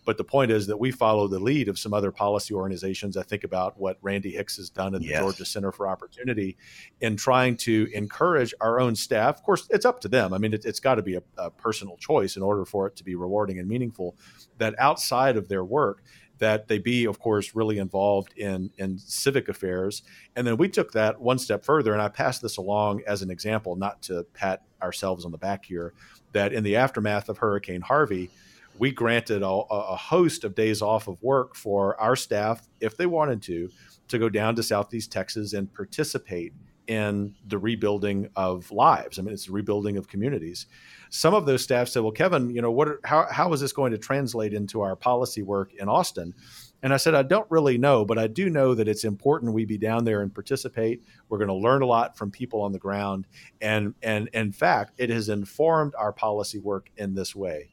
But 0.04 0.18
the 0.18 0.24
point 0.24 0.50
is 0.50 0.66
that 0.66 0.76
we 0.76 0.90
follow 0.90 1.26
the 1.26 1.38
lead 1.38 1.68
of 1.68 1.78
some 1.78 1.94
other 1.94 2.12
policy 2.12 2.52
organizations. 2.52 3.16
I 3.16 3.22
think 3.22 3.44
about 3.44 3.80
what 3.80 3.96
Randy 4.02 4.30
Hicks 4.30 4.58
has 4.58 4.68
done 4.68 4.94
at 4.94 5.00
the 5.00 5.08
yes. 5.08 5.20
Georgia 5.20 5.46
Center 5.46 5.72
for 5.72 5.88
Opportunity 5.88 6.58
in 7.00 7.16
trying 7.16 7.56
to 7.58 7.88
encourage 7.94 8.52
our 8.60 8.78
own 8.78 8.94
staff. 8.94 9.38
Of 9.38 9.42
course, 9.42 9.66
it's 9.70 9.86
up 9.86 10.00
to 10.00 10.08
them. 10.08 10.34
I 10.34 10.38
mean, 10.38 10.52
it, 10.52 10.64
has 10.64 10.80
got 10.80 10.96
to 10.96 11.02
be 11.02 11.14
a, 11.14 11.22
a 11.38 11.50
personal 11.50 11.96
choice 11.96 12.36
in 12.36 12.42
order 12.42 12.66
for 12.66 12.86
it 12.86 12.96
to 12.96 13.04
be 13.04 13.14
rewarding 13.14 13.58
and 13.58 13.68
meaningful. 13.68 14.16
That 14.58 14.74
outside 14.78 15.36
of 15.36 15.48
their 15.48 15.64
work, 15.64 16.02
that 16.38 16.68
they 16.68 16.78
be, 16.78 17.06
of 17.06 17.18
course, 17.18 17.54
really 17.54 17.78
involved 17.78 18.36
in 18.36 18.70
in 18.78 18.98
civic 18.98 19.48
affairs. 19.48 20.02
And 20.34 20.46
then 20.46 20.56
we 20.56 20.68
took 20.68 20.92
that 20.92 21.20
one 21.20 21.38
step 21.38 21.64
further, 21.64 21.92
and 21.92 22.02
I 22.02 22.08
passed 22.08 22.42
this 22.42 22.56
along 22.56 23.02
as 23.06 23.22
an 23.22 23.30
example, 23.30 23.76
not 23.76 24.02
to 24.02 24.24
pat 24.34 24.62
ourselves 24.82 25.24
on 25.24 25.32
the 25.32 25.38
back 25.38 25.64
here, 25.64 25.92
that 26.32 26.52
in 26.52 26.62
the 26.64 26.76
aftermath 26.76 27.28
of 27.28 27.38
Hurricane 27.38 27.80
Harvey, 27.80 28.30
we 28.78 28.92
granted 28.92 29.42
a, 29.42 29.48
a, 29.48 29.96
host 29.96 30.44
of 30.44 30.54
days 30.54 30.82
off 30.82 31.08
of 31.08 31.22
work 31.22 31.54
for 31.54 31.98
our 32.00 32.14
staff, 32.14 32.68
if 32.80 32.96
they 32.96 33.06
wanted 33.06 33.40
to, 33.42 33.70
to 34.08 34.18
go 34.18 34.28
down 34.28 34.54
to 34.56 34.62
Southeast 34.62 35.10
Texas 35.10 35.54
and 35.54 35.72
participate 35.72 36.52
in 36.86 37.34
the 37.46 37.58
rebuilding 37.58 38.28
of 38.36 38.70
lives. 38.70 39.18
I 39.18 39.22
mean, 39.22 39.34
it's 39.34 39.46
the 39.46 39.52
rebuilding 39.52 39.96
of 39.96 40.08
communities. 40.08 40.66
Some 41.10 41.34
of 41.34 41.46
those 41.46 41.62
staff 41.62 41.88
said, 41.88 42.02
"Well, 42.02 42.12
Kevin, 42.12 42.50
you 42.50 42.62
know, 42.62 42.70
what? 42.70 42.88
Are, 42.88 43.00
how 43.04 43.26
how 43.30 43.52
is 43.52 43.60
this 43.60 43.72
going 43.72 43.92
to 43.92 43.98
translate 43.98 44.52
into 44.52 44.80
our 44.80 44.96
policy 44.96 45.42
work 45.42 45.72
in 45.74 45.88
Austin?" 45.88 46.34
And 46.82 46.92
I 46.92 46.98
said, 46.98 47.14
I 47.14 47.22
don't 47.22 47.50
really 47.50 47.78
know, 47.78 48.04
but 48.04 48.18
I 48.18 48.26
do 48.26 48.50
know 48.50 48.74
that 48.74 48.86
it's 48.86 49.04
important 49.04 49.52
we 49.52 49.64
be 49.64 49.78
down 49.78 50.04
there 50.04 50.20
and 50.20 50.32
participate. 50.32 51.02
We're 51.28 51.38
going 51.38 51.48
to 51.48 51.54
learn 51.54 51.82
a 51.82 51.86
lot 51.86 52.16
from 52.16 52.30
people 52.30 52.60
on 52.62 52.72
the 52.72 52.78
ground. 52.78 53.26
And, 53.60 53.94
and 54.02 54.28
in 54.34 54.52
fact, 54.52 54.92
it 54.98 55.10
has 55.10 55.28
informed 55.28 55.94
our 55.96 56.12
policy 56.12 56.58
work 56.58 56.90
in 56.96 57.14
this 57.14 57.34
way. 57.34 57.70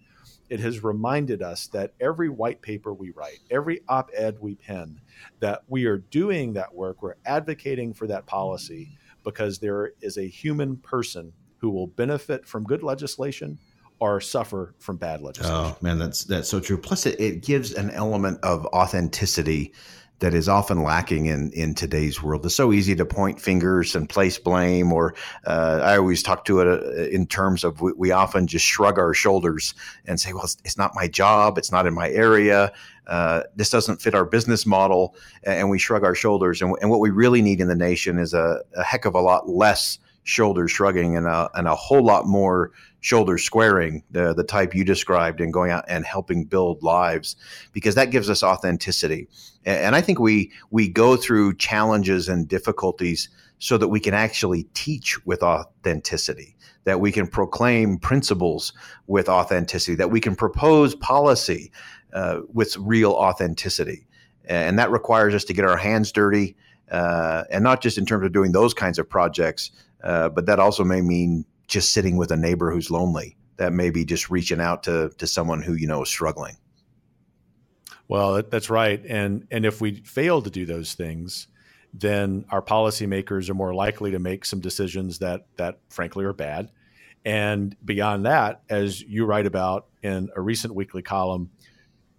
It 0.50 0.60
has 0.62 0.84
reminded 0.84 1.42
us 1.42 1.68
that 1.68 1.94
every 2.00 2.30
white 2.30 2.62
paper 2.62 2.94
we 2.94 3.12
write, 3.12 3.40
every 3.50 3.82
op 3.88 4.10
ed 4.16 4.38
we 4.40 4.56
pen, 4.56 5.00
that 5.40 5.64
we 5.68 5.86
are 5.86 5.98
doing 5.98 6.54
that 6.54 6.74
work, 6.74 7.02
we're 7.02 7.16
advocating 7.26 7.94
for 7.94 8.08
that 8.08 8.26
policy 8.26 8.98
because 9.24 9.60
there 9.60 9.94
is 10.02 10.18
a 10.18 10.28
human 10.28 10.78
person 10.78 11.34
who 11.58 11.70
will 11.70 11.88
benefit 11.88 12.46
from 12.46 12.64
good 12.64 12.84
legislation 12.84 13.58
or 14.00 14.20
suffer 14.20 14.76
from 14.80 14.98
bad 14.98 15.22
oh, 15.22 15.26
legislation. 15.26 15.56
Oh 15.56 15.78
man, 15.82 15.98
that's 15.98 16.26
that's 16.26 16.50
so 16.50 16.60
true. 16.60 16.78
Plus, 16.78 17.06
it, 17.06 17.20
it 17.20 17.42
gives 17.42 17.74
an 17.74 17.90
element 17.92 18.40
of 18.44 18.66
authenticity 18.68 19.74
that 20.20 20.34
is 20.34 20.48
often 20.48 20.84
lacking 20.84 21.26
in 21.26 21.52
in 21.52 21.74
today's 21.74 22.24
world. 22.24 22.46
It's 22.46 22.56
so 22.56 22.72
easy 22.72 22.96
to 22.96 23.06
point 23.06 23.42
fingers 23.42 23.96
and 23.96 24.08
place 24.08 24.38
blame, 24.38 24.94
or 24.94 25.16
uh, 25.46 25.82
I 25.84 25.98
always 25.98 26.24
talk 26.24 26.46
to 26.46 26.60
it 26.62 26.68
uh, 26.68 27.10
in 27.10 27.28
terms 27.28 27.64
of 27.64 27.82
we, 27.82 27.92
we, 27.94 28.12
often 28.12 28.48
just 28.48 28.66
shrug 28.66 28.98
our 28.98 29.14
shoulders 29.14 29.74
and 30.06 30.20
say, 30.20 30.34
"Well, 30.34 30.44
it's, 30.44 30.58
it's 30.64 30.78
not 30.78 30.96
my 30.96 31.08
job. 31.08 31.58
It's 31.58 31.72
not 31.72 31.86
in 31.86 31.94
my 31.94 32.10
area. 32.10 32.72
Uh, 33.08 33.44
this 33.56 33.70
doesn't 33.70 34.02
fit 34.02 34.16
our 34.16 34.26
business 34.26 34.66
model," 34.66 35.16
and 35.44 35.70
we 35.70 35.78
shrug 35.78 36.04
our 36.04 36.16
shoulders. 36.16 36.62
And, 36.62 36.76
and 36.82 36.90
what 36.90 37.00
we 37.00 37.10
really 37.10 37.42
need 37.42 37.60
in 37.60 37.68
the 37.68 37.76
nation 37.76 38.18
is 38.18 38.34
a, 38.34 38.62
a 38.76 38.84
heck 38.84 39.06
of 39.06 39.16
a 39.16 39.22
lot 39.22 39.50
less 39.50 40.00
shoulder 40.24 40.68
shrugging 40.68 41.18
and 41.18 41.28
a, 41.28 41.50
and 41.56 41.68
a 41.68 41.76
whole 41.76 42.04
lot 42.04 42.26
more 42.26 42.72
shoulder 43.04 43.38
squaring, 43.38 44.02
the, 44.12 44.34
the 44.34 44.46
type 44.46 44.74
you 44.74 44.86
described, 44.86 45.42
and 45.42 45.52
going 45.52 45.72
out 45.72 45.84
and 45.90 46.06
helping 46.06 46.46
build 46.46 46.82
lives, 46.82 47.36
because 47.74 47.96
that 47.96 48.12
gives 48.12 48.30
us 48.30 48.42
authenticity. 48.42 49.28
And 49.66 49.94
I 49.94 50.02
think 50.02 50.20
we 50.20 50.52
we 50.72 50.88
go 50.88 51.18
through 51.18 51.58
challenges 51.58 52.30
and 52.30 52.48
difficulties 52.48 53.30
so 53.60 53.78
that 53.78 53.90
we 53.90 54.00
can 54.00 54.14
actually 54.14 54.64
teach 54.74 55.26
with 55.26 55.44
authenticity, 55.44 56.56
that 56.86 57.02
we 57.02 57.12
can 57.12 57.28
proclaim 57.28 57.98
principles 57.98 58.74
with 59.08 59.28
authenticity, 59.28 59.96
that 59.96 60.12
we 60.12 60.22
can 60.22 60.36
propose 60.36 60.96
policy 60.96 61.72
uh, 62.14 62.40
with 62.54 62.78
real 62.78 63.12
authenticity. 63.12 64.08
And 64.46 64.80
that 64.80 64.92
requires 64.92 65.34
us 65.34 65.44
to 65.46 65.54
get 65.54 65.66
our 65.66 65.78
hands 65.78 66.12
dirty, 66.12 66.56
uh, 66.92 67.44
and 67.52 67.64
not 67.64 67.82
just 67.82 67.98
in 67.98 68.06
terms 68.06 68.26
of 68.26 68.32
doing 68.32 68.54
those 68.54 68.74
kinds 68.74 69.00
of 69.00 69.10
projects, 69.10 69.72
uh, 70.04 70.30
but 70.30 70.46
that 70.46 70.60
also 70.60 70.84
may 70.84 71.02
mean 71.02 71.46
just 71.74 71.92
sitting 71.92 72.18
with 72.18 72.32
a 72.32 72.38
neighbor 72.38 72.72
who's 72.72 72.92
lonely. 72.92 73.36
That 73.58 73.74
may 73.74 73.90
be 73.90 74.06
just 74.06 74.30
reaching 74.30 74.62
out 74.62 74.84
to 74.84 75.10
to 75.18 75.28
someone 75.28 75.62
who 75.62 75.74
you 75.74 75.88
know 75.88 76.04
is 76.04 76.10
struggling. 76.10 76.56
Well, 78.08 78.44
that's 78.44 78.70
right. 78.70 79.04
And 79.06 79.48
and 79.52 79.66
if 79.66 79.82
we 79.82 79.96
fail 80.02 80.42
to 80.42 80.50
do 80.50 80.66
those 80.66 80.94
things, 80.94 81.48
then 81.94 82.46
our 82.50 82.62
policymakers 82.62 83.50
are 83.50 83.56
more 83.56 83.74
likely 83.74 84.12
to 84.12 84.20
make 84.20 84.46
some 84.46 84.60
decisions 84.60 85.20
that 85.20 85.48
that 85.58 85.80
frankly 85.90 86.26
are 86.26 86.34
bad. 86.34 86.70
And 87.26 87.76
beyond 87.84 88.26
that, 88.26 88.62
as 88.70 89.02
you 89.02 89.26
write 89.26 89.46
about 89.46 89.88
in 90.04 90.30
a 90.36 90.42
recent 90.42 90.76
weekly 90.76 91.02
column, 91.02 91.50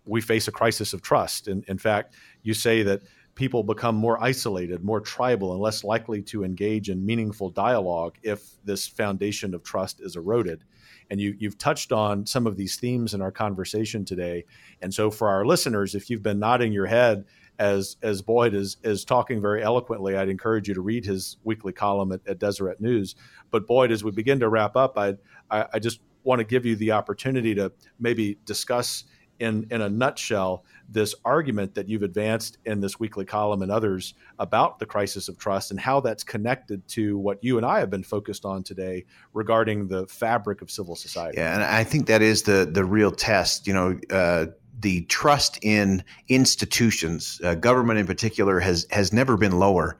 we 0.06 0.20
face 0.20 0.48
a 0.48 0.52
crisis 0.52 0.92
of 0.94 1.02
trust. 1.02 1.46
And 1.46 1.64
in 1.68 1.78
fact, 1.78 2.14
you 2.42 2.54
say 2.54 2.82
that 2.82 3.02
people 3.34 3.62
become 3.62 3.94
more 3.94 4.22
isolated, 4.22 4.84
more 4.84 5.00
tribal, 5.00 5.52
and 5.52 5.60
less 5.60 5.82
likely 5.84 6.22
to 6.22 6.44
engage 6.44 6.88
in 6.88 7.04
meaningful 7.04 7.50
dialogue 7.50 8.16
if 8.22 8.50
this 8.64 8.86
foundation 8.86 9.54
of 9.54 9.62
trust 9.62 10.00
is 10.00 10.16
eroded. 10.16 10.64
And 11.10 11.20
you, 11.20 11.34
you've 11.38 11.58
touched 11.58 11.92
on 11.92 12.26
some 12.26 12.46
of 12.46 12.56
these 12.56 12.76
themes 12.76 13.12
in 13.12 13.20
our 13.20 13.32
conversation 13.32 14.04
today. 14.04 14.44
And 14.80 14.92
so, 14.92 15.10
for 15.10 15.28
our 15.28 15.44
listeners, 15.44 15.94
if 15.94 16.08
you've 16.08 16.22
been 16.22 16.38
nodding 16.38 16.72
your 16.72 16.86
head 16.86 17.24
as 17.58 17.96
as 18.02 18.22
Boyd 18.22 18.54
is 18.54 18.78
is 18.82 19.04
talking 19.04 19.40
very 19.40 19.62
eloquently, 19.62 20.16
I'd 20.16 20.28
encourage 20.28 20.68
you 20.68 20.74
to 20.74 20.80
read 20.80 21.04
his 21.04 21.36
weekly 21.44 21.72
column 21.72 22.12
at, 22.12 22.26
at 22.26 22.38
Deseret 22.38 22.80
News. 22.80 23.16
But 23.50 23.66
Boyd, 23.66 23.92
as 23.92 24.02
we 24.02 24.10
begin 24.12 24.40
to 24.40 24.48
wrap 24.48 24.76
up, 24.76 24.96
I 24.96 25.14
I, 25.50 25.66
I 25.74 25.78
just 25.78 26.00
want 26.24 26.38
to 26.40 26.44
give 26.44 26.64
you 26.64 26.74
the 26.74 26.92
opportunity 26.92 27.54
to 27.54 27.70
maybe 28.00 28.38
discuss 28.46 29.04
in 29.40 29.66
in 29.70 29.82
a 29.82 29.88
nutshell 29.88 30.64
this 30.88 31.14
argument 31.24 31.74
that 31.74 31.88
you've 31.88 32.02
advanced 32.02 32.58
in 32.64 32.80
this 32.80 32.98
weekly 33.00 33.24
column 33.24 33.62
and 33.62 33.70
others 33.70 34.14
about 34.38 34.78
the 34.78 34.86
crisis 34.86 35.28
of 35.28 35.38
trust 35.38 35.70
and 35.70 35.80
how 35.80 36.00
that's 36.00 36.22
connected 36.22 36.86
to 36.88 37.18
what 37.18 37.42
you 37.42 37.56
and 37.56 37.66
I 37.66 37.80
have 37.80 37.90
been 37.90 38.02
focused 38.02 38.44
on 38.44 38.62
today 38.62 39.04
regarding 39.32 39.88
the 39.88 40.06
fabric 40.06 40.62
of 40.62 40.70
civil 40.70 40.96
society. 40.96 41.38
Yeah, 41.38 41.54
and 41.54 41.62
I 41.62 41.84
think 41.84 42.06
that 42.06 42.22
is 42.22 42.42
the 42.42 42.68
the 42.70 42.84
real 42.84 43.10
test. 43.10 43.66
You 43.66 43.74
know. 43.74 44.00
Uh, 44.10 44.46
the 44.80 45.02
trust 45.02 45.56
in 45.62 46.04
institutions, 46.28 47.40
uh, 47.44 47.54
government 47.54 47.98
in 47.98 48.06
particular, 48.06 48.60
has 48.60 48.86
has 48.90 49.12
never 49.12 49.36
been 49.36 49.58
lower. 49.58 49.96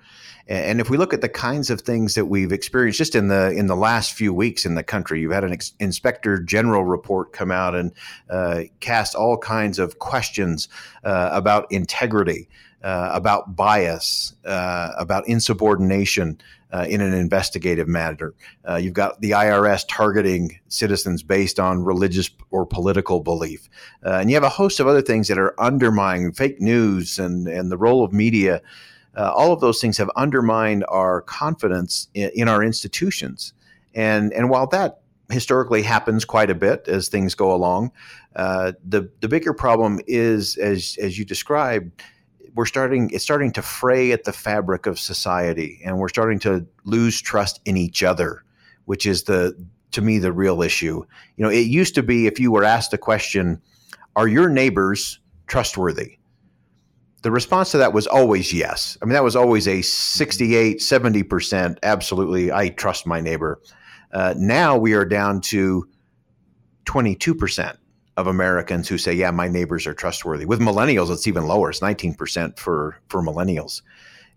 And 0.46 0.80
if 0.80 0.90
we 0.90 0.98
look 0.98 1.14
at 1.14 1.22
the 1.22 1.28
kinds 1.28 1.70
of 1.70 1.80
things 1.80 2.14
that 2.14 2.26
we've 2.26 2.52
experienced 2.52 2.98
just 2.98 3.14
in 3.14 3.28
the 3.28 3.50
in 3.52 3.66
the 3.66 3.76
last 3.76 4.12
few 4.12 4.34
weeks 4.34 4.66
in 4.66 4.74
the 4.74 4.82
country, 4.82 5.20
you've 5.20 5.32
had 5.32 5.44
an 5.44 5.52
ex- 5.52 5.72
inspector 5.80 6.38
general 6.38 6.84
report 6.84 7.32
come 7.32 7.50
out 7.50 7.74
and 7.74 7.92
uh, 8.28 8.62
cast 8.80 9.14
all 9.14 9.38
kinds 9.38 9.78
of 9.78 9.98
questions 10.00 10.68
uh, 11.02 11.30
about 11.32 11.66
integrity, 11.72 12.46
uh, 12.82 13.10
about 13.14 13.56
bias, 13.56 14.34
uh, 14.44 14.90
about 14.98 15.26
insubordination. 15.26 16.38
Uh, 16.72 16.84
in 16.88 17.00
an 17.00 17.14
investigative 17.14 17.86
matter, 17.86 18.34
uh, 18.68 18.74
you've 18.74 18.94
got 18.94 19.20
the 19.20 19.30
IRS 19.30 19.84
targeting 19.88 20.58
citizens 20.66 21.22
based 21.22 21.60
on 21.60 21.84
religious 21.84 22.28
or 22.50 22.66
political 22.66 23.20
belief, 23.20 23.68
and 24.02 24.28
you 24.28 24.34
have 24.34 24.42
a 24.42 24.48
host 24.48 24.80
of 24.80 24.88
other 24.88 25.00
things 25.00 25.28
that 25.28 25.38
are 25.38 25.54
undermining 25.60 26.32
fake 26.32 26.60
news 26.60 27.16
and 27.16 27.46
and 27.46 27.70
the 27.70 27.78
role 27.78 28.04
of 28.04 28.12
media 28.12 28.60
uh, 29.16 29.32
all 29.34 29.52
of 29.52 29.60
those 29.60 29.80
things 29.80 29.98
have 29.98 30.10
undermined 30.16 30.84
our 30.88 31.22
confidence 31.22 32.08
in, 32.14 32.30
in, 32.34 32.48
our 32.48 32.62
institutions. 32.62 33.52
And, 33.94 34.32
and 34.32 34.50
while 34.50 34.66
that 34.68 35.00
historically 35.30 35.82
happens 35.82 36.24
quite 36.24 36.50
a 36.50 36.54
bit 36.54 36.88
as 36.88 37.08
things 37.08 37.34
go 37.34 37.54
along, 37.54 37.92
uh, 38.36 38.72
the, 38.84 39.10
the 39.20 39.28
bigger 39.28 39.54
problem 39.54 40.00
is, 40.06 40.56
as, 40.56 40.96
as 41.00 41.18
you 41.18 41.24
described, 41.24 42.02
we're 42.54 42.66
starting 42.66 43.10
it's 43.10 43.24
starting 43.24 43.52
to 43.52 43.62
fray 43.62 44.12
at 44.12 44.24
the 44.24 44.32
fabric 44.32 44.86
of 44.86 44.98
society 44.98 45.80
and 45.84 45.98
we're 45.98 46.08
starting 46.08 46.38
to 46.38 46.66
lose 46.84 47.20
trust 47.20 47.60
in 47.64 47.76
each 47.76 48.02
other 48.02 48.44
which 48.84 49.06
is 49.06 49.24
the 49.24 49.56
to 49.90 50.00
me 50.00 50.18
the 50.18 50.32
real 50.32 50.62
issue 50.62 51.04
you 51.36 51.44
know 51.44 51.50
it 51.50 51.66
used 51.66 51.94
to 51.94 52.02
be 52.02 52.26
if 52.26 52.38
you 52.38 52.50
were 52.52 52.64
asked 52.64 52.92
a 52.92 52.98
question 52.98 53.60
are 54.16 54.28
your 54.28 54.48
neighbors 54.48 55.18
trustworthy 55.46 56.18
the 57.24 57.30
response 57.30 57.70
to 57.70 57.78
that 57.78 57.94
was 57.94 58.06
always 58.06 58.52
yes. 58.52 58.98
I 59.00 59.06
mean, 59.06 59.14
that 59.14 59.24
was 59.24 59.34
always 59.34 59.66
a 59.66 59.80
68, 59.80 60.76
70%. 60.76 61.78
Absolutely, 61.82 62.52
I 62.52 62.68
trust 62.68 63.06
my 63.06 63.18
neighbor. 63.18 63.62
Uh, 64.12 64.34
now 64.36 64.76
we 64.76 64.92
are 64.92 65.06
down 65.06 65.40
to 65.40 65.88
22% 66.84 67.78
of 68.18 68.26
Americans 68.26 68.88
who 68.88 68.98
say, 68.98 69.14
yeah, 69.14 69.30
my 69.30 69.48
neighbors 69.48 69.86
are 69.86 69.94
trustworthy. 69.94 70.44
With 70.44 70.60
millennials, 70.60 71.10
it's 71.10 71.26
even 71.26 71.46
lower. 71.46 71.70
It's 71.70 71.80
19% 71.80 72.58
for, 72.58 73.00
for 73.08 73.22
millennials. 73.22 73.80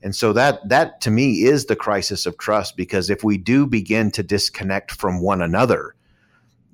And 0.01 0.15
so 0.15 0.31
that 0.31 0.69
that 0.69 1.01
to 1.01 1.11
me 1.11 1.43
is 1.43 1.65
the 1.65 1.75
crisis 1.75 2.25
of 2.25 2.37
trust 2.37 2.77
because 2.77 3.09
if 3.09 3.21
we 3.21 3.37
do 3.37 3.67
begin 3.67 4.11
to 4.11 4.23
disconnect 4.23 4.91
from 4.91 5.19
one 5.19 5.41
another, 5.41 5.93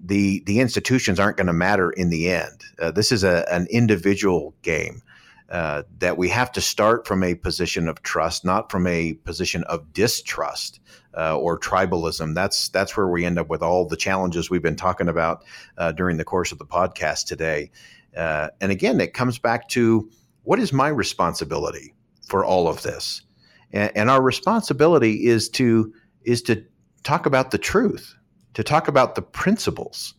the 0.04 0.44
the 0.46 0.60
institutions 0.60 1.20
aren't 1.20 1.38
going 1.38 1.48
to 1.48 1.54
matter 1.54 1.90
in 1.92 2.10
the 2.10 2.30
end. 2.30 2.64
Uh, 2.80 2.92
this 2.92 3.12
is 3.12 3.24
a, 3.24 3.52
an 3.52 3.66
individual 3.72 4.54
game. 4.62 5.02
Uh, 5.50 5.84
that 6.00 6.18
we 6.18 6.30
have 6.30 6.52
to 6.52 6.62
start 6.62 7.06
from 7.06 7.22
a 7.22 7.36
position 7.36 7.88
of 7.88 8.02
trust, 8.02 8.46
not 8.46 8.72
from 8.72 8.88
a 8.88 9.14
position 9.14 9.64
of 9.66 9.94
distrust 9.94 10.80
uh, 11.16 11.38
or 11.38 11.60
tribalism. 11.60 12.34
That's 12.34 12.70
that's 12.70 12.96
where 12.98 13.08
we 13.08 13.26
end 13.26 13.38
up 13.38 13.50
with 13.50 13.62
all 13.62 13.86
the 13.86 13.98
challenges 13.98 14.50
we've 14.50 14.64
been 14.64 14.76
talking 14.76 15.10
about 15.10 15.44
uh, 15.78 15.92
during 15.92 16.18
the 16.18 16.24
course 16.24 16.52
of 16.52 16.58
the 16.58 16.66
podcast 16.66 17.26
today. 17.26 17.72
Uh, 18.16 18.50
and 18.62 18.72
again, 18.72 19.00
it 19.02 19.14
comes 19.14 19.38
back 19.38 19.68
to 19.70 20.10
what 20.44 20.60
is 20.60 20.74
my 20.74 20.88
responsibility 20.88 21.94
for 22.26 22.46
all 22.46 22.68
of 22.68 22.82
this, 22.82 23.22
and, 23.72 23.92
and 23.96 24.10
our 24.10 24.22
responsibility 24.22 25.26
is 25.26 25.50
to 25.50 25.94
is 26.24 26.42
to 26.44 26.64
talk 27.04 27.26
about 27.26 27.52
the 27.52 27.58
truth, 27.58 28.16
to 28.54 28.64
talk 28.64 28.88
about 28.88 29.16
the 29.16 29.22
principles, 29.22 30.16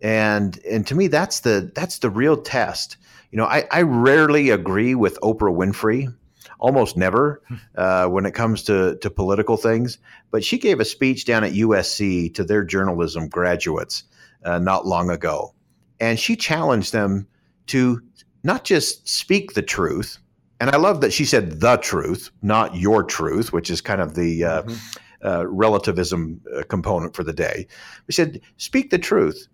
and 0.00 0.58
and 0.64 0.86
to 0.86 0.94
me 0.94 1.08
that's 1.08 1.40
the 1.40 1.72
that's 1.74 1.98
the 1.98 2.10
real 2.10 2.36
test 2.36 2.96
you 3.34 3.38
know, 3.38 3.46
I, 3.46 3.64
I 3.72 3.82
rarely 3.82 4.50
agree 4.50 4.94
with 4.94 5.18
Oprah 5.20 5.52
Winfrey, 5.52 6.14
almost 6.60 6.96
never 6.96 7.42
hmm. 7.48 7.56
uh, 7.74 8.06
when 8.06 8.26
it 8.26 8.30
comes 8.32 8.62
to, 8.62 8.96
to 8.98 9.10
political 9.10 9.56
things. 9.56 9.98
But 10.30 10.44
she 10.44 10.56
gave 10.56 10.78
a 10.78 10.84
speech 10.84 11.24
down 11.24 11.42
at 11.42 11.50
USC 11.50 12.32
to 12.34 12.44
their 12.44 12.62
journalism 12.62 13.28
graduates 13.28 14.04
uh, 14.44 14.60
not 14.60 14.86
long 14.86 15.10
ago. 15.10 15.52
and 15.98 16.16
she 16.16 16.36
challenged 16.36 16.92
them 16.92 17.26
to 17.66 18.00
not 18.44 18.62
just 18.62 19.08
speak 19.08 19.54
the 19.54 19.62
truth. 19.62 20.18
And 20.60 20.70
I 20.70 20.76
love 20.76 21.00
that 21.00 21.12
she 21.12 21.24
said 21.24 21.60
the 21.60 21.76
truth, 21.78 22.30
not 22.40 22.76
your 22.76 23.02
truth, 23.02 23.52
which 23.52 23.68
is 23.68 23.80
kind 23.80 24.00
of 24.00 24.14
the 24.14 24.44
uh, 24.44 24.62
mm-hmm. 24.62 25.28
uh, 25.28 25.44
relativism 25.46 26.40
uh, 26.56 26.62
component 26.68 27.16
for 27.16 27.24
the 27.24 27.32
day. 27.32 27.66
She 28.08 28.12
said, 28.12 28.40
speak 28.58 28.90
the 28.90 28.98
truth, 28.98 29.48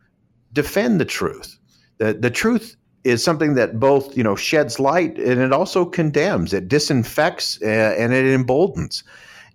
defend 0.53 1.01
the 1.01 1.07
truth. 1.07 1.57
The, 1.97 2.13
the 2.13 2.31
truth 2.31 2.77
is 3.05 3.25
something 3.25 3.55
that 3.55 3.81
both 3.81 4.17
you 4.17 4.23
know 4.23 4.37
sheds 4.37 4.79
light 4.79 5.19
and 5.19 5.41
it 5.41 5.53
also 5.53 5.85
condemns 5.85 6.53
it 6.53 6.69
disinfects 6.69 7.61
uh, 7.63 7.95
and 7.99 8.13
it 8.13 8.27
emboldens 8.27 9.03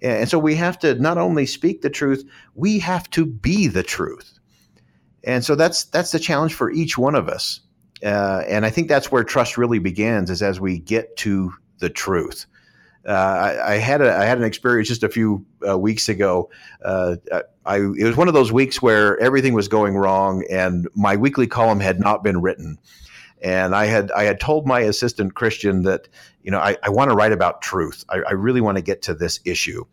and 0.02 0.30
so 0.30 0.38
we 0.38 0.56
have 0.56 0.78
to 0.78 0.96
not 0.96 1.18
only 1.18 1.46
speak 1.46 1.82
the 1.82 1.90
truth 1.90 2.24
we 2.56 2.80
have 2.80 3.10
to 3.10 3.26
be 3.26 3.68
the 3.68 3.84
truth 3.84 4.40
and 5.24 5.44
so 5.44 5.56
that's 5.56 5.86
that's 5.86 6.12
the 6.12 6.20
challenge 6.20 6.54
for 6.54 6.72
each 6.72 6.98
one 6.98 7.16
of 7.16 7.30
us 7.30 7.62
uh, 8.04 8.44
and 8.48 8.66
i 8.66 8.70
think 8.70 8.88
that's 8.88 9.12
where 9.12 9.24
trust 9.24 9.58
really 9.58 9.80
begins 9.80 10.30
is 10.30 10.42
as 10.42 10.60
we 10.60 10.80
get 10.80 11.16
to 11.18 11.52
the 11.80 11.90
truth 11.90 12.46
uh, 13.08 13.12
I, 13.12 13.74
I, 13.74 13.78
had 13.78 14.02
a 14.02 14.18
I 14.18 14.26
had 14.26 14.40
an 14.40 14.44
experience 14.44 14.88
just 14.88 15.04
a 15.04 15.10
few 15.10 15.46
uh, 15.68 15.78
weeks 15.78 16.10
ago. 16.10 16.50
Uh, 16.84 17.18
I 17.64 17.78
it 17.78 18.04
was 18.04 18.18
one 18.18 18.28
of 18.28 18.34
those 18.34 18.52
weeks 18.52 18.82
where 18.82 19.20
everything 19.20 19.54
was 19.54 19.68
going 19.68 19.96
wrong, 19.96 20.44
and 20.50 20.88
my 20.96 21.16
weekly 21.16 21.46
column 21.46 21.80
had 21.80 22.00
not 22.00 22.24
been 22.24 22.42
written. 22.42 22.80
And 23.46 23.76
I 23.76 23.86
had 23.86 24.12
I 24.12 24.24
had 24.24 24.40
told 24.40 24.66
my 24.66 24.80
assistant 24.80 25.36
Christian 25.36 25.84
that 25.84 26.08
you 26.42 26.50
know 26.50 26.58
I, 26.58 26.78
I 26.82 26.90
want 26.90 27.12
to 27.12 27.16
write 27.16 27.32
about 27.32 27.62
truth. 27.62 28.04
I, 28.10 28.16
I 28.28 28.32
really 28.32 28.60
want 28.60 28.78
to 28.78 28.82
get 28.82 29.04
to 29.04 29.14
this 29.14 29.40
issue. 29.46 29.86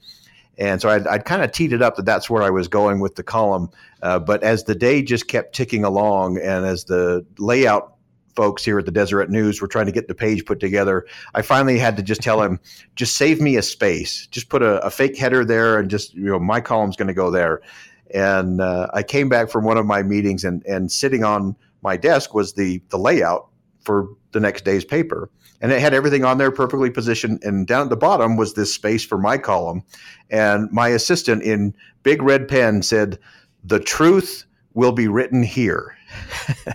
And 0.57 0.81
so 0.81 0.89
I'd, 0.89 1.07
I'd, 1.07 1.25
kind 1.25 1.43
of 1.43 1.53
teed 1.53 1.73
it 1.73 1.81
up 1.81 1.97
that 1.97 2.05
that's 2.05 2.29
where 2.29 2.43
I 2.43 2.51
was 2.51 2.69
going 2.69 3.01
with 3.01 3.15
the 3.15 3.23
column. 3.23 3.71
Uh, 4.03 4.19
but 4.19 4.43
as 4.43 4.65
the 4.65 4.75
day 4.75 5.03
just 5.03 5.27
kept 5.27 5.55
ticking 5.55 5.83
along, 5.83 6.37
and 6.37 6.67
as 6.67 6.85
the 6.85 7.25
layout 7.39 7.95
folks 8.37 8.63
here 8.63 8.79
at 8.79 8.85
the 8.85 8.93
Deseret 8.93 9.31
News 9.31 9.63
were 9.63 9.69
trying 9.69 9.87
to 9.87 9.93
get 9.93 10.09
the 10.09 10.15
page 10.15 10.45
put 10.45 10.61
together, 10.61 11.07
I 11.35 11.43
finally 11.43 11.79
had 11.79 11.97
to 11.97 12.03
just 12.03 12.23
tell 12.23 12.43
him, 12.43 12.61
just 12.97 13.17
save 13.17 13.41
me 13.41 13.57
a 13.57 13.63
space, 13.63 14.27
just 14.29 14.51
put 14.51 14.63
a, 14.63 14.79
a 14.85 14.91
fake 14.91 15.17
header 15.17 15.45
there, 15.45 15.79
and 15.79 15.91
just 15.91 16.15
you 16.15 16.25
know 16.25 16.39
my 16.39 16.61
column's 16.61 16.97
going 16.97 17.09
to 17.09 17.15
go 17.15 17.31
there. 17.31 17.61
And 18.15 18.61
uh, 18.61 18.89
I 18.93 19.03
came 19.03 19.31
back 19.31 19.51
from 19.51 19.65
one 19.65 19.79
of 19.79 19.85
my 19.85 20.03
meetings, 20.03 20.45
and 20.45 20.65
and 20.65 20.91
sitting 20.91 21.25
on 21.25 21.57
my 21.83 21.97
desk 21.97 22.35
was 22.35 22.55
the 22.55 22.83
the 22.91 22.99
layout 22.99 23.49
for 23.81 24.09
the 24.33 24.41
next 24.41 24.65
day's 24.65 24.85
paper 24.85 25.31
and 25.61 25.73
it 25.73 25.81
had 25.81 25.95
everything 25.95 26.25
on 26.25 26.39
there 26.39 26.51
perfectly 26.51 26.91
positioned 26.91 27.43
and 27.43 27.67
down 27.67 27.83
at 27.83 27.91
the 27.91 27.97
bottom 27.97 28.37
was 28.37 28.55
this 28.55 28.73
space 28.73 29.05
for 29.05 29.19
my 29.19 29.37
column 29.37 29.83
and 30.31 30.71
my 30.71 30.89
assistant 30.89 31.43
in 31.43 31.75
big 32.03 32.23
red 32.23 32.49
pen 32.49 32.83
said 32.83 33.19
the 33.65 33.81
truth 33.81 34.45
will 34.75 34.93
be 34.93 35.09
written 35.09 35.43
here 35.43 35.97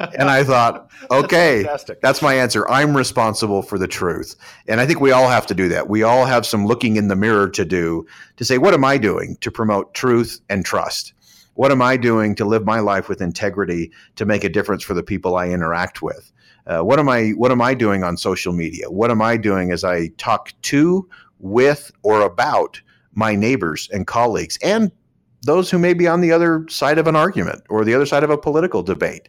and 0.00 0.28
I 0.30 0.44
thought, 0.44 0.90
okay, 1.10 1.62
that's, 1.62 1.90
that's, 2.02 2.22
my 2.22 2.34
answer. 2.34 2.68
I'm 2.68 2.96
responsible 2.96 3.62
for 3.62 3.78
the 3.78 3.88
truth. 3.88 4.36
And 4.68 4.80
I 4.80 4.86
think 4.86 5.00
we 5.00 5.12
all 5.12 5.28
have 5.28 5.46
to 5.46 5.54
do 5.54 5.68
that. 5.68 5.88
We 5.88 6.02
all 6.02 6.24
have 6.24 6.46
some 6.46 6.66
looking 6.66 6.96
in 6.96 7.08
the 7.08 7.16
mirror 7.16 7.48
to 7.50 7.64
do 7.64 8.06
to 8.36 8.44
say, 8.44 8.58
what 8.58 8.74
am 8.74 8.84
I 8.84 8.98
doing 8.98 9.36
to 9.40 9.50
promote 9.50 9.94
truth 9.94 10.40
and 10.48 10.64
trust? 10.64 11.12
What 11.56 11.72
am 11.72 11.80
I 11.80 11.96
doing 11.96 12.34
to 12.36 12.44
live 12.44 12.66
my 12.66 12.80
life 12.80 13.08
with 13.08 13.22
integrity 13.22 13.90
to 14.16 14.26
make 14.26 14.44
a 14.44 14.48
difference 14.50 14.84
for 14.84 14.92
the 14.92 15.02
people 15.02 15.36
I 15.36 15.48
interact 15.48 16.02
with? 16.02 16.30
Uh, 16.66 16.80
what 16.80 16.98
am 16.98 17.08
I 17.08 17.30
What 17.30 17.50
am 17.50 17.62
I 17.62 17.72
doing 17.74 18.04
on 18.04 18.16
social 18.16 18.52
media? 18.52 18.90
What 18.90 19.10
am 19.10 19.22
I 19.22 19.38
doing 19.38 19.72
as 19.72 19.82
I 19.82 20.08
talk 20.18 20.52
to, 20.62 21.08
with, 21.38 21.90
or 22.02 22.20
about 22.20 22.80
my 23.14 23.34
neighbors 23.34 23.88
and 23.90 24.06
colleagues, 24.06 24.58
and 24.62 24.92
those 25.42 25.70
who 25.70 25.78
may 25.78 25.94
be 25.94 26.06
on 26.06 26.20
the 26.20 26.32
other 26.32 26.66
side 26.68 26.98
of 26.98 27.06
an 27.06 27.16
argument 27.16 27.62
or 27.70 27.84
the 27.84 27.94
other 27.94 28.06
side 28.06 28.24
of 28.24 28.30
a 28.30 28.38
political 28.38 28.82
debate? 28.82 29.28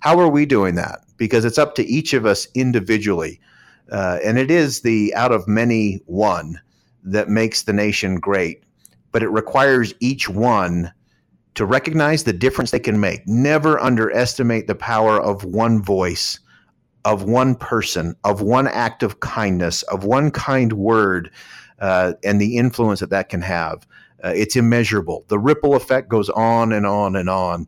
How 0.00 0.18
are 0.18 0.28
we 0.28 0.46
doing 0.46 0.76
that? 0.76 1.00
Because 1.18 1.44
it's 1.44 1.58
up 1.58 1.74
to 1.74 1.84
each 1.84 2.14
of 2.14 2.24
us 2.24 2.48
individually, 2.54 3.38
uh, 3.92 4.18
and 4.24 4.38
it 4.38 4.50
is 4.50 4.80
the 4.80 5.14
out 5.14 5.32
of 5.32 5.46
many 5.46 6.00
one 6.06 6.58
that 7.02 7.28
makes 7.28 7.62
the 7.64 7.72
nation 7.74 8.16
great. 8.16 8.62
But 9.12 9.22
it 9.22 9.28
requires 9.28 9.92
each 10.00 10.28
one 10.28 10.92
to 11.56 11.64
recognize 11.64 12.24
the 12.24 12.32
difference 12.32 12.70
they 12.70 12.78
can 12.78 13.00
make. 13.00 13.26
Never 13.26 13.80
underestimate 13.80 14.66
the 14.66 14.74
power 14.74 15.20
of 15.20 15.44
one 15.44 15.82
voice, 15.82 16.38
of 17.04 17.24
one 17.24 17.54
person, 17.54 18.14
of 18.24 18.42
one 18.42 18.68
act 18.68 19.02
of 19.02 19.20
kindness, 19.20 19.82
of 19.84 20.04
one 20.04 20.30
kind 20.30 20.74
word, 20.74 21.30
uh, 21.80 22.12
and 22.22 22.40
the 22.40 22.56
influence 22.56 23.00
that 23.00 23.10
that 23.10 23.30
can 23.30 23.40
have. 23.40 23.86
Uh, 24.22 24.32
it's 24.34 24.54
immeasurable. 24.54 25.24
The 25.28 25.38
ripple 25.38 25.74
effect 25.74 26.08
goes 26.08 26.28
on 26.30 26.72
and 26.72 26.86
on 26.86 27.16
and 27.16 27.28
on. 27.28 27.66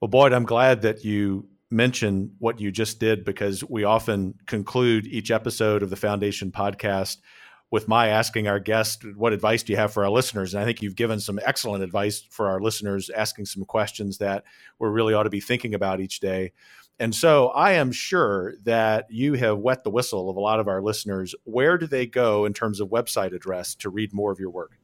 Well, 0.00 0.08
Boyd, 0.08 0.32
I'm 0.32 0.44
glad 0.44 0.82
that 0.82 1.04
you 1.04 1.48
mentioned 1.70 2.30
what 2.38 2.60
you 2.60 2.70
just 2.70 2.98
did 2.98 3.24
because 3.24 3.62
we 3.64 3.84
often 3.84 4.34
conclude 4.46 5.06
each 5.06 5.30
episode 5.30 5.82
of 5.82 5.90
the 5.90 5.96
Foundation 5.96 6.50
podcast 6.50 7.18
with 7.70 7.86
my 7.86 8.08
asking 8.08 8.48
our 8.48 8.58
guest, 8.58 9.04
what 9.16 9.32
advice 9.32 9.62
do 9.62 9.72
you 9.72 9.76
have 9.76 9.92
for 9.92 10.04
our 10.04 10.10
listeners? 10.10 10.54
And 10.54 10.62
I 10.62 10.64
think 10.64 10.80
you've 10.80 10.96
given 10.96 11.20
some 11.20 11.38
excellent 11.44 11.84
advice 11.84 12.24
for 12.30 12.48
our 12.48 12.60
listeners, 12.60 13.10
asking 13.10 13.46
some 13.46 13.64
questions 13.64 14.18
that 14.18 14.44
we 14.78 14.88
really 14.88 15.14
ought 15.14 15.24
to 15.24 15.30
be 15.30 15.40
thinking 15.40 15.74
about 15.74 16.00
each 16.00 16.20
day. 16.20 16.52
And 17.00 17.14
so 17.14 17.48
I 17.48 17.72
am 17.72 17.92
sure 17.92 18.54
that 18.64 19.06
you 19.10 19.34
have 19.34 19.58
wet 19.58 19.84
the 19.84 19.90
whistle 19.90 20.30
of 20.30 20.36
a 20.36 20.40
lot 20.40 20.58
of 20.58 20.66
our 20.66 20.82
listeners. 20.82 21.34
Where 21.44 21.78
do 21.78 21.86
they 21.86 22.06
go 22.06 22.44
in 22.44 22.52
terms 22.52 22.80
of 22.80 22.88
website 22.88 23.34
address 23.34 23.74
to 23.76 23.90
read 23.90 24.12
more 24.12 24.32
of 24.32 24.40
your 24.40 24.50
work? 24.50 24.78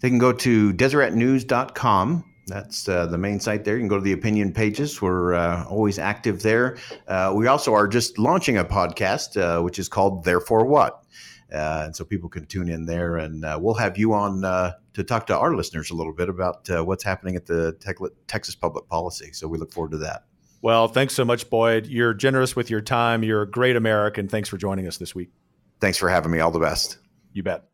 They 0.00 0.08
can 0.08 0.18
go 0.18 0.32
to 0.32 0.72
deseretnews.com. 0.72 2.24
That's 2.46 2.88
uh, 2.88 3.06
the 3.06 3.18
main 3.18 3.40
site 3.40 3.64
there. 3.64 3.74
You 3.74 3.80
can 3.80 3.88
go 3.88 3.96
to 3.96 4.04
the 4.04 4.12
opinion 4.12 4.52
pages. 4.52 5.00
We're 5.02 5.34
uh, 5.34 5.64
always 5.64 5.98
active 5.98 6.42
there. 6.42 6.76
Uh, 7.08 7.32
we 7.34 7.46
also 7.46 7.74
are 7.74 7.88
just 7.88 8.18
launching 8.18 8.58
a 8.58 8.64
podcast, 8.64 9.40
uh, 9.40 9.62
which 9.62 9.78
is 9.78 9.88
called 9.88 10.24
Therefore 10.24 10.64
What? 10.66 11.04
Uh, 11.54 11.82
and 11.84 11.94
so 11.94 12.04
people 12.04 12.28
can 12.28 12.46
tune 12.46 12.68
in 12.68 12.84
there, 12.84 13.16
and 13.16 13.44
uh, 13.44 13.58
we'll 13.60 13.74
have 13.74 13.96
you 13.96 14.12
on 14.12 14.44
uh, 14.44 14.72
to 14.94 15.04
talk 15.04 15.26
to 15.28 15.38
our 15.38 15.54
listeners 15.54 15.90
a 15.90 15.94
little 15.94 16.12
bit 16.12 16.28
about 16.28 16.68
uh, 16.68 16.84
what's 16.84 17.04
happening 17.04 17.36
at 17.36 17.46
the 17.46 17.76
Texas 18.26 18.54
Public 18.54 18.88
Policy. 18.88 19.32
So 19.32 19.46
we 19.46 19.58
look 19.58 19.72
forward 19.72 19.92
to 19.92 19.98
that. 19.98 20.24
Well, 20.62 20.88
thanks 20.88 21.14
so 21.14 21.24
much, 21.24 21.48
Boyd. 21.50 21.86
You're 21.86 22.14
generous 22.14 22.56
with 22.56 22.70
your 22.70 22.80
time. 22.80 23.22
You're 23.22 23.42
a 23.42 23.50
great 23.50 23.76
American. 23.76 24.28
Thanks 24.28 24.48
for 24.48 24.56
joining 24.56 24.88
us 24.88 24.96
this 24.96 25.14
week. 25.14 25.30
Thanks 25.78 25.98
for 25.98 26.08
having 26.08 26.32
me. 26.32 26.40
All 26.40 26.50
the 26.50 26.58
best. 26.58 26.98
You 27.32 27.42
bet. 27.42 27.64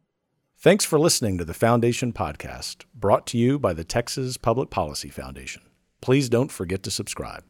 Thanks 0.59 0.85
for 0.85 0.99
listening 0.99 1.39
to 1.39 1.45
the 1.45 1.55
Foundation 1.55 2.13
Podcast, 2.13 2.85
brought 2.95 3.27
to 3.29 3.39
you 3.39 3.59
by 3.59 3.73
the 3.73 3.85
Texas 3.85 4.37
Public 4.37 4.69
Policy 4.69 5.09
Foundation. 5.09 5.63
Please 6.03 6.29
don't 6.29 6.51
forget 6.51 6.83
to 6.83 6.91
subscribe. 6.91 7.45